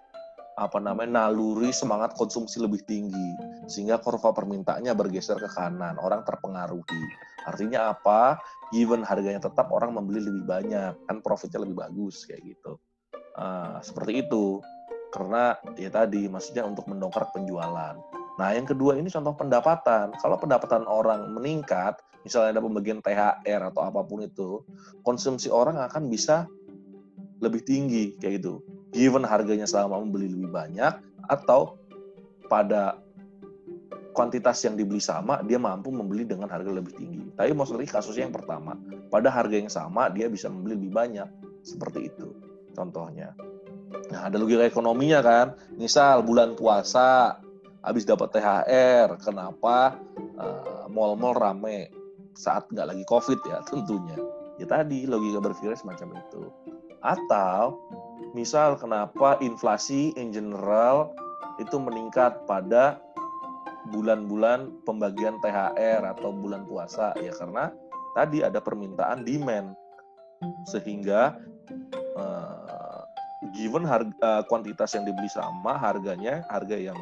apa 0.61 0.77
namanya 0.77 1.25
naluri 1.25 1.73
semangat 1.73 2.13
konsumsi 2.21 2.61
lebih 2.61 2.85
tinggi 2.85 3.33
sehingga 3.65 3.97
kurva 3.97 4.37
permintaannya 4.37 4.93
bergeser 4.93 5.41
ke 5.41 5.49
kanan 5.57 5.97
orang 5.97 6.21
terpengaruhi 6.29 7.01
artinya 7.49 7.97
apa 7.97 8.37
given 8.69 9.01
harganya 9.01 9.41
tetap 9.41 9.73
orang 9.73 9.97
membeli 9.97 10.21
lebih 10.21 10.45
banyak 10.45 10.93
kan 11.09 11.17
profitnya 11.25 11.65
lebih 11.65 11.81
bagus 11.81 12.29
kayak 12.29 12.45
gitu 12.45 12.77
Uh, 13.39 13.79
seperti 13.81 14.27
itu 14.27 14.59
karena 15.11 15.59
ya 15.75 15.91
tadi 15.91 16.31
maksudnya 16.31 16.65
untuk 16.65 16.87
mendongkrak 16.87 17.35
penjualan. 17.35 17.99
Nah 18.39 18.49
yang 18.55 18.65
kedua 18.65 18.97
ini 18.97 19.11
contoh 19.11 19.35
pendapatan. 19.35 20.15
Kalau 20.17 20.39
pendapatan 20.39 20.87
orang 20.87 21.35
meningkat, 21.35 21.99
misalnya 22.23 22.57
ada 22.59 22.63
pembagian 22.63 23.03
THR 23.03 23.61
atau 23.75 23.83
apa 23.85 24.01
pun 24.07 24.25
itu, 24.25 24.63
konsumsi 25.03 25.51
orang 25.51 25.77
akan 25.83 26.09
bisa 26.09 26.47
lebih 27.43 27.61
tinggi 27.67 28.17
kayak 28.17 28.41
gitu. 28.41 28.63
Given 28.95 29.27
harganya 29.27 29.67
selama 29.67 30.01
membeli 30.01 30.31
lebih 30.31 30.51
banyak 30.51 30.95
atau 31.31 31.79
pada 32.51 32.99
kuantitas 34.11 34.59
yang 34.67 34.75
dibeli 34.75 34.99
sama, 34.99 35.39
dia 35.47 35.59
mampu 35.59 35.95
membeli 35.95 36.27
dengan 36.27 36.51
harga 36.51 36.71
lebih 36.71 36.99
tinggi. 36.99 37.31
Tapi 37.39 37.55
maksudnya 37.55 37.87
kasusnya 37.87 38.27
yang 38.27 38.35
pertama, 38.35 38.75
pada 39.07 39.31
harga 39.31 39.55
yang 39.55 39.71
sama 39.71 40.11
dia 40.11 40.27
bisa 40.27 40.51
membeli 40.51 40.75
lebih 40.75 40.91
banyak, 40.91 41.29
seperti 41.63 42.11
itu 42.11 42.50
contohnya. 42.81 43.37
Nah, 44.11 44.33
ada 44.33 44.41
logika 44.41 44.65
ekonominya 44.65 45.21
kan. 45.21 45.47
Misal 45.77 46.25
bulan 46.25 46.57
puasa 46.57 47.37
habis 47.85 48.09
dapat 48.09 48.33
THR, 48.33 49.21
kenapa 49.21 50.01
uh, 50.41 50.89
mall-mall 50.89 51.37
rame 51.37 51.93
saat 52.33 52.65
nggak 52.73 52.89
lagi 52.97 53.05
COVID 53.05 53.39
ya 53.45 53.61
tentunya. 53.69 54.17
Ya 54.57 54.65
tadi 54.65 55.05
logika 55.05 55.45
berpikir 55.45 55.77
semacam 55.77 56.17
itu. 56.17 56.49
Atau 57.05 57.81
misal 58.33 58.77
kenapa 58.81 59.37
inflasi 59.41 60.17
in 60.17 60.33
general 60.33 61.13
itu 61.61 61.77
meningkat 61.77 62.45
pada 62.49 63.01
bulan-bulan 63.89 64.85
pembagian 64.85 65.41
THR 65.41 66.05
atau 66.05 66.31
bulan 66.31 66.69
puasa 66.69 67.17
ya 67.21 67.33
karena 67.33 67.73
tadi 68.13 68.45
ada 68.45 68.61
permintaan 68.61 69.25
demand 69.25 69.73
sehingga 70.69 71.37
uh, 72.17 73.03
given 73.57 73.85
harga 73.85 74.13
uh, 74.21 74.43
kuantitas 74.47 74.93
yang 74.97 75.05
dibeli 75.09 75.29
sama 75.29 75.77
harganya 75.77 76.45
harga 76.49 76.77
yang 76.77 76.97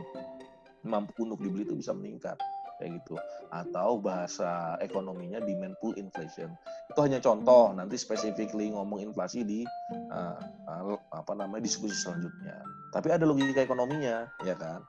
mampu 0.87 1.27
untuk 1.27 1.43
dibeli 1.43 1.67
itu 1.67 1.75
bisa 1.75 1.93
meningkat. 1.95 2.39
Kayak 2.79 3.03
gitu. 3.03 3.19
Atau 3.51 3.99
bahasa 3.99 4.79
ekonominya 4.79 5.43
demand 5.43 5.75
pull 5.83 5.99
inflation. 5.99 6.55
Itu 6.95 7.03
hanya 7.03 7.19
contoh. 7.19 7.75
Nanti 7.75 7.99
specifically 7.99 8.71
ngomong 8.71 9.03
inflasi 9.03 9.43
di 9.43 9.67
uh, 10.15 10.39
uh, 10.71 10.95
apa 11.11 11.33
namanya 11.35 11.67
diskusi 11.67 11.99
selanjutnya. 11.99 12.63
Tapi 12.95 13.11
ada 13.11 13.27
logika 13.27 13.67
ekonominya 13.67 14.31
ya 14.47 14.55
kan? 14.55 14.87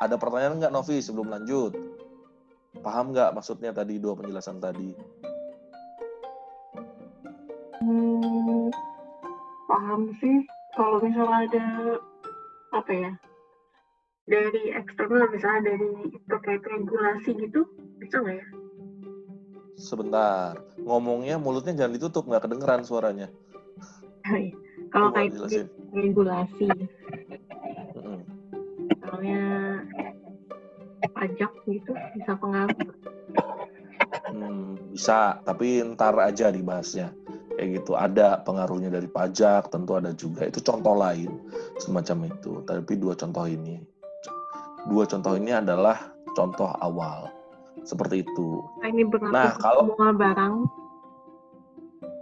Ada 0.00 0.16
pertanyaan 0.16 0.56
nggak 0.64 0.72
Novi 0.72 1.04
sebelum 1.04 1.28
lanjut? 1.28 1.76
Paham 2.80 3.12
nggak 3.12 3.36
maksudnya 3.36 3.68
tadi 3.76 4.00
dua 4.00 4.16
penjelasan 4.16 4.56
tadi 4.56 4.96
hmm, 7.86 8.68
paham 9.70 10.10
sih. 10.18 10.42
Kalau 10.76 11.00
misalnya 11.00 11.48
ada 11.48 11.66
apa 12.74 12.92
ya 12.92 13.12
dari 14.26 14.74
eksternal 14.74 15.30
misalnya 15.30 15.72
dari 15.72 15.88
terkait 16.26 16.62
regulasi 16.66 17.30
gitu 17.38 17.64
bisa 18.02 18.20
nggak 18.20 18.36
ya? 18.42 18.46
Sebentar. 19.78 20.58
Ngomongnya 20.82 21.38
mulutnya 21.38 21.72
jangan 21.72 21.94
ditutup 21.96 22.26
nggak 22.28 22.44
kedengeran 22.44 22.82
suaranya. 22.84 23.28
Kalau 24.92 25.14
kayak 25.14 25.32
regulasi. 25.94 26.68
Misalnya 28.86 29.42
pajak 31.14 31.52
gitu 31.70 31.92
bisa 32.18 32.32
pengaruh 32.36 32.76
hmm, 34.34 34.92
bisa. 34.92 35.40
Tapi 35.46 35.80
ntar 35.94 36.18
aja 36.18 36.50
dibahasnya 36.50 37.14
kayak 37.56 37.82
gitu. 37.82 37.96
Ada 37.96 38.44
pengaruhnya 38.44 38.92
dari 38.92 39.08
pajak 39.08 39.72
tentu 39.72 39.96
ada 39.96 40.12
juga. 40.12 40.44
Itu 40.44 40.60
contoh 40.60 40.94
lain 40.94 41.32
semacam 41.80 42.30
itu. 42.30 42.62
Tapi 42.62 42.92
dua 43.00 43.16
contoh 43.16 43.48
ini. 43.48 43.80
Dua 44.86 45.08
contoh 45.08 45.34
ini 45.34 45.50
adalah 45.56 46.12
contoh 46.36 46.70
awal. 46.78 47.32
Seperti 47.82 48.22
itu. 48.22 48.62
Nah, 48.84 48.88
ini 48.92 49.02
nah 49.32 49.56
kalau 49.56 49.90
semua 49.96 50.12
barang. 50.12 50.54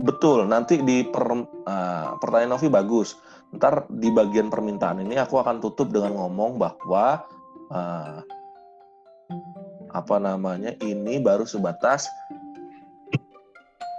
Betul. 0.01 0.47
Nanti 0.47 0.81
di 0.81 1.03
per, 1.05 1.27
uh, 1.35 2.09
pertanyaan 2.23 2.57
Novi 2.57 2.71
bagus. 2.71 3.19
Ntar 3.55 3.87
di 3.87 4.11
bagian 4.11 4.51
permintaan 4.51 5.03
ini 5.03 5.15
aku 5.15 5.39
akan 5.39 5.63
tutup 5.63 5.95
dengan 5.95 6.19
ngomong 6.19 6.59
bahwa 6.59 7.23
uh, 7.71 8.19
apa 9.95 10.17
namanya 10.19 10.75
ini 10.83 11.23
baru 11.23 11.47
sebatas 11.47 12.11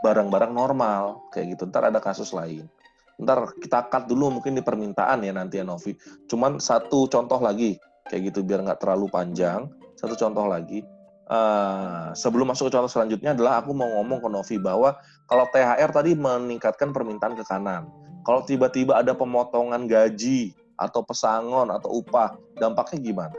barang-barang 0.06 0.54
normal 0.54 1.26
kayak 1.34 1.58
gitu. 1.58 1.66
Ntar 1.66 1.90
ada 1.90 1.98
kasus 1.98 2.30
lain. 2.30 2.70
Ntar 3.18 3.58
kita 3.58 3.90
cut 3.90 4.06
dulu 4.06 4.38
mungkin 4.38 4.54
di 4.54 4.62
permintaan 4.62 5.26
ya 5.26 5.34
nanti 5.34 5.58
ya 5.58 5.66
Novi. 5.66 5.98
Cuman 6.30 6.62
satu 6.62 7.10
contoh 7.10 7.42
lagi 7.42 7.82
kayak 8.06 8.30
gitu 8.30 8.46
biar 8.46 8.62
nggak 8.62 8.86
terlalu 8.86 9.10
panjang. 9.10 9.66
Satu 9.98 10.14
contoh 10.14 10.46
lagi. 10.46 10.86
Uh, 11.26 12.14
sebelum 12.14 12.54
masuk 12.54 12.70
ke 12.70 12.78
contoh 12.78 12.92
selanjutnya 12.92 13.34
adalah 13.34 13.58
aku 13.58 13.74
mau 13.74 13.90
ngomong 13.98 14.22
ke 14.22 14.30
Novi 14.30 14.56
bahwa 14.62 14.94
kalau 15.26 15.50
THR 15.50 15.90
tadi 15.90 16.14
meningkatkan 16.14 16.94
permintaan 16.94 17.34
ke 17.34 17.42
kanan. 17.42 17.90
Kalau 18.22 18.46
tiba-tiba 18.46 19.02
ada 19.02 19.18
pemotongan 19.18 19.90
gaji 19.90 20.54
atau 20.78 21.02
pesangon 21.02 21.70
atau 21.74 22.02
upah, 22.02 22.38
dampaknya 22.58 22.98
gimana? 23.02 23.38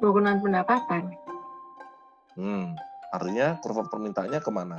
Penurunan 0.00 0.40
pendapatan. 0.40 1.12
Hmm, 2.36 2.76
Artinya 3.14 3.58
kurva 3.62 3.86
permintaannya 3.86 4.40
ke 4.42 4.50
mana? 4.50 4.78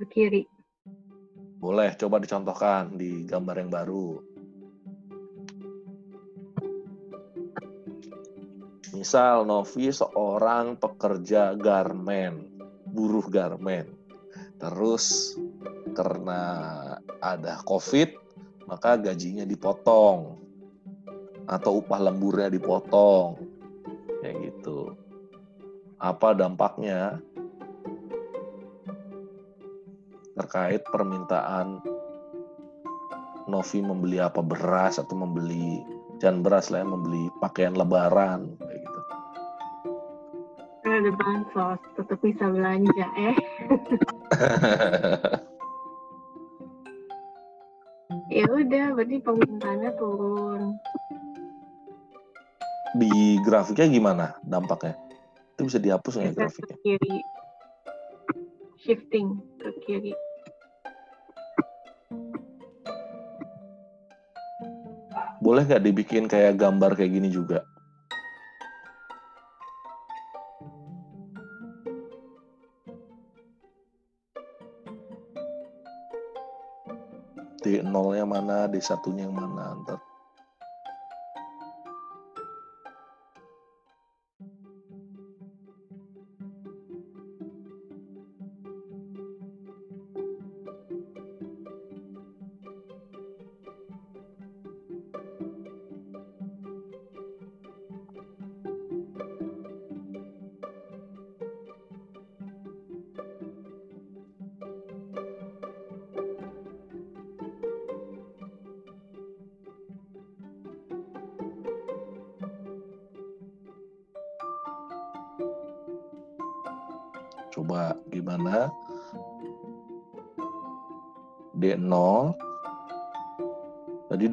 Ke 0.00 0.04
kiri. 0.08 0.42
Boleh, 1.60 1.92
coba 2.00 2.16
dicontohkan 2.16 2.96
di 2.96 3.28
gambar 3.28 3.56
yang 3.60 3.70
baru. 3.70 4.06
Misal 8.96 9.44
Novi 9.44 9.92
seorang 9.92 10.80
pekerja 10.80 11.56
garmen, 11.56 12.48
buruh 12.88 13.24
garmen. 13.28 13.92
Terus 14.60 15.36
karena 15.92 16.42
ada 17.20 17.60
COVID, 17.64 18.12
maka 18.68 18.96
gajinya 19.00 19.44
dipotong 19.44 20.40
atau 21.48 21.80
upah 21.80 22.00
lemburnya 22.08 22.48
dipotong. 22.52 23.40
Kayak 24.20 24.36
gitu. 24.48 24.96
Apa 26.00 26.32
dampaknya? 26.32 27.20
Terkait 30.40 30.80
permintaan 30.88 31.84
Novi 33.50 33.82
membeli 33.84 34.16
apa 34.22 34.40
beras 34.40 34.96
atau 34.96 35.18
membeli 35.18 35.84
jangan 36.22 36.40
beras 36.46 36.70
lah 36.70 36.84
ya, 36.84 36.86
membeli 36.86 37.28
pakaian 37.42 37.74
lebaran 37.74 38.54
kayak 38.60 38.80
gitu. 38.84 39.00
Ada 40.86 41.10
bansos, 41.16 41.80
tetap 41.98 42.18
bisa 42.22 42.44
belanja 42.48 43.06
eh. 43.18 43.36
ya 48.38 48.44
udah, 48.46 48.86
berarti 48.94 49.16
permintaannya 49.18 49.90
turun. 49.98 50.78
Di 52.94 53.38
grafiknya 53.42 53.86
gimana 53.90 54.26
dampaknya? 54.44 54.94
Itu 55.56 55.66
bisa 55.66 55.78
dihapus 55.82 56.16
nggak 56.16 56.26
ya 56.26 56.32
grafiknya? 56.36 56.76
ke 56.76 56.82
kiri. 56.84 57.16
Shifting 58.80 59.40
ke 59.60 59.70
kiri. 59.84 60.12
Boleh 65.50 65.66
nggak 65.66 65.82
dibikin 65.82 66.30
kayak 66.30 66.62
gambar 66.62 66.94
kayak 66.94 67.10
gini 67.10 67.26
juga? 67.26 67.66
D 77.58 77.82
nolnya 77.82 78.22
mana, 78.22 78.70
D 78.70 78.78
satunya 78.78 79.26
yang 79.26 79.34
mana, 79.34 79.74
ntar. 79.82 79.98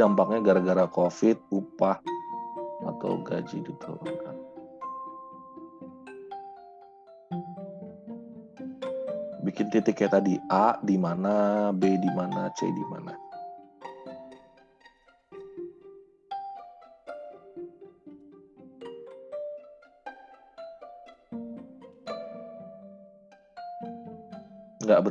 Dampaknya 0.08 0.40
gara-gara 0.40 0.88
COVID, 0.88 1.52
upah 1.52 2.00
atau 2.88 3.20
gaji 3.28 3.60
diturunkan. 3.60 4.36
Bikin 9.44 9.68
titik 9.68 10.00
kayak 10.00 10.16
tadi, 10.16 10.40
A 10.48 10.80
di 10.80 10.96
mana, 10.96 11.70
B 11.76 12.00
di 12.00 12.12
mana, 12.16 12.48
C 12.56 12.72
di 12.72 12.86
mana. 12.88 13.27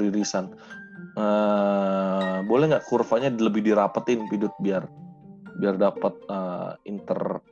Beririsan. 0.06 0.54
Eh, 1.16 2.38
boleh 2.46 2.66
nggak 2.70 2.86
kurvanya 2.86 3.34
lebih 3.34 3.66
dirapetin, 3.66 4.30
Pidut, 4.30 4.54
biar 4.62 4.86
biar 5.58 5.74
dapat 5.74 6.14
eh, 6.30 6.72
inter. 6.86 7.42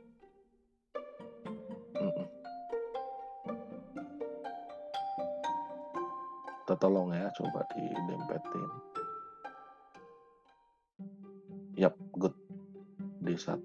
Kita 6.65 6.81
tolong 6.81 7.13
ya, 7.13 7.29
coba 7.37 7.61
didempetin. 7.77 8.69
Yap, 11.77 11.93
good. 12.17 12.33
D1. 13.21 13.61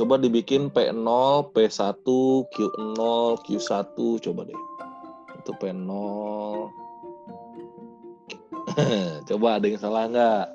Coba 0.00 0.16
dibikin 0.16 0.72
P0, 0.72 1.04
P1, 1.52 2.00
Q0, 2.48 3.00
Q1, 3.44 3.92
coba 4.24 4.48
deh. 4.48 4.56
Itu 5.36 5.52
P0. 5.60 5.92
coba 9.28 9.60
ada 9.60 9.68
yang 9.68 9.76
salah 9.76 10.08
nggak? 10.08 10.48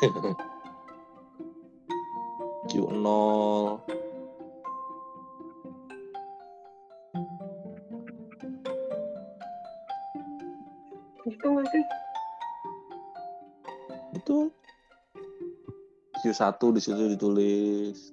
Q0. 2.72 3.04
Q1 16.36 16.60
di 16.76 16.80
situ 16.84 17.02
ditulis. 17.16 18.12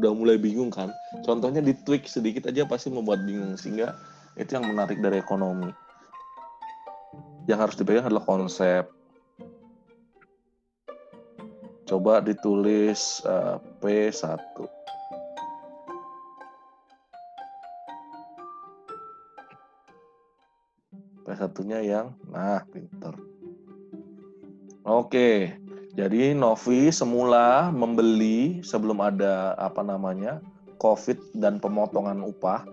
Udah 0.00 0.12
mulai 0.16 0.40
bingung 0.40 0.72
kan? 0.72 0.88
Contohnya 1.20 1.60
di 1.60 1.76
tweak 1.84 2.08
sedikit 2.08 2.48
aja 2.48 2.64
pasti 2.64 2.88
membuat 2.88 3.28
bingung 3.28 3.60
sehingga 3.60 3.92
itu 4.40 4.56
yang 4.56 4.64
menarik 4.64 5.04
dari 5.04 5.20
ekonomi. 5.20 5.68
Yang 7.44 7.58
harus 7.60 7.76
dipegang 7.76 8.08
adalah 8.08 8.24
konsep. 8.24 8.88
Coba 11.84 12.24
ditulis 12.24 13.20
eh, 13.28 13.56
P1. 13.84 14.40
P1-nya 21.24 21.80
yang 21.84 22.16
nah 22.32 22.64
pinter. 22.72 23.33
Oke. 24.84 25.48
Jadi 25.96 26.36
Novi 26.36 26.92
semula 26.92 27.72
membeli 27.72 28.60
sebelum 28.60 29.00
ada 29.00 29.56
apa 29.56 29.80
namanya 29.80 30.44
COVID 30.76 31.32
dan 31.40 31.56
pemotongan 31.56 32.20
upah. 32.20 32.68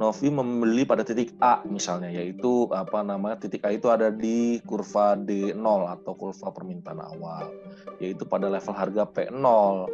Novi 0.00 0.28
membeli 0.32 0.88
pada 0.88 1.04
titik 1.04 1.36
A 1.40 1.60
misalnya, 1.68 2.08
yaitu 2.08 2.68
apa 2.72 3.04
namanya 3.04 3.40
titik 3.40 3.64
A 3.68 3.72
itu 3.72 3.88
ada 3.92 4.08
di 4.12 4.60
kurva 4.64 5.16
D0 5.16 5.60
atau 5.88 6.12
kurva 6.16 6.52
permintaan 6.52 7.00
awal, 7.00 7.52
yaitu 8.00 8.24
pada 8.28 8.48
level 8.48 8.76
harga 8.76 9.04
P0. 9.08 9.88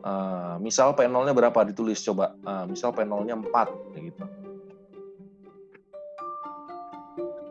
Uh, 0.00 0.56
misal 0.64 0.96
P0-nya 0.96 1.34
berapa 1.36 1.60
ditulis 1.66 2.00
coba, 2.00 2.32
uh, 2.46 2.64
misal 2.64 2.94
P0-nya 2.94 3.36
4 3.36 3.94
kayak 3.94 4.04
gitu. 4.10 4.24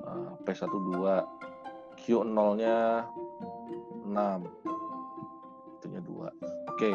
Uh, 0.07 0.33
P12 0.47 1.38
Q0-nya 2.05 3.05
6. 4.05 4.13
Itunya 5.79 6.01
2. 6.03 6.29
Oke. 6.75 6.91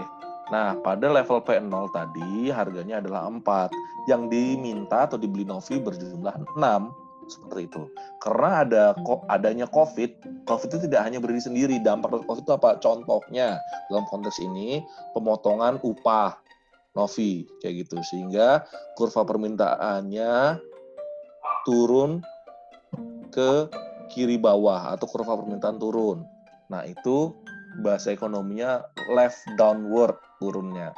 Nah, 0.52 0.76
pada 0.84 1.09
level 1.09 1.40
P0 1.40 1.88
tadi 1.94 2.52
harganya 2.52 3.00
adalah 3.00 3.28
4. 3.28 3.72
Yang 4.11 4.22
diminta 4.28 5.09
atau 5.09 5.16
dibeli 5.16 5.48
Novi 5.48 5.80
berjumlah 5.80 6.36
6 6.57 6.92
seperti 7.28 7.72
itu. 7.72 7.82
Karena 8.20 8.64
ada 8.64 8.84
adanya 9.32 9.64
COVID, 9.68 10.44
COVID 10.44 10.68
itu 10.68 10.78
tidak 10.88 11.00
hanya 11.09 11.18
berdiri 11.20 11.40
sendiri. 11.40 11.76
Dampak 11.80 12.24
COVID 12.28 12.44
itu 12.44 12.52
apa? 12.52 12.76
Contohnya 12.80 13.57
dalam 13.88 14.05
konteks 14.09 14.40
ini 14.44 14.84
pemotongan 15.16 15.80
upah 15.80 16.36
Novi 16.94 17.48
kayak 17.59 17.86
gitu 17.86 17.98
sehingga 18.07 18.62
kurva 18.94 19.26
permintaannya 19.26 20.62
turun 21.66 22.22
ke 23.34 23.66
kiri 24.14 24.38
bawah 24.38 24.94
atau 24.94 25.10
kurva 25.10 25.34
permintaan 25.34 25.82
turun. 25.82 26.22
Nah, 26.70 26.86
itu 26.86 27.34
bahasa 27.82 28.14
ekonominya 28.14 28.86
left 29.10 29.42
downward 29.58 30.14
turunnya. 30.38 30.94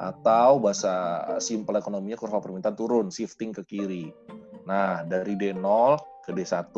Atau 0.00 0.62
bahasa 0.62 1.26
simpel 1.42 1.76
ekonominya 1.76 2.16
kurva 2.16 2.38
permintaan 2.38 2.78
turun, 2.78 3.10
shifting 3.10 3.50
ke 3.50 3.66
kiri. 3.66 4.08
Nah, 4.64 5.02
dari 5.02 5.34
D0 5.34 5.98
ke 6.24 6.30
D1. 6.30 6.70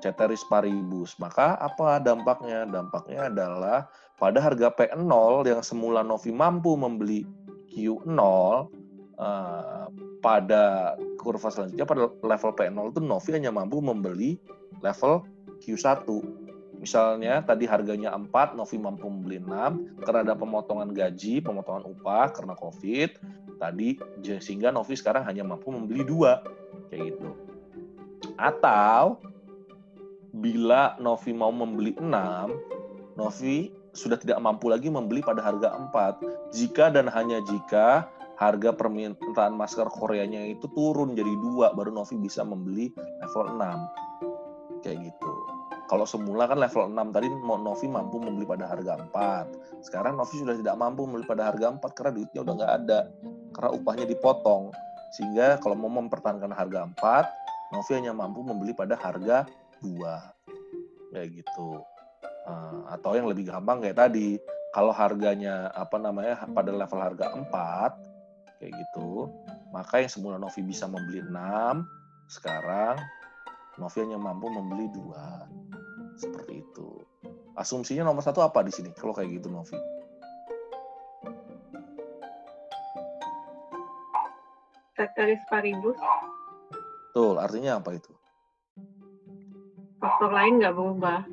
Ceteris 0.00 0.42
paribus. 0.50 1.14
Maka 1.22 1.56
apa 1.60 2.02
dampaknya? 2.02 2.66
Dampaknya 2.66 3.30
adalah 3.30 3.86
pada 4.20 4.40
harga 4.42 4.68
P0 4.74 5.48
yang 5.48 5.62
semula 5.64 6.04
Novi 6.04 6.32
mampu 6.32 6.76
membeli 6.76 7.24
Q0, 7.72 8.20
eh, 9.16 9.86
pada 10.20 10.94
kurva 11.16 11.48
selanjutnya 11.48 11.88
pada 11.88 12.12
level 12.20 12.52
P0 12.52 12.86
itu 12.92 13.00
Novi 13.00 13.30
hanya 13.32 13.50
mampu 13.52 13.80
membeli 13.80 14.36
level 14.84 15.24
Q1. 15.64 16.04
Misalnya 16.80 17.44
tadi 17.44 17.68
harganya 17.68 18.16
4, 18.16 18.56
Novi 18.56 18.76
mampu 18.80 19.08
membeli 19.08 19.36
6 19.40 20.00
karena 20.04 20.20
ada 20.24 20.34
pemotongan 20.36 20.88
gaji, 20.96 21.44
pemotongan 21.44 21.84
upah 21.84 22.32
karena 22.32 22.56
Covid. 22.56 23.20
Tadi 23.60 24.00
sehingga 24.40 24.72
Novi 24.72 24.96
sekarang 24.96 25.28
hanya 25.28 25.44
mampu 25.44 25.68
membeli 25.68 26.04
2 26.04 26.88
kayak 26.88 27.02
gitu. 27.12 27.28
Atau 28.40 29.20
bila 30.32 30.96
Novi 30.96 31.36
mau 31.36 31.52
membeli 31.52 31.92
6, 32.00 33.20
Novi 33.20 33.68
sudah 33.92 34.16
tidak 34.16 34.38
mampu 34.40 34.72
lagi 34.72 34.88
membeli 34.88 35.20
pada 35.20 35.44
harga 35.44 35.76
4. 35.76 36.56
Jika 36.56 36.88
dan 36.88 37.12
hanya 37.12 37.44
jika 37.44 38.08
harga 38.40 38.72
permintaan 38.72 39.52
masker 39.52 39.92
Koreanya 39.92 40.40
itu 40.48 40.64
turun 40.72 41.12
jadi 41.12 41.28
dua 41.44 41.76
baru 41.76 41.92
Novi 41.92 42.16
bisa 42.16 42.40
membeli 42.40 42.88
level 42.96 43.52
6 43.52 44.80
kayak 44.80 44.98
gitu. 45.12 45.32
Kalau 45.92 46.08
semula 46.08 46.48
kan 46.48 46.56
level 46.56 46.88
6 46.88 47.12
tadi 47.12 47.28
Novi 47.44 47.86
mampu 47.92 48.16
membeli 48.16 48.48
pada 48.48 48.64
harga 48.64 48.96
4 49.12 49.84
sekarang 49.84 50.16
Novi 50.16 50.40
sudah 50.40 50.56
tidak 50.56 50.76
mampu 50.80 51.04
membeli 51.04 51.28
pada 51.28 51.52
harga 51.52 51.68
4 51.68 51.84
karena 51.92 52.12
duitnya 52.16 52.40
udah 52.40 52.54
nggak 52.56 52.72
ada. 52.84 53.00
Karena 53.52 53.70
upahnya 53.76 54.06
dipotong. 54.08 54.72
Sehingga 55.12 55.60
kalau 55.60 55.76
mau 55.76 55.92
mempertahankan 56.00 56.52
harga 56.56 56.88
4 56.96 57.76
Novi 57.76 57.92
hanya 57.92 58.16
mampu 58.16 58.40
membeli 58.40 58.72
pada 58.72 58.96
harga 58.96 59.44
2 59.84 61.12
kayak 61.12 61.28
gitu. 61.44 61.84
Uh, 62.48 62.88
atau 62.88 63.12
yang 63.12 63.28
lebih 63.28 63.52
gampang 63.52 63.84
kayak 63.84 64.00
tadi. 64.00 64.40
Kalau 64.70 64.94
harganya 64.94 65.68
apa 65.74 65.98
namanya 65.98 66.46
pada 66.54 66.70
level 66.70 67.00
harga 67.02 67.26
4 67.34 68.09
kayak 68.60 68.76
gitu. 68.76 69.32
Maka 69.72 70.04
yang 70.04 70.12
semula 70.12 70.36
Novi 70.36 70.60
bisa 70.60 70.84
membeli 70.84 71.24
6 71.24 71.32
sekarang 72.30 73.00
Novi 73.80 73.98
hanya 74.04 74.20
mampu 74.20 74.52
membeli 74.52 74.92
dua. 74.92 75.48
Seperti 76.20 76.60
itu. 76.60 77.00
Asumsinya 77.56 78.04
nomor 78.04 78.20
satu 78.20 78.44
apa 78.44 78.60
di 78.60 78.70
sini 78.70 78.92
kalau 78.92 79.16
kayak 79.16 79.40
gitu 79.40 79.48
Novi? 79.48 79.80
Ceteris 84.94 85.40
paribus. 85.48 85.96
Betul, 87.10 87.40
artinya 87.40 87.80
apa 87.80 87.96
itu? 87.96 88.12
Faktor 89.96 90.30
lain 90.30 90.60
nggak 90.60 90.76
berubah. 90.76 91.24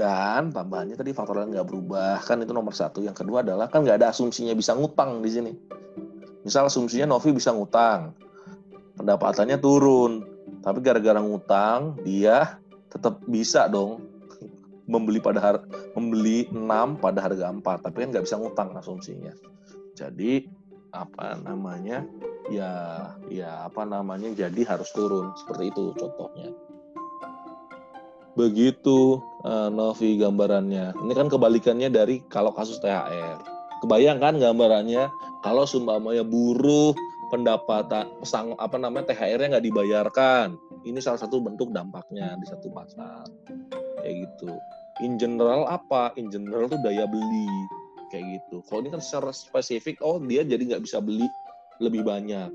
Dan 0.00 0.48
tambahannya 0.48 0.96
tadi 0.96 1.12
faktor 1.12 1.44
lain 1.44 1.52
nggak 1.52 1.68
berubah, 1.68 2.24
kan 2.24 2.40
itu 2.40 2.56
nomor 2.56 2.72
satu. 2.72 3.04
Yang 3.04 3.20
kedua 3.20 3.44
adalah 3.44 3.68
kan 3.68 3.84
nggak 3.84 4.00
ada 4.00 4.08
asumsinya 4.08 4.56
bisa 4.56 4.72
ngutang 4.72 5.20
di 5.20 5.28
sini. 5.28 5.52
Misal 6.40 6.72
asumsinya 6.72 7.12
Novi 7.12 7.36
bisa 7.36 7.52
ngutang, 7.52 8.16
pendapatannya 8.96 9.60
turun, 9.60 10.24
tapi 10.64 10.80
gara-gara 10.80 11.20
ngutang 11.20 12.00
dia 12.00 12.56
tetap 12.88 13.20
bisa 13.28 13.68
dong 13.68 14.08
membeli 14.88 15.20
pada 15.20 15.36
har 15.36 15.56
membeli 15.92 16.48
6 16.48 16.96
pada 16.96 17.20
harga 17.20 17.52
4, 17.52 17.60
tapi 17.84 17.96
kan 18.00 18.08
nggak 18.16 18.24
bisa 18.24 18.40
ngutang 18.40 18.72
asumsinya. 18.80 19.36
Jadi 19.92 20.48
apa 20.96 21.36
namanya 21.44 22.08
ya 22.48 22.72
ya 23.28 23.68
apa 23.68 23.84
namanya 23.84 24.32
jadi 24.32 24.64
harus 24.64 24.88
turun 24.96 25.36
seperti 25.36 25.68
itu 25.68 25.92
contohnya. 25.92 26.50
Begitu 28.38 29.18
uh, 29.42 29.68
Novi 29.70 30.18
gambarannya. 30.20 30.94
Ini 30.94 31.12
kan 31.14 31.26
kebalikannya 31.26 31.90
dari 31.90 32.22
kalau 32.30 32.54
kasus 32.54 32.78
THR. 32.78 33.42
Kebayangkan 33.80 34.38
gambarannya 34.38 35.08
kalau 35.42 35.64
sumpamanya 35.64 36.22
buruh 36.22 36.92
pendapatan 37.32 38.10
pesang 38.20 38.52
apa 38.58 38.76
namanya 38.76 39.10
THR-nya 39.10 39.58
nggak 39.58 39.66
dibayarkan. 39.66 40.54
Ini 40.86 40.98
salah 41.02 41.20
satu 41.20 41.42
bentuk 41.42 41.74
dampaknya 41.74 42.36
di 42.38 42.46
satu 42.46 42.70
pasar. 42.70 43.26
Kayak 44.04 44.14
gitu. 44.28 44.52
In 45.00 45.16
general 45.16 45.64
apa? 45.66 46.12
In 46.20 46.28
general 46.28 46.68
tuh 46.68 46.80
daya 46.84 47.08
beli 47.08 47.50
kayak 48.12 48.42
gitu. 48.42 48.60
Kalau 48.66 48.82
ini 48.84 48.90
kan 48.90 49.02
secara 49.02 49.30
spesifik, 49.30 50.02
oh 50.02 50.18
dia 50.18 50.42
jadi 50.42 50.76
nggak 50.76 50.82
bisa 50.84 50.98
beli 50.98 51.26
lebih 51.80 52.04
banyak 52.04 52.52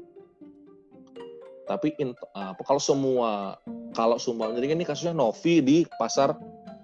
tapi 1.65 1.97
in, 1.97 2.13
uh, 2.37 2.53
kalau 2.61 2.77
semua 2.77 3.57
kalau 3.95 4.19
semua 4.19 4.51
jadi 4.51 4.75
ini 4.75 4.83
kasusnya 4.83 5.15
Novi 5.15 5.63
di 5.63 5.77
pasar 5.95 6.35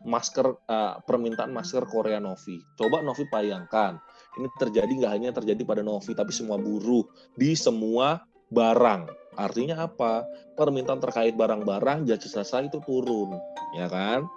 masker 0.01 0.47
uh, 0.66 0.97
permintaan 1.05 1.53
masker 1.53 1.86
Korea 1.86 2.18
Novi. 2.18 2.57
Coba 2.80 3.03
Novi 3.03 3.28
bayangkan 3.30 3.99
ini 4.39 4.47
terjadi 4.57 4.89
nggak 4.89 5.14
hanya 5.14 5.30
terjadi 5.36 5.62
pada 5.68 5.84
Novi 5.84 6.16
tapi 6.16 6.32
semua 6.32 6.55
buruh 6.55 7.03
di 7.36 7.53
semua 7.53 8.24
barang. 8.49 9.12
Artinya 9.36 9.88
apa? 9.88 10.28
Permintaan 10.55 10.99
terkait 10.99 11.36
barang-barang 11.39 12.03
jasa-jasa 12.03 12.68
itu 12.68 12.84
turun, 12.84 13.32
ya 13.80 13.88
kan? 13.88 14.28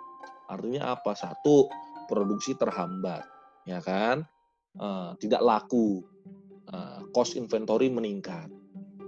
Artinya 0.46 0.94
apa? 0.94 1.18
Satu, 1.18 1.66
produksi 2.06 2.54
terhambat, 2.54 3.26
ya 3.66 3.82
kan? 3.82 4.22
Uh, 4.78 5.18
tidak 5.18 5.42
laku, 5.42 6.06
uh, 6.70 7.02
cost 7.10 7.34
inventory 7.34 7.90
meningkat, 7.90 8.46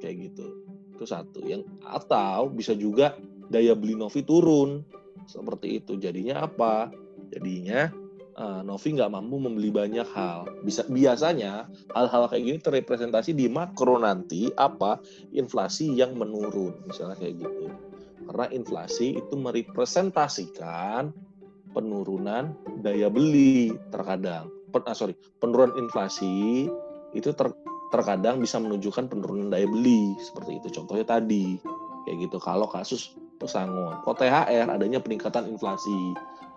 kayak 0.02 0.30
gitu 0.30 0.66
itu 0.96 1.04
satu 1.04 1.44
yang 1.44 1.60
atau 1.84 2.48
bisa 2.48 2.72
juga 2.72 3.12
daya 3.50 3.72
beli 3.78 3.94
Novi 3.98 4.22
turun. 4.22 4.82
Seperti 5.26 5.82
itu. 5.82 5.98
Jadinya 5.98 6.46
apa? 6.46 6.90
Jadinya 7.34 7.90
uh, 8.38 8.60
Novi 8.62 8.88
nggak 8.94 9.12
mampu 9.12 9.36
membeli 9.40 9.72
banyak 9.72 10.06
hal. 10.12 10.46
Bisa 10.62 10.84
biasanya 10.86 11.66
hal-hal 11.96 12.28
kayak 12.30 12.44
gini 12.44 12.58
terrepresentasi 12.60 13.32
di 13.34 13.50
makro 13.50 13.98
nanti 13.98 14.52
apa? 14.54 15.00
Inflasi 15.34 15.96
yang 15.96 16.14
menurun. 16.14 16.86
Misalnya 16.86 17.16
kayak 17.18 17.42
gitu. 17.42 17.66
Karena 18.26 18.46
inflasi 18.52 19.18
itu 19.18 19.34
merepresentasikan 19.38 21.14
penurunan 21.70 22.56
daya 22.82 23.08
beli 23.10 23.74
terkadang. 23.92 24.50
Pen, 24.74 24.82
ah, 24.86 24.96
sorry 24.96 25.14
penurunan 25.38 25.78
inflasi 25.78 26.66
itu 27.14 27.30
ter, 27.32 27.48
terkadang 27.94 28.42
bisa 28.42 28.58
menunjukkan 28.58 29.08
penurunan 29.08 29.48
daya 29.48 29.66
beli. 29.66 30.14
Seperti 30.20 30.62
itu. 30.62 30.68
Contohnya 30.82 31.06
tadi. 31.06 31.56
Kayak 32.06 32.30
gitu. 32.30 32.38
Kalau 32.38 32.70
kasus 32.70 33.18
pesangon 33.36 34.00
kok 34.02 34.18
THR 34.20 34.68
adanya 34.72 34.98
peningkatan 35.00 35.48
inflasi. 35.48 36.16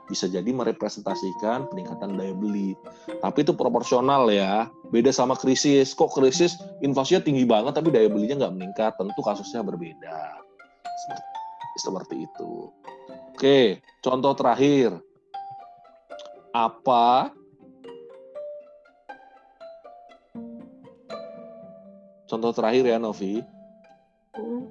Bisa 0.10 0.26
jadi 0.26 0.50
merepresentasikan 0.50 1.70
peningkatan 1.70 2.18
daya 2.18 2.34
beli. 2.34 2.74
Tapi 3.22 3.46
itu 3.46 3.54
proporsional 3.54 4.26
ya. 4.34 4.66
Beda 4.90 5.14
sama 5.14 5.38
krisis. 5.38 5.94
Kok 5.94 6.18
krisis 6.18 6.58
inflasinya 6.82 7.22
tinggi 7.22 7.46
banget 7.46 7.78
tapi 7.78 7.94
daya 7.94 8.10
belinya 8.10 8.42
nggak 8.42 8.54
meningkat? 8.58 8.92
Tentu 8.98 9.22
kasusnya 9.22 9.62
berbeda. 9.62 10.42
Seperti, 11.06 11.30
seperti 11.78 12.16
itu. 12.26 12.74
Oke 13.38 13.86
contoh 14.02 14.34
terakhir. 14.34 14.98
Apa? 16.58 17.30
Contoh 22.26 22.50
terakhir 22.50 22.84
ya 22.90 22.98
Novi. 22.98 23.46
Hmm. 24.34 24.66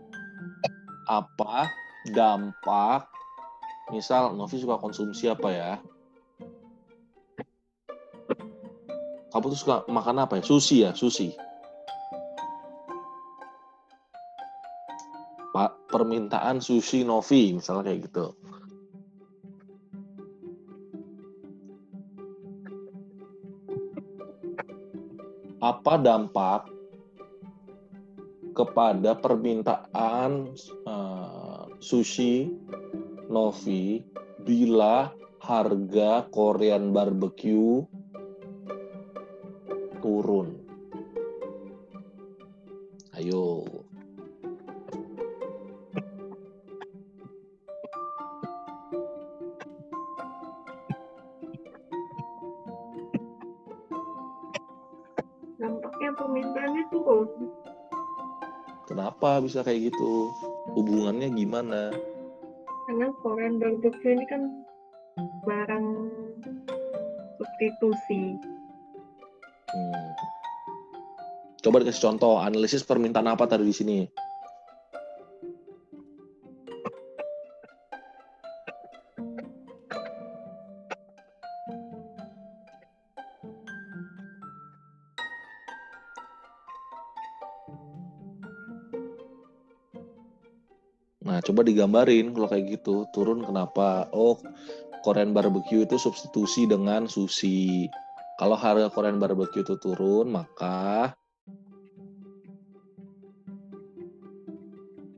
Apa 1.06 1.70
dampak 2.06 3.10
misal 3.90 4.36
Novi 4.36 4.60
suka 4.60 4.76
konsumsi 4.78 5.26
apa 5.26 5.48
ya? 5.50 5.72
Kamu 9.28 9.44
tuh 9.52 9.60
suka 9.60 9.76
makan 9.88 10.24
apa 10.24 10.40
ya? 10.40 10.44
Sushi 10.44 10.76
ya, 10.84 10.90
sushi. 10.96 11.36
Pak, 15.52 15.90
permintaan 15.92 16.60
sushi 16.64 17.04
Novi 17.04 17.56
misalnya 17.56 17.92
kayak 17.92 18.00
gitu. 18.08 18.26
Apa 25.58 25.98
dampak 25.98 26.70
kepada 28.58 29.14
permintaan 29.18 30.50
uh, 30.82 31.37
sushi 31.78 32.50
Novi 33.30 34.02
bila 34.42 35.14
harga 35.38 36.26
Korean 36.34 36.90
barbecue 36.90 37.86
turun. 40.02 40.58
Ayo. 43.18 43.66
Dampaknya 55.58 56.10
permintaannya 56.14 56.82
turun. 56.94 57.28
Kenapa 58.86 59.42
bisa 59.42 59.66
kayak 59.66 59.90
gitu? 59.90 60.30
Hubungannya 60.78 61.34
gimana? 61.34 61.90
Karena 62.86 63.10
Korean 63.18 63.58
barbecue 63.58 64.14
ini 64.14 64.24
kan 64.30 64.42
barang 65.42 65.86
substitusi. 67.34 68.38
Hmm. 69.74 70.10
Coba 71.58 71.82
dikasih 71.82 72.06
contoh, 72.06 72.38
analisis 72.38 72.86
permintaan 72.86 73.26
apa 73.26 73.50
tadi 73.50 73.66
di 73.66 73.74
sini? 73.74 73.98
Coba 91.58 91.74
digambarin 91.74 92.30
kalau 92.30 92.46
kayak 92.46 92.78
gitu, 92.78 93.10
turun 93.10 93.42
kenapa? 93.42 94.06
Oh, 94.14 94.38
Korean 95.02 95.34
barbecue 95.34 95.82
itu 95.82 95.98
substitusi 95.98 96.70
dengan 96.70 97.10
sushi. 97.10 97.90
Kalau 98.38 98.54
harga 98.54 98.86
Korean 98.94 99.18
barbecue 99.18 99.66
itu 99.66 99.74
turun, 99.82 100.30
maka 100.30 101.18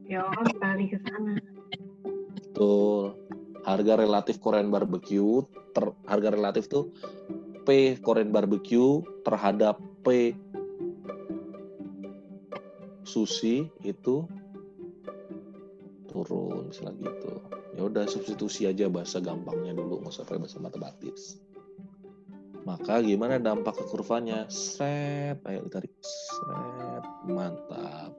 ya 0.08 0.24
orang 0.24 0.48
balik 0.56 0.96
ke 0.96 0.98
sana. 1.04 1.36
Betul. 2.40 3.12
Harga 3.68 4.00
relatif 4.00 4.40
Korean 4.40 4.72
barbecue, 4.72 5.44
ter, 5.76 5.92
harga 6.08 6.32
relatif 6.32 6.72
tuh 6.72 6.88
P 7.68 8.00
Korean 8.00 8.32
barbecue 8.32 9.04
terhadap 9.28 9.76
P 10.00 10.32
sushi 13.04 13.68
itu 13.84 14.24
turun 16.20 16.68
misalnya 16.68 17.08
gitu. 17.08 17.32
Ya 17.72 17.82
udah 17.88 18.04
substitusi 18.04 18.68
aja 18.68 18.92
bahasa 18.92 19.24
gampangnya 19.24 19.72
dulu 19.72 20.04
nggak 20.04 20.12
usah 20.12 20.24
pakai 20.28 20.40
bahasa 20.44 20.58
matematis. 20.60 21.40
Maka 22.68 23.00
gimana 23.00 23.40
dampak 23.40 23.80
ke 23.80 23.84
kurvanya? 23.88 24.44
Set 24.52 25.40
ayo 25.48 25.64
ditarik. 25.64 25.92
Set 26.04 27.04
mantap. 27.24 28.12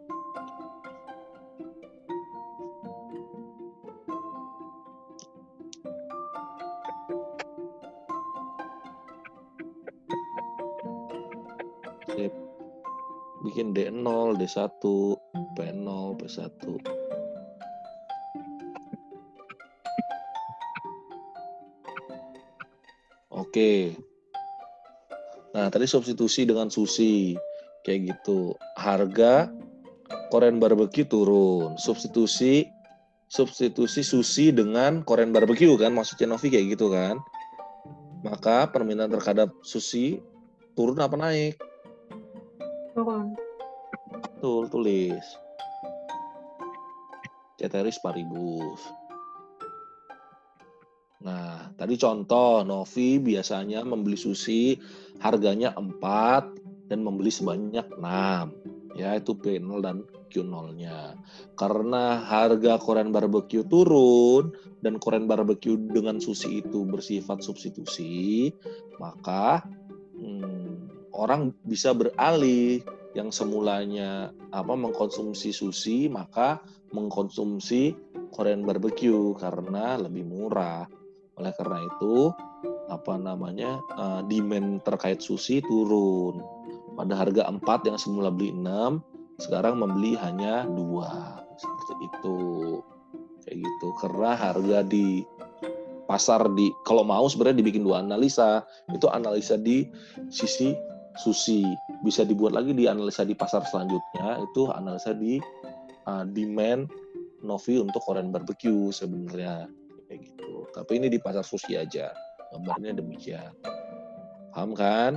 Sip. 12.11 12.33
bikin 13.41 13.73
D0, 13.73 14.37
D1, 14.37 14.69
P0, 15.57 15.89
P1 16.21 17.00
Oke. 23.51 23.99
Nah, 25.51 25.67
tadi 25.67 25.83
substitusi 25.83 26.47
dengan 26.47 26.71
sushi. 26.71 27.35
Kayak 27.83 28.15
gitu. 28.15 28.55
Harga 28.79 29.51
Korean 30.31 30.55
barbecue 30.55 31.03
turun. 31.03 31.75
Substitusi 31.75 32.63
substitusi 33.27 34.07
sushi 34.07 34.55
dengan 34.55 35.03
Korean 35.03 35.35
barbecue 35.35 35.75
kan 35.75 35.91
maksudnya 35.91 36.31
Novi 36.31 36.47
kayak 36.47 36.79
gitu 36.79 36.95
kan. 36.95 37.19
Maka 38.23 38.71
permintaan 38.71 39.11
terhadap 39.11 39.51
sushi 39.67 40.23
turun 40.79 41.03
apa 41.03 41.19
naik? 41.19 41.59
Turun. 42.95 43.35
Betul, 44.15 44.71
tulis. 44.71 45.27
Ceteris 47.59 47.99
paribus. 47.99 48.79
Nah, 51.19 51.60
tadi 51.75 51.95
contoh, 51.99 52.63
Novi 52.65 53.21
biasanya 53.21 53.85
membeli 53.85 54.17
sushi 54.17 54.75
harganya 55.21 55.75
4 55.77 56.89
dan 56.91 56.99
membeli 57.05 57.31
sebanyak 57.31 57.87
6. 57.97 58.99
Ya, 58.99 59.15
itu 59.15 59.31
P0 59.39 59.79
dan 59.79 60.03
Q0-nya. 60.31 61.15
Karena 61.55 62.23
harga 62.23 62.79
Korean 62.79 63.11
barbecue 63.11 63.63
turun 63.67 64.55
dan 64.83 64.99
Korean 64.99 65.27
barbecue 65.27 65.75
dengan 65.75 66.19
sushi 66.19 66.63
itu 66.63 66.87
bersifat 66.87 67.43
substitusi, 67.43 68.51
maka 68.99 69.63
hmm, 70.19 71.11
orang 71.15 71.55
bisa 71.67 71.91
beralih 71.91 72.83
yang 73.11 73.27
semulanya 73.27 74.31
apa 74.55 74.71
mengkonsumsi 74.71 75.51
sushi 75.51 76.07
maka 76.07 76.63
mengkonsumsi 76.95 77.91
Korean 78.31 78.63
barbecue 78.63 79.35
karena 79.35 79.99
lebih 79.99 80.23
murah. 80.23 80.87
Oleh 81.39 81.53
karena 81.55 81.79
itu, 81.85 82.33
apa 82.91 83.15
namanya 83.15 83.79
uh, 83.95 84.21
demand 84.27 84.83
terkait 84.83 85.23
sushi 85.23 85.63
turun. 85.63 86.43
Pada 86.99 87.15
harga 87.15 87.47
4 87.47 87.87
yang 87.87 87.95
semula 87.95 88.27
beli 88.27 88.51
6, 88.51 88.99
sekarang 89.39 89.79
membeli 89.79 90.19
hanya 90.19 90.67
dua 90.67 91.41
seperti 91.55 91.93
itu. 92.11 92.39
Kayak 93.47 93.57
gitu. 93.63 93.87
Karena 93.97 94.31
harga 94.35 94.77
di 94.85 95.23
pasar 96.05 96.51
di 96.51 96.67
kalau 96.83 97.07
mau 97.07 97.25
sebenarnya 97.31 97.63
dibikin 97.63 97.87
dua 97.87 98.03
analisa. 98.03 98.61
Itu 98.91 99.07
analisa 99.07 99.55
di 99.55 99.87
sisi 100.27 100.75
sushi. 101.17 101.63
Bisa 102.03 102.27
dibuat 102.27 102.53
lagi 102.53 102.75
di 102.75 102.85
analisa 102.91 103.23
di 103.23 103.33
pasar 103.33 103.63
selanjutnya, 103.65 104.43
itu 104.43 104.67
analisa 104.69 105.15
di 105.15 105.39
uh, 106.05 106.27
demand 106.27 106.91
Novi 107.41 107.81
untuk 107.81 108.05
Korean 108.05 108.29
barbecue 108.29 108.93
sebenarnya 108.93 109.65
kayak 110.11 110.27
gitu. 110.27 110.67
Tapi 110.75 110.99
ini 110.99 111.07
di 111.07 111.23
pasar 111.23 111.47
sushi 111.47 111.79
aja. 111.79 112.11
Gambarnya 112.51 112.99
demikian. 112.99 113.55
Paham 114.51 114.75
kan? 114.75 115.15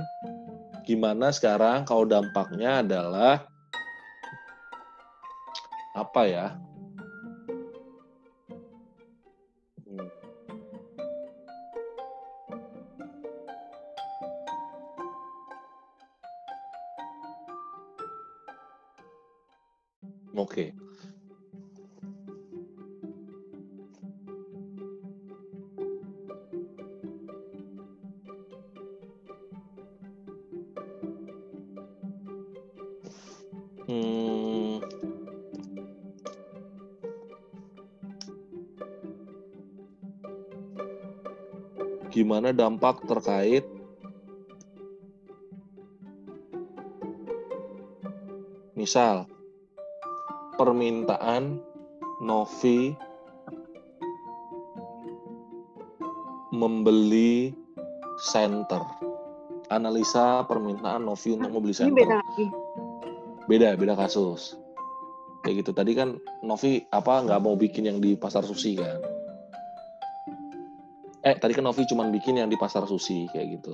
Gimana 0.87 1.35
sekarang 1.35 1.83
kalau 1.83 2.07
dampaknya 2.07 2.79
adalah 2.79 3.43
apa 5.91 6.21
ya? 6.23 6.47
Hmm. 9.83 10.07
Oke. 20.39 20.71
Hmm. 20.71 20.84
Gimana 42.35 42.51
dampak 42.51 42.99
terkait 43.07 43.63
misal 48.75 49.23
permintaan 50.59 51.63
Novi 52.19 52.91
membeli 56.51 57.55
center. 58.19 58.83
Analisa 59.71 60.43
permintaan 60.43 61.07
Novi 61.07 61.39
untuk 61.39 61.55
membeli 61.55 61.71
Ini 61.71 61.87
center. 61.87 61.95
beda 62.03 62.15
lagi. 62.19 62.45
beda 63.47 63.69
beda 63.79 63.93
kasus 63.95 64.59
kayak 65.47 65.63
gitu 65.63 65.71
tadi 65.71 65.95
kan 65.95 66.19
Novi 66.43 66.83
apa 66.91 67.23
nggak 67.23 67.39
mau 67.39 67.55
bikin 67.55 67.87
yang 67.87 68.03
di 68.03 68.19
pasar 68.19 68.43
sushi 68.43 68.75
kan 68.75 69.14
eh 71.25 71.35
tadi 71.35 71.57
kan 71.57 71.65
Novi 71.65 71.89
cuma 71.89 72.05
bikin 72.07 72.37
yang 72.37 72.49
di 72.49 72.57
pasar 72.57 72.85
sushi 72.85 73.25
kayak 73.33 73.59
gitu 73.59 73.73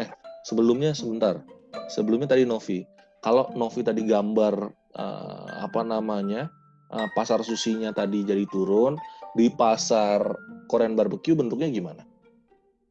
eh 0.00 0.08
sebelumnya 0.48 0.96
sebentar 0.96 1.44
sebelumnya 1.92 2.32
tadi 2.32 2.48
Novi 2.48 2.80
kalau 3.20 3.52
Novi 3.52 3.84
tadi 3.84 4.08
gambar 4.08 4.54
eh, 4.96 5.48
apa 5.60 5.84
namanya 5.84 6.48
eh, 6.90 7.08
pasar 7.12 7.44
susinya 7.44 7.92
tadi 7.92 8.24
jadi 8.24 8.48
turun 8.48 8.96
di 9.36 9.52
pasar 9.52 10.24
Korean 10.66 10.96
barbecue 10.96 11.36
bentuknya 11.36 11.68
gimana 11.68 12.02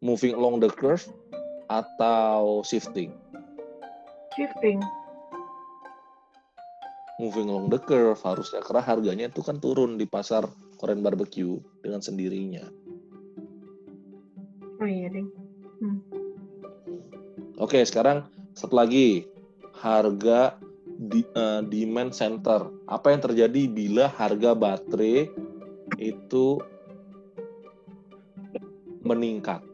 moving 0.06 0.38
along 0.38 0.62
the 0.62 0.70
curve 0.70 1.02
atau 1.66 2.62
shifting? 2.62 3.10
Shifting. 4.38 4.78
Moving 7.16 7.48
along 7.48 7.72
the 7.72 7.80
curve 7.80 8.20
harusnya 8.28 8.60
karena 8.60 8.84
harganya 8.84 9.26
itu 9.32 9.40
kan 9.40 9.58
turun 9.58 9.96
di 9.96 10.04
pasar 10.04 10.46
Korean 10.76 11.00
barbecue 11.00 11.58
dengan 11.80 12.04
sendirinya. 12.04 12.68
Oh 14.84 14.88
iya 14.88 15.10
deh. 15.10 15.26
Hmm. 15.80 16.00
Oke, 17.58 17.82
sekarang 17.88 18.28
satu 18.54 18.78
lagi 18.78 19.26
harga 19.80 20.62
di, 20.86 21.26
eh, 21.26 21.62
demand 21.66 22.14
center. 22.14 22.70
Apa 22.86 23.10
yang 23.16 23.24
terjadi 23.26 23.62
bila 23.72 24.06
harga 24.12 24.54
baterai 24.54 25.32
itu 25.98 26.62
meningkat? 29.02 29.65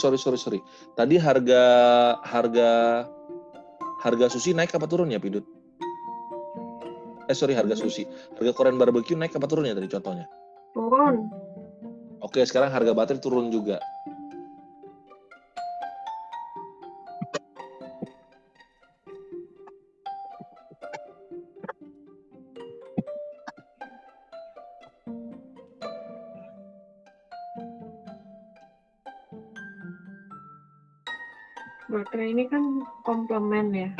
Sorry 0.00 0.16
sorry 0.16 0.40
sorry. 0.40 0.60
Tadi 0.96 1.20
harga 1.20 1.62
harga 2.24 2.70
harga 4.00 4.26
sushi 4.32 4.56
naik 4.56 4.72
apa 4.72 4.88
turun 4.88 5.12
ya 5.12 5.20
Pidut? 5.20 5.44
Eh 7.28 7.36
sorry 7.36 7.52
harga 7.52 7.76
sushi. 7.76 8.08
Harga 8.40 8.56
Korean 8.56 8.80
barbecue 8.80 9.20
naik 9.20 9.36
apa 9.36 9.44
turun 9.44 9.68
ya 9.68 9.76
tadi 9.76 9.92
contohnya? 9.92 10.24
Turun. 10.72 11.28
Oke 12.24 12.40
sekarang 12.48 12.72
harga 12.72 12.96
baterai 12.96 13.20
turun 13.20 13.52
juga. 13.52 13.76
Komplement 33.02 33.70
ya. 33.72 33.90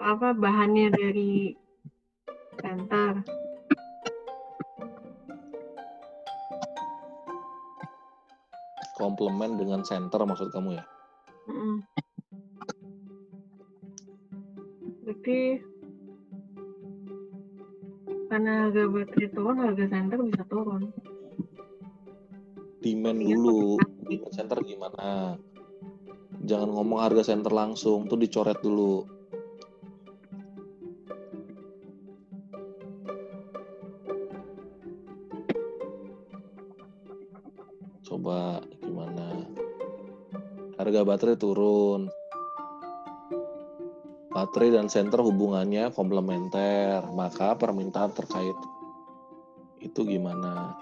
Apa 0.00 0.36
bahannya 0.36 0.92
dari 0.94 1.56
center 2.60 3.20
komplement 8.96 9.60
dengan 9.60 9.84
center 9.84 10.24
maksud 10.24 10.48
kamu 10.50 10.80
ya? 10.80 10.84
Mm 11.46 11.54
-mm. 11.54 11.76
berarti 15.06 15.62
karena 18.26 18.52
harga 18.66 18.82
baterai 18.90 19.28
turun 19.30 19.56
harga 19.62 19.84
center 19.86 20.18
bisa 20.22 20.44
turun 20.50 20.82
harga 27.16 27.32
center 27.32 27.48
langsung 27.48 28.04
tuh 28.04 28.20
dicoret 28.20 28.60
dulu. 28.60 29.08
Coba 38.04 38.60
gimana? 38.84 39.48
Harga 40.76 41.08
baterai 41.08 41.40
turun. 41.40 42.12
Baterai 44.36 44.76
dan 44.76 44.92
center 44.92 45.24
hubungannya 45.24 45.88
komplementer 45.96 47.00
maka 47.16 47.56
permintaan 47.56 48.12
terkait 48.12 48.60
itu 49.80 50.04
gimana 50.04 50.76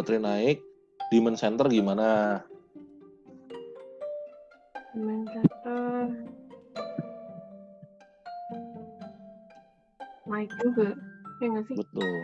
baterai 0.00 0.24
naik 0.24 0.58
demand 1.12 1.36
center 1.36 1.68
gimana 1.68 2.40
demand 4.96 5.28
center 5.28 6.08
naik 10.24 10.48
juga 10.64 10.96
ya 11.44 11.46
nggak 11.52 11.64
sih 11.68 11.76
Betul. 11.76 12.16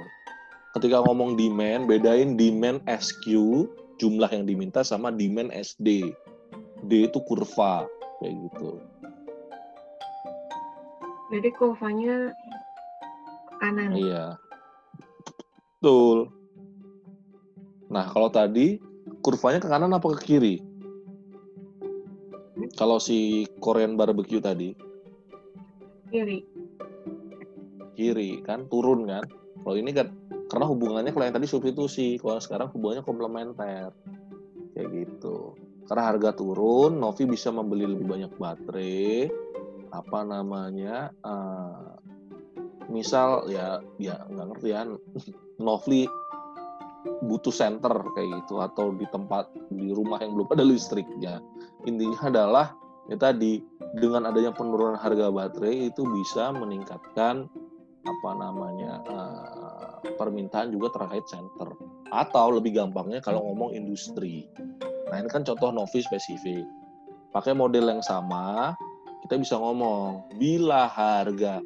Ketika 0.76 1.00
ngomong 1.08 1.40
demand, 1.40 1.88
bedain 1.88 2.36
demand 2.36 2.84
SQ, 2.84 3.32
jumlah 3.96 4.28
yang 4.28 4.44
diminta 4.44 4.84
sama 4.84 5.08
demand 5.08 5.48
SD. 5.48 6.12
D 6.84 7.08
itu 7.08 7.16
kurva, 7.24 7.88
kayak 8.20 8.36
gitu. 8.44 8.76
jadi 11.32 11.48
kurvanya 11.56 12.36
ke 13.48 13.54
kanan 13.56 13.90
Iya. 13.96 14.36
Betul. 15.80 16.35
Nah, 17.96 18.12
kalau 18.12 18.28
tadi 18.28 18.76
kurvanya 19.24 19.56
ke 19.56 19.72
kanan 19.72 19.96
apa 19.96 20.04
ke 20.20 20.36
kiri? 20.36 20.60
Kalau 22.76 23.00
si 23.00 23.48
Korean 23.64 23.96
barbecue 23.96 24.36
tadi, 24.36 24.76
kiri 26.12 26.44
kiri 27.96 28.44
kan, 28.44 28.68
turun 28.68 29.08
kan. 29.08 29.24
Kalau 29.64 29.76
ini 29.80 29.96
kan 29.96 30.12
karena 30.52 30.68
hubungannya 30.68 31.16
kalau 31.16 31.24
yang 31.24 31.36
tadi 31.40 31.48
substitusi, 31.48 32.20
kalau 32.20 32.36
sekarang 32.36 32.68
hubungannya 32.76 33.00
komplementer. 33.00 33.96
Kayak 34.76 34.88
gitu. 34.92 35.56
Karena 35.88 36.12
harga 36.12 36.36
turun, 36.36 37.00
Novi 37.00 37.24
bisa 37.24 37.48
membeli 37.48 37.88
lebih 37.88 38.04
banyak 38.04 38.36
baterai, 38.36 39.32
apa 39.88 40.18
namanya? 40.20 41.08
eh, 41.24 41.88
misal 42.92 43.48
ya 43.48 43.80
ya 43.96 44.20
nggak 44.28 44.46
ngerti 44.52 44.68
ya, 44.68 44.84
Novi 45.64 46.04
butuh 47.24 47.54
center 47.54 47.92
kayak 48.14 48.42
gitu 48.42 48.60
atau 48.60 48.92
di 48.94 49.06
tempat 49.10 49.50
di 49.72 49.90
rumah 49.94 50.20
yang 50.20 50.36
belum 50.36 50.48
ada 50.52 50.64
listriknya. 50.66 51.40
Intinya 51.88 52.18
adalah 52.26 52.66
ya 53.06 53.16
tadi 53.16 53.62
dengan 53.96 54.26
adanya 54.28 54.50
penurunan 54.52 54.98
harga 54.98 55.30
baterai 55.30 55.90
itu 55.90 56.02
bisa 56.10 56.50
meningkatkan 56.52 57.46
apa 58.06 58.30
namanya 58.38 59.02
eh, 59.06 60.12
permintaan 60.14 60.70
juga 60.70 60.94
terkait 60.94 61.26
center 61.26 61.74
atau 62.14 62.54
lebih 62.54 62.78
gampangnya 62.78 63.18
kalau 63.18 63.42
ngomong 63.50 63.74
industri. 63.74 64.46
Nah 65.10 65.22
ini 65.22 65.28
kan 65.30 65.42
contoh 65.42 65.70
Novi 65.74 66.02
spesifik. 66.02 66.66
Pakai 67.34 67.52
model 67.52 67.90
yang 67.90 68.02
sama 68.02 68.74
kita 69.26 69.42
bisa 69.42 69.58
ngomong 69.58 70.38
bila 70.38 70.86
harga 70.86 71.58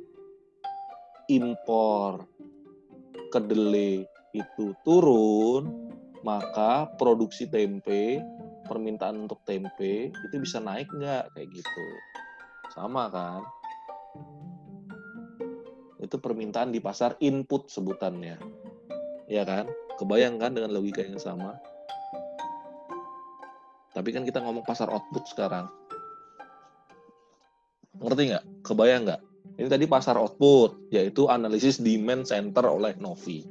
impor 1.29 2.25
kedelai 3.31 4.03
itu 4.37 4.77
turun 4.87 5.91
maka 6.21 6.87
produksi 7.01 7.49
tempe 7.49 8.21
permintaan 8.69 9.27
untuk 9.27 9.43
tempe 9.49 10.13
itu 10.13 10.37
bisa 10.39 10.61
naik 10.61 10.87
nggak 10.93 11.33
kayak 11.35 11.49
gitu 11.51 11.87
sama 12.71 13.11
kan 13.11 13.43
itu 16.01 16.17
permintaan 16.17 16.73
di 16.73 16.81
pasar 16.81 17.15
input 17.21 17.69
sebutannya. 17.69 18.41
Ya 19.29 19.45
kan? 19.45 19.69
Kebayangkan 20.01 20.57
dengan 20.57 20.73
logika 20.73 21.05
yang 21.05 21.21
sama. 21.21 21.61
Tapi 23.93 24.09
kan 24.17 24.25
kita 24.25 24.41
ngomong 24.41 24.65
pasar 24.65 24.89
output 24.89 25.29
sekarang. 25.29 25.69
Ngerti 28.01 28.33
nggak? 28.33 28.45
Kebayang 28.65 29.03
nggak? 29.05 29.21
Ini 29.61 29.69
tadi 29.69 29.85
pasar 29.85 30.17
output, 30.17 30.89
yaitu 30.89 31.29
analisis 31.29 31.77
demand 31.85 32.25
center 32.25 32.65
oleh 32.65 32.97
Novi. 32.97 33.45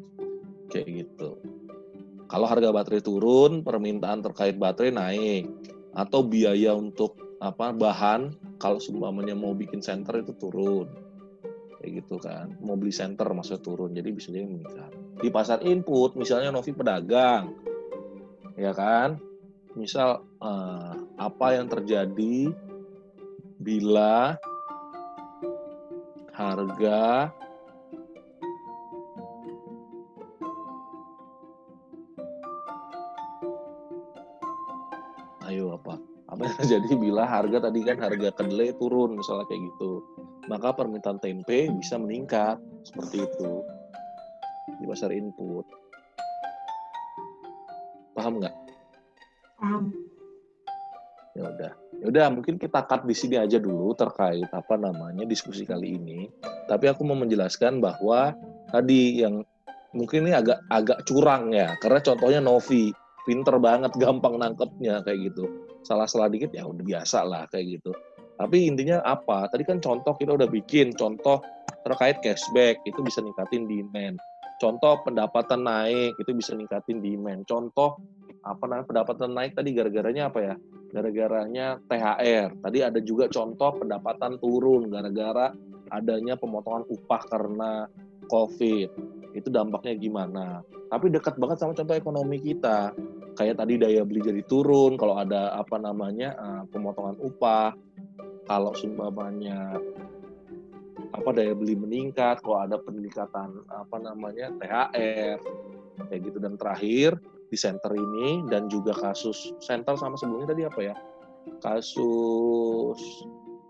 Kayak 0.69 0.87
gitu. 1.05 1.29
Kalau 2.29 2.45
harga 2.45 2.69
baterai 2.69 3.01
turun, 3.01 3.65
permintaan 3.65 4.21
terkait 4.21 4.55
baterai 4.55 4.93
naik. 4.93 5.49
Atau 5.97 6.23
biaya 6.29 6.77
untuk 6.77 7.17
apa 7.41 7.73
bahan, 7.73 8.37
kalau 8.61 8.77
seumpamanya 8.77 9.33
mau 9.33 9.57
bikin 9.57 9.81
center 9.81 10.21
itu 10.21 10.37
turun 10.37 11.09
kayak 11.79 12.03
gitu 12.03 12.19
kan 12.19 12.51
mau 12.59 12.75
beli 12.75 12.91
center 12.91 13.25
maksudnya 13.31 13.63
turun 13.63 13.95
jadi 13.95 14.11
bisa 14.11 14.35
jadi 14.35 14.45
meningkat 14.45 14.91
di 15.23 15.31
pasar 15.31 15.63
input 15.63 16.19
misalnya 16.19 16.51
Novi 16.51 16.75
pedagang 16.75 17.55
ya 18.59 18.75
kan 18.75 19.15
misal 19.79 20.27
eh, 20.43 20.93
apa 21.15 21.47
yang 21.55 21.71
terjadi 21.71 22.51
bila 23.59 24.35
harga 26.35 27.31
apa 36.47 36.47
apa 36.47 36.55
yang 36.55 36.55
terjadi 36.63 36.91
bila 36.95 37.23
harga 37.27 37.57
tadi 37.67 37.79
kan 37.83 37.97
harga 37.99 38.29
kedelai 38.31 38.71
turun 38.79 39.19
misalnya 39.19 39.43
kayak 39.51 39.59
gitu 39.59 39.99
maka 40.47 40.71
permintaan 40.71 41.19
tempe 41.19 41.67
bisa 41.75 41.99
meningkat 41.99 42.55
seperti 42.87 43.27
itu 43.27 43.51
di 44.79 44.85
pasar 44.89 45.13
input. 45.13 45.65
Paham 48.13 48.41
nggak? 48.41 48.55
paham 49.59 49.91
Ya 51.37 51.45
udah, 51.45 51.71
ya 52.03 52.05
udah 52.09 52.25
mungkin 52.35 52.59
kita 52.59 52.83
cut 52.83 53.07
di 53.07 53.15
sini 53.15 53.39
aja 53.39 53.61
dulu 53.61 53.95
terkait 53.95 54.49
apa 54.51 54.75
namanya 54.75 55.23
diskusi 55.23 55.63
kali 55.63 55.95
ini. 55.95 56.27
Tapi 56.67 56.89
aku 56.89 57.05
mau 57.07 57.15
menjelaskan 57.15 57.79
bahwa 57.79 58.35
tadi 58.73 59.23
yang 59.23 59.45
mungkin 59.95 60.27
ini 60.27 60.35
agak 60.35 60.59
agak 60.67 61.05
curang 61.07 61.53
ya, 61.55 61.79
karena 61.79 62.01
contohnya 62.03 62.41
Novi 62.43 62.91
pinter 63.23 63.55
banget, 63.61 63.93
gampang 63.95 64.35
nangkepnya 64.35 65.05
kayak 65.05 65.31
gitu. 65.31 65.68
Salah-salah 65.83 66.27
dikit 66.31 66.51
ya 66.51 66.67
udah 66.67 66.83
biasa 66.83 67.23
lah 67.23 67.43
kayak 67.49 67.79
gitu. 67.79 67.91
Tapi 68.39 68.71
intinya 68.71 69.03
apa? 69.03 69.51
Tadi 69.51 69.67
kan 69.67 69.83
contoh 69.83 70.15
kita 70.15 70.39
udah 70.39 70.47
bikin 70.47 70.95
contoh 70.95 71.43
terkait 71.83 72.23
cashback 72.23 72.79
itu 72.87 72.99
bisa 73.03 73.19
ningkatin 73.19 73.67
demand. 73.67 74.15
Contoh 74.59 74.99
pendapatan 75.03 75.63
naik 75.63 76.15
itu 76.19 76.31
bisa 76.35 76.55
ningkatin 76.55 77.03
demand. 77.03 77.43
Contoh 77.47 77.99
apa 78.43 78.63
namanya 78.67 78.87
pendapatan 78.87 79.31
naik 79.35 79.51
tadi 79.55 79.75
gara-garanya 79.75 80.31
apa 80.31 80.39
ya? 80.39 80.55
Gara-garanya 80.89 81.79
THR. 81.87 82.47
Tadi 82.63 82.77
ada 82.79 82.99
juga 83.03 83.27
contoh 83.27 83.75
pendapatan 83.75 84.39
turun 84.39 84.87
gara-gara 84.87 85.51
adanya 85.91 86.39
pemotongan 86.39 86.87
upah 86.87 87.21
karena 87.27 87.71
COVID. 88.31 88.89
Itu 89.35 89.47
dampaknya 89.51 89.99
gimana? 89.99 90.63
Tapi 90.89 91.11
dekat 91.13 91.37
banget 91.37 91.61
sama 91.61 91.75
contoh 91.75 91.95
ekonomi 91.95 92.37
kita. 92.41 92.95
Kayak 93.39 93.63
tadi 93.63 93.79
daya 93.79 94.03
beli 94.03 94.19
jadi 94.19 94.43
turun 94.43 94.99
kalau 94.99 95.15
ada 95.15 95.55
apa 95.55 95.79
namanya 95.79 96.35
uh, 96.35 96.63
pemotongan 96.67 97.15
upah. 97.23 97.71
Kalau 98.43 98.75
seumpamanya 98.75 99.79
apa 101.15 101.29
daya 101.31 101.55
beli 101.55 101.79
meningkat, 101.79 102.43
kalau 102.43 102.67
ada 102.67 102.75
peningkatan 102.75 103.63
apa 103.71 103.95
namanya 104.03 104.51
THR 104.59 105.39
kayak 106.11 106.21
gitu 106.27 106.37
dan 106.43 106.59
terakhir 106.59 107.15
di 107.47 107.57
center 107.57 107.95
ini 107.95 108.43
dan 108.51 108.67
juga 108.67 108.91
kasus 108.91 109.55
center 109.63 109.95
sama 109.95 110.19
sebelumnya 110.19 110.51
tadi 110.53 110.63
apa 110.67 110.79
ya 110.83 110.95
kasus 111.63 112.99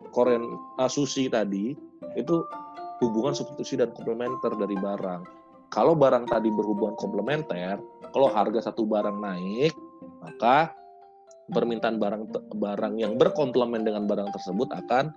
Korean 0.10 0.58
uh, 0.82 0.90
sushi 0.90 1.30
tadi 1.30 1.78
itu 2.18 2.36
hubungan 3.00 3.38
substitusi 3.38 3.78
dan 3.78 3.94
komplementer 3.94 4.58
dari 4.58 4.74
barang. 4.76 5.39
Kalau 5.70 5.94
barang 5.94 6.26
tadi 6.26 6.50
berhubungan 6.50 6.98
komplementer, 6.98 7.78
kalau 8.10 8.30
harga 8.34 8.74
satu 8.74 8.90
barang 8.90 9.22
naik, 9.22 9.74
maka 10.22 10.74
permintaan 11.50 12.02
barang 12.02 12.24
barang 12.58 12.94
yang 12.98 13.18
berkomplement 13.18 13.86
dengan 13.86 14.10
barang 14.10 14.34
tersebut 14.34 14.70
akan 14.74 15.14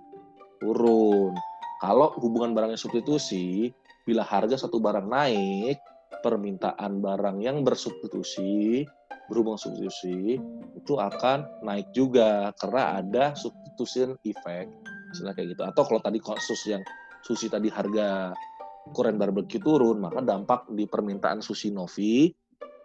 turun. 0.61 1.33
Kalau 1.81 2.15
hubungan 2.21 2.53
barangnya 2.53 2.79
substitusi, 2.79 3.73
bila 4.05 4.23
harga 4.23 4.69
satu 4.69 4.77
barang 4.79 5.09
naik, 5.09 5.81
permintaan 6.23 7.03
barang 7.03 7.43
yang 7.43 7.65
bersubstitusi, 7.65 8.87
berhubung 9.27 9.59
substitusi, 9.59 10.39
itu 10.77 10.93
akan 10.95 11.65
naik 11.65 11.91
juga 11.91 12.55
karena 12.61 13.03
ada 13.03 13.35
substitution 13.35 14.15
effect. 14.23 14.71
Misalnya 15.11 15.33
kayak 15.35 15.47
gitu. 15.57 15.63
Atau 15.67 15.83
kalau 15.89 15.99
tadi 15.99 16.23
kasus 16.23 16.61
yang 16.69 16.81
sushi 17.23 17.51
tadi 17.51 17.67
harga 17.67 18.31
Korean 18.91 19.15
barbecue 19.15 19.63
turun, 19.63 20.03
maka 20.03 20.19
dampak 20.19 20.67
di 20.67 20.83
permintaan 20.83 21.39
sushi 21.39 21.71
Novi 21.71 22.27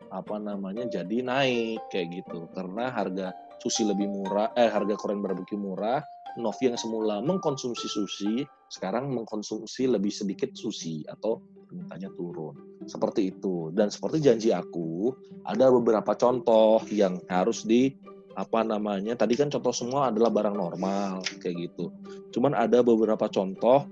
apa 0.08 0.40
namanya 0.40 0.88
jadi 0.88 1.20
naik 1.20 1.90
kayak 1.90 2.22
gitu. 2.22 2.46
Karena 2.54 2.94
harga 2.94 3.34
sushi 3.58 3.82
lebih 3.82 4.06
murah, 4.06 4.54
eh 4.54 4.70
harga 4.70 4.94
Korean 4.94 5.18
barbecue 5.18 5.58
murah, 5.58 5.98
Novi 6.38 6.70
yang 6.70 6.78
semula 6.78 7.18
mengkonsumsi 7.18 7.86
sushi 7.90 8.46
sekarang 8.70 9.10
mengkonsumsi 9.10 9.90
lebih 9.90 10.14
sedikit 10.14 10.54
sushi 10.54 11.02
atau 11.08 11.42
permintaannya 11.66 12.10
turun. 12.14 12.54
Seperti 12.86 13.34
itu. 13.34 13.74
Dan 13.74 13.90
seperti 13.90 14.22
janji 14.22 14.54
aku, 14.54 15.12
ada 15.44 15.68
beberapa 15.68 16.14
contoh 16.14 16.80
yang 16.94 17.18
harus 17.26 17.66
di 17.66 17.90
apa 18.38 18.62
namanya 18.62 19.18
tadi 19.18 19.34
kan 19.34 19.50
contoh 19.50 19.74
semua 19.74 20.14
adalah 20.14 20.30
barang 20.30 20.54
normal 20.54 21.26
kayak 21.42 21.58
gitu 21.58 21.90
cuman 22.30 22.54
ada 22.54 22.86
beberapa 22.86 23.26
contoh 23.26 23.82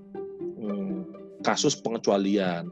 kasus 1.47 1.79
pengecualian 1.79 2.67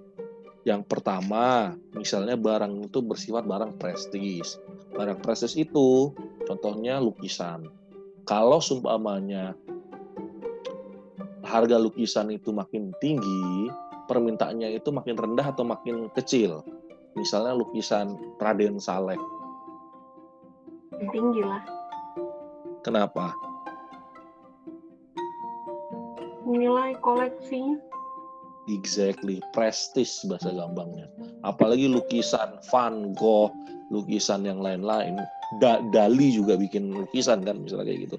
yang 0.68 0.84
pertama 0.84 1.72
misalnya 1.95 2.35
barang 2.35 2.91
itu 2.91 2.99
bersifat 2.99 3.47
barang 3.47 3.80
prestis 3.80 4.60
barang 4.91 5.23
prestis 5.23 5.56
itu 5.56 6.11
contohnya 6.43 6.99
lukisan 6.99 7.72
kalau 8.27 8.60
sumpamanya 8.60 9.56
harga 11.47 11.80
lukisan 11.80 12.35
itu 12.35 12.52
makin 12.52 12.91
tinggi 12.99 13.72
permintaannya 14.06 14.77
itu 14.77 14.89
makin 14.93 15.18
rendah 15.18 15.52
atau 15.52 15.65
makin 15.65 16.07
kecil. 16.14 16.61
Misalnya 17.18 17.57
lukisan 17.57 18.18
Raden 18.38 18.77
Saleh. 18.77 19.19
Tinggi 21.11 21.41
lah. 21.43 21.64
Kenapa? 22.85 23.34
Nilai 26.45 26.93
koleksi. 27.02 27.95
Exactly, 28.66 29.42
prestis 29.54 30.26
bahasa 30.26 30.50
gampangnya. 30.50 31.06
Apalagi 31.46 31.86
lukisan 31.86 32.58
Van 32.74 33.14
Gogh, 33.14 33.54
lukisan 33.94 34.42
yang 34.42 34.58
lain-lain. 34.58 35.22
Da 35.62 35.78
Dali 35.94 36.34
juga 36.34 36.58
bikin 36.58 36.90
lukisan 36.90 37.46
kan, 37.46 37.62
misalnya 37.62 37.94
kayak 37.94 38.10
gitu. 38.10 38.18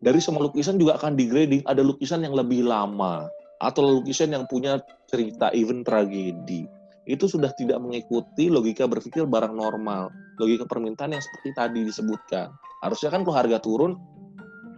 Dari 0.00 0.20
semua 0.24 0.48
lukisan 0.48 0.80
juga 0.80 0.96
akan 0.96 1.20
digrading. 1.20 1.60
Ada 1.68 1.84
lukisan 1.84 2.24
yang 2.24 2.32
lebih 2.32 2.64
lama, 2.64 3.28
atau 3.60 4.00
lukisan 4.00 4.32
yang 4.32 4.44
punya 4.44 4.80
cerita 5.08 5.48
even 5.56 5.80
tragedi 5.80 6.68
itu 7.06 7.24
sudah 7.30 7.54
tidak 7.54 7.78
mengikuti 7.80 8.50
logika 8.50 8.84
berpikir 8.84 9.24
barang 9.24 9.54
normal 9.54 10.12
logika 10.36 10.68
permintaan 10.68 11.16
yang 11.16 11.22
seperti 11.22 11.50
tadi 11.56 11.80
disebutkan 11.86 12.52
harusnya 12.84 13.08
kan 13.08 13.24
kalau 13.24 13.36
harga 13.38 13.58
turun 13.62 13.96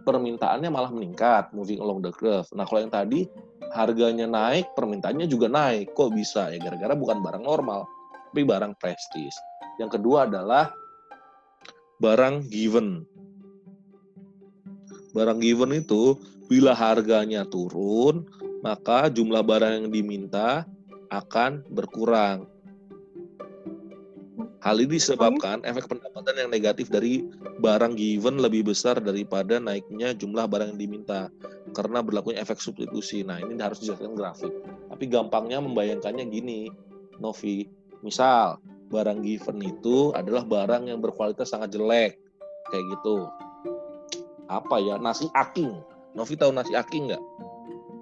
permintaannya 0.07 0.71
malah 0.71 0.93
meningkat 0.93 1.51
moving 1.51 1.83
along 1.83 1.99
the 1.99 2.13
curve 2.13 2.47
nah 2.55 2.63
kalau 2.63 2.85
yang 2.85 2.93
tadi 2.93 3.27
harganya 3.73 4.25
naik 4.25 4.73
permintaannya 4.73 5.25
juga 5.29 5.47
naik. 5.49 5.93
Kok 5.93 6.13
bisa 6.13 6.49
ya? 6.53 6.57
Gara-gara 6.61 6.93
bukan 6.97 7.21
barang 7.21 7.43
normal 7.45 7.85
tapi 8.29 8.45
barang 8.45 8.77
prestis. 8.77 9.33
Yang 9.81 9.97
kedua 9.97 10.29
adalah 10.29 10.69
barang 11.97 12.45
given. 12.53 13.03
Barang 15.17 15.41
given 15.41 15.73
itu 15.73 16.13
bila 16.45 16.77
harganya 16.77 17.45
turun 17.49 18.25
maka 18.61 19.09
jumlah 19.09 19.41
barang 19.41 19.73
yang 19.81 19.87
diminta 19.89 20.67
akan 21.09 21.65
berkurang. 21.73 22.45
Hal 24.59 24.75
ini 24.83 24.99
disebabkan 24.99 25.63
efek 25.63 25.87
pendapatan 25.87 26.35
yang 26.35 26.49
negatif 26.51 26.91
dari 26.91 27.23
barang 27.63 27.95
given 27.95 28.43
lebih 28.43 28.67
besar 28.67 28.99
daripada 28.99 29.55
naiknya 29.55 30.11
jumlah 30.11 30.51
barang 30.51 30.75
yang 30.75 30.79
diminta 30.79 31.31
karena 31.71 32.03
berlakunya 32.03 32.43
efek 32.43 32.59
substitusi. 32.59 33.23
Nah, 33.23 33.39
ini 33.39 33.55
harus 33.55 33.79
dijelaskan 33.79 34.19
grafik. 34.19 34.51
Tapi 34.91 35.03
gampangnya 35.07 35.63
membayangkannya 35.63 36.27
gini, 36.27 36.67
Novi. 37.23 37.71
Misal, 38.03 38.59
barang 38.91 39.23
given 39.23 39.63
itu 39.63 40.11
adalah 40.11 40.43
barang 40.43 40.91
yang 40.91 40.99
berkualitas 40.99 41.55
sangat 41.55 41.79
jelek. 41.79 42.19
Kayak 42.67 42.83
gitu. 42.99 43.31
Apa 44.51 44.75
ya? 44.83 44.99
Nasi 44.99 45.31
aking. 45.39 45.71
Novi 46.19 46.35
tahu 46.35 46.51
nasi 46.51 46.75
aking 46.75 47.15
nggak? 47.15 47.23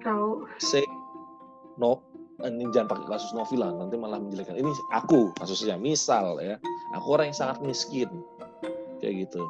Tahu. 0.02 0.42
Say 0.58 0.82
no 1.78 2.02
ini 2.46 2.70
jangan 2.70 2.94
pakai 2.94 3.06
kasus 3.10 3.34
Novi 3.34 3.58
lah, 3.58 3.74
nanti 3.74 3.98
malah 3.98 4.22
menjelekkan. 4.22 4.54
Ini 4.54 4.70
aku 4.94 5.34
kasusnya, 5.42 5.74
misal 5.74 6.38
ya, 6.38 6.54
aku 6.94 7.18
orang 7.18 7.34
yang 7.34 7.38
sangat 7.38 7.58
miskin, 7.66 8.06
kayak 9.02 9.26
gitu. 9.26 9.42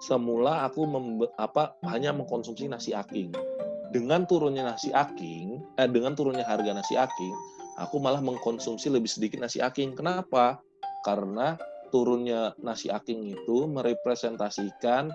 Semula 0.00 0.64
aku 0.64 0.88
membe, 0.88 1.28
apa 1.36 1.76
hanya 1.84 2.16
mengkonsumsi 2.16 2.72
nasi 2.72 2.96
aking. 2.96 3.30
Dengan 3.92 4.24
turunnya 4.24 4.64
nasi 4.64 4.88
aking, 4.88 5.60
eh, 5.76 5.88
dengan 5.92 6.16
turunnya 6.16 6.48
harga 6.48 6.72
nasi 6.72 6.96
aking, 6.96 7.34
aku 7.76 8.00
malah 8.00 8.24
mengkonsumsi 8.24 8.88
lebih 8.88 9.12
sedikit 9.12 9.44
nasi 9.44 9.60
aking. 9.60 9.92
Kenapa? 9.92 10.56
Karena 11.04 11.60
turunnya 11.92 12.56
nasi 12.64 12.88
aking 12.88 13.36
itu 13.36 13.68
merepresentasikan 13.68 15.12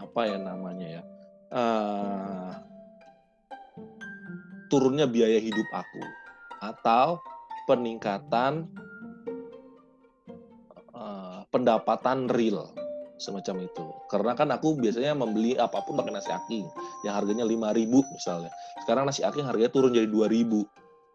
apa 0.00 0.20
ya 0.24 0.38
namanya 0.40 0.88
ya? 0.88 1.02
Uh, 1.50 2.69
turunnya 4.70 5.10
biaya 5.10 5.42
hidup 5.42 5.66
aku 5.74 6.00
atau 6.62 7.18
peningkatan 7.66 8.70
uh, 10.94 11.42
pendapatan 11.50 12.30
real 12.30 12.70
semacam 13.20 13.68
itu. 13.68 13.84
Karena 14.08 14.32
kan 14.32 14.48
aku 14.48 14.80
biasanya 14.80 15.12
membeli 15.12 15.54
apa 15.60 15.84
pun 15.84 16.00
pakai 16.00 16.14
nasi 16.16 16.32
aking 16.32 16.64
yang 17.04 17.14
harganya 17.20 17.44
5000 17.44 18.16
misalnya. 18.16 18.50
Sekarang 18.80 19.04
nasi 19.04 19.20
aking 19.20 19.44
harganya 19.44 19.70
turun 19.70 19.92
jadi 19.92 20.08
2000. 20.08 20.64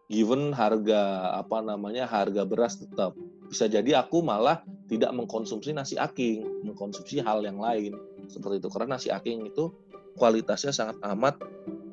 Given 0.06 0.54
harga 0.54 1.34
apa 1.34 1.58
namanya 1.66 2.06
harga 2.06 2.46
beras 2.46 2.78
tetap 2.78 3.18
bisa 3.50 3.66
jadi 3.66 4.06
aku 4.06 4.22
malah 4.22 4.62
tidak 4.86 5.10
mengkonsumsi 5.10 5.74
nasi 5.74 5.98
aking, 5.98 6.46
mengkonsumsi 6.62 7.18
hal 7.26 7.42
yang 7.42 7.58
lain 7.58 7.98
seperti 8.30 8.62
itu. 8.62 8.70
Karena 8.70 8.94
nasi 8.94 9.10
aking 9.10 9.50
itu 9.50 9.74
kualitasnya 10.14 10.70
sangat 10.70 11.02
amat 11.02 11.42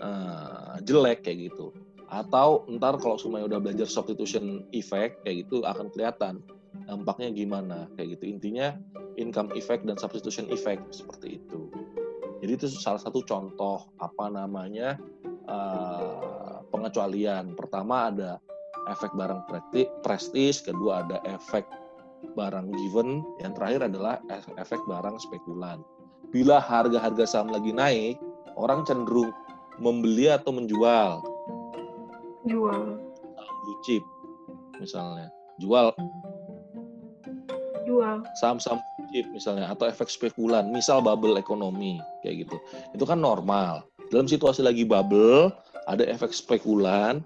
uh, 0.04 0.76
jelek 0.84 1.24
kayak 1.24 1.50
gitu. 1.52 1.72
Atau 2.12 2.68
ntar 2.78 3.00
kalau 3.02 3.18
semuanya 3.18 3.56
udah 3.56 3.60
belajar 3.64 3.88
substitution 3.90 4.68
effect 4.76 5.24
kayak 5.24 5.48
gitu 5.48 5.64
akan 5.66 5.90
kelihatan 5.90 6.44
dampaknya 6.86 7.32
gimana 7.32 7.78
kayak 7.96 8.20
gitu. 8.20 8.38
Intinya 8.38 8.76
income 9.18 9.50
effect 9.56 9.88
dan 9.88 9.96
substitution 9.98 10.46
effect 10.52 10.84
seperti 10.94 11.40
itu. 11.42 11.72
Jadi 12.44 12.52
itu 12.60 12.68
salah 12.68 13.00
satu 13.00 13.24
contoh 13.24 13.88
apa 14.04 14.28
namanya 14.28 15.00
uh, 15.48 16.60
pengecualian. 16.70 17.56
Pertama 17.56 18.12
ada 18.12 18.32
efek 18.92 19.16
barang 19.16 19.48
prestis 20.04 20.60
kedua 20.60 21.08
ada 21.08 21.24
efek 21.24 21.64
barang 22.36 22.68
given 22.76 23.24
yang 23.40 23.56
terakhir 23.56 23.88
adalah 23.88 24.20
efek 24.60 24.80
barang 24.88 25.16
spekulan. 25.24 25.80
Bila 26.34 26.58
harga-harga 26.58 27.30
saham 27.30 27.54
lagi 27.54 27.72
naik, 27.72 28.18
orang 28.58 28.84
cenderung 28.84 29.32
membeli 29.82 30.30
atau 30.30 30.52
menjual. 30.54 31.24
Jual. 32.50 32.84
Saham 33.38 33.56
blue 33.64 33.80
chip 33.86 34.04
misalnya. 34.78 35.28
Jual. 35.62 35.94
Jual. 37.84 38.18
Saham-saham 38.40 38.80
chip 39.14 39.28
misalnya 39.30 39.70
atau 39.70 39.86
efek 39.86 40.10
spekulan, 40.10 40.68
misal 40.74 41.00
bubble 41.00 41.38
ekonomi 41.38 42.02
kayak 42.26 42.48
gitu. 42.48 42.58
Itu 42.98 43.06
kan 43.06 43.22
normal. 43.22 43.86
Dalam 44.10 44.26
situasi 44.26 44.66
lagi 44.66 44.84
bubble, 44.84 45.54
ada 45.88 46.04
efek 46.06 46.34
spekulan, 46.34 47.24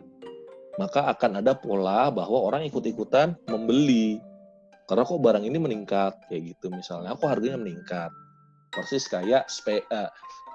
maka 0.77 1.09
akan 1.09 1.41
ada 1.41 1.57
pola 1.57 2.13
bahwa 2.13 2.37
orang 2.47 2.65
ikut-ikutan 2.69 3.33
membeli. 3.49 4.21
Karena 4.87 5.03
kok 5.03 5.19
barang 5.19 5.43
ini 5.43 5.57
meningkat 5.59 6.15
kayak 6.31 6.55
gitu 6.55 6.71
misalnya, 6.71 7.17
kok 7.17 7.27
harganya 7.27 7.59
meningkat. 7.59 8.07
Persis 8.71 9.09
kayak 9.09 9.49
spe, 9.51 9.83
uh, 9.91 10.07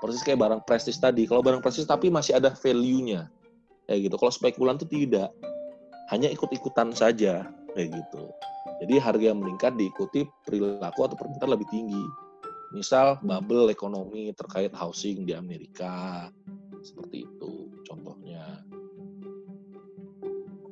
persis 0.02 0.26
kayak 0.26 0.42
barang 0.42 0.60
prestis 0.66 0.98
tadi. 0.98 1.30
Kalau 1.30 1.46
barang 1.46 1.62
prestis 1.62 1.86
tapi 1.86 2.10
masih 2.10 2.34
ada 2.42 2.50
value-nya. 2.50 3.30
Kayak 3.86 4.10
gitu. 4.10 4.14
Kalau 4.18 4.32
spekulan 4.34 4.74
itu 4.82 4.90
tidak. 4.90 5.30
Hanya 6.10 6.26
ikut-ikutan 6.34 6.90
saja 6.90 7.46
kayak 7.78 7.88
gitu. 7.94 8.26
Jadi 8.82 8.98
harga 8.98 9.24
yang 9.30 9.38
meningkat 9.38 9.78
diikuti 9.78 10.26
perilaku 10.42 11.06
atau 11.06 11.14
permintaan 11.14 11.54
lebih 11.54 11.70
tinggi. 11.70 12.02
Misal 12.74 13.22
bubble 13.22 13.70
ekonomi 13.70 14.34
terkait 14.34 14.74
housing 14.74 15.22
di 15.22 15.38
Amerika. 15.38 16.26
Seperti 16.82 17.22
itu 17.22 17.70
contohnya. 17.86 18.66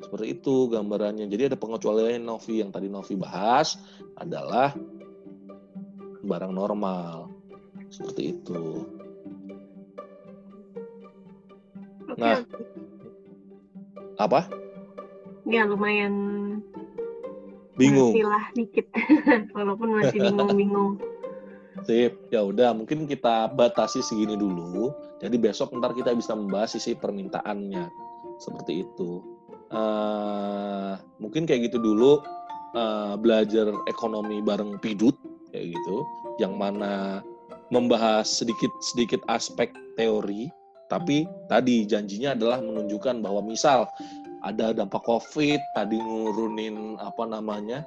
Seperti 0.03 0.27
itu 0.43 0.67
gambarannya. 0.67 1.31
Jadi 1.31 1.55
ada 1.55 1.57
pengecualian 1.61 2.27
Novi 2.27 2.59
yang 2.59 2.75
tadi 2.75 2.91
Novi 2.91 3.15
bahas 3.15 3.79
adalah 4.19 4.75
barang 6.27 6.51
normal. 6.51 7.31
Seperti 7.95 8.35
itu. 8.35 9.00
Nah, 12.19 12.43
apa? 14.19 14.51
Ya 15.47 15.67
lumayan 15.67 16.15
bingung. 17.81 18.13
Masih 18.13 18.27
lah 18.29 18.45
dikit, 18.53 18.87
walaupun 19.57 19.89
masih 19.97 20.19
bingung-bingung. 20.21 21.01
Sip, 21.87 22.13
ya 22.29 22.45
udah 22.45 22.77
mungkin 22.77 23.09
kita 23.09 23.49
batasi 23.57 24.05
segini 24.05 24.37
dulu. 24.37 24.93
Jadi 25.23 25.41
besok 25.41 25.73
ntar 25.81 25.97
kita 25.97 26.13
bisa 26.13 26.37
membahas 26.37 26.77
sisi 26.77 26.93
permintaannya 26.93 27.89
seperti 28.37 28.85
itu. 28.85 29.25
Uh, 29.71 30.99
mungkin 31.23 31.47
kayak 31.47 31.71
gitu 31.71 31.79
dulu 31.79 32.21
uh, 32.75 33.15
belajar 33.17 33.71
ekonomi 33.87 34.43
bareng 34.43 34.77
Pidut 34.83 35.15
kayak 35.55 35.73
gitu, 35.73 35.97
yang 36.43 36.59
mana 36.59 37.23
membahas 37.71 38.27
sedikit 38.27 38.71
sedikit 38.83 39.23
aspek 39.31 39.71
teori, 39.95 40.51
tapi 40.91 41.23
tadi 41.47 41.87
janjinya 41.87 42.35
adalah 42.35 42.59
menunjukkan 42.59 43.23
bahwa 43.23 43.47
misal 43.47 43.87
ada 44.43 44.75
dampak 44.75 45.07
COVID 45.07 45.61
tadi 45.79 46.03
nurunin 46.03 46.99
apa 46.99 47.23
namanya 47.31 47.87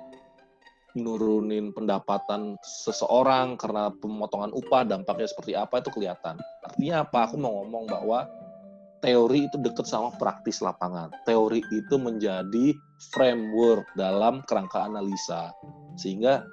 nurunin 0.93 1.73
pendapatan 1.73 2.55
seseorang 2.61 3.57
karena 3.57 3.89
pemotongan 3.97 4.53
upah 4.53 4.85
dampaknya 4.85 5.25
seperti 5.25 5.57
apa 5.57 5.81
itu 5.81 5.89
kelihatan. 5.89 6.37
Artinya 6.61 7.03
apa? 7.03 7.25
Aku 7.27 7.35
mau 7.41 7.65
ngomong 7.65 7.89
bahwa 7.89 8.29
teori 9.01 9.49
itu 9.49 9.57
dekat 9.59 9.89
sama 9.89 10.13
praktis 10.15 10.61
lapangan. 10.61 11.09
Teori 11.25 11.65
itu 11.73 11.97
menjadi 11.97 12.77
framework 13.11 13.89
dalam 13.97 14.45
kerangka 14.45 14.85
analisa. 14.85 15.49
Sehingga 15.97 16.45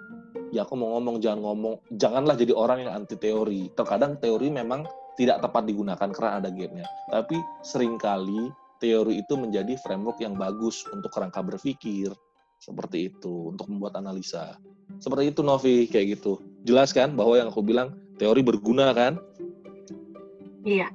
ya 0.50 0.64
aku 0.64 0.74
mau 0.74 0.98
ngomong 0.98 1.20
jangan 1.20 1.40
ngomong 1.44 1.74
janganlah 2.00 2.34
jadi 2.34 2.56
orang 2.56 2.88
yang 2.88 2.92
anti 2.96 3.20
teori. 3.20 3.68
Terkadang 3.76 4.16
teori 4.18 4.48
memang 4.48 4.88
tidak 5.18 5.42
tepat 5.42 5.62
digunakan 5.66 6.08
karena 6.10 6.38
ada 6.38 6.48
gapnya. 6.52 6.86
Tapi 7.10 7.36
sering 7.64 7.96
kali 7.98 8.50
teori 8.80 9.20
itu 9.20 9.34
menjadi 9.36 9.76
framework 9.78 10.18
yang 10.24 10.34
bagus 10.34 10.82
untuk 10.90 11.12
kerangka 11.12 11.44
berpikir. 11.44 12.10
Seperti 12.60 13.08
itu 13.12 13.52
untuk 13.52 13.68
membuat 13.72 13.96
analisa. 13.96 14.56
Seperti 15.00 15.32
itu 15.32 15.40
Novi 15.40 15.88
kayak 15.88 16.20
gitu. 16.20 16.40
Jelas 16.64 16.92
kan 16.92 17.16
bahwa 17.16 17.36
yang 17.36 17.48
aku 17.48 17.64
bilang 17.64 17.96
teori 18.20 18.44
berguna 18.44 18.92
kan? 18.92 19.16
Iya. 20.64 20.88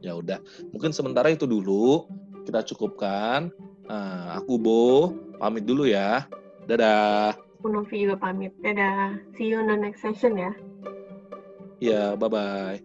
Ya 0.00 0.16
udah 0.16 0.40
mungkin 0.72 0.92
sementara 0.96 1.28
itu 1.32 1.44
dulu. 1.44 2.08
Kita 2.44 2.64
cukupkan. 2.64 3.52
Nah, 3.84 4.40
aku 4.40 4.56
Bo 4.56 5.12
pamit 5.36 5.64
dulu 5.64 5.88
ya. 5.88 6.24
Dadah. 6.64 7.36
Aku 7.60 7.68
Novi 7.68 8.04
juga 8.04 8.16
pamit. 8.16 8.52
Dadah. 8.60 9.16
See 9.36 9.48
you 9.52 9.60
on 9.60 9.68
the 9.68 9.76
next 9.76 10.00
session 10.04 10.36
ya 10.40 10.52
ya 11.80 12.16
bye 12.16 12.28
bye 12.28 12.80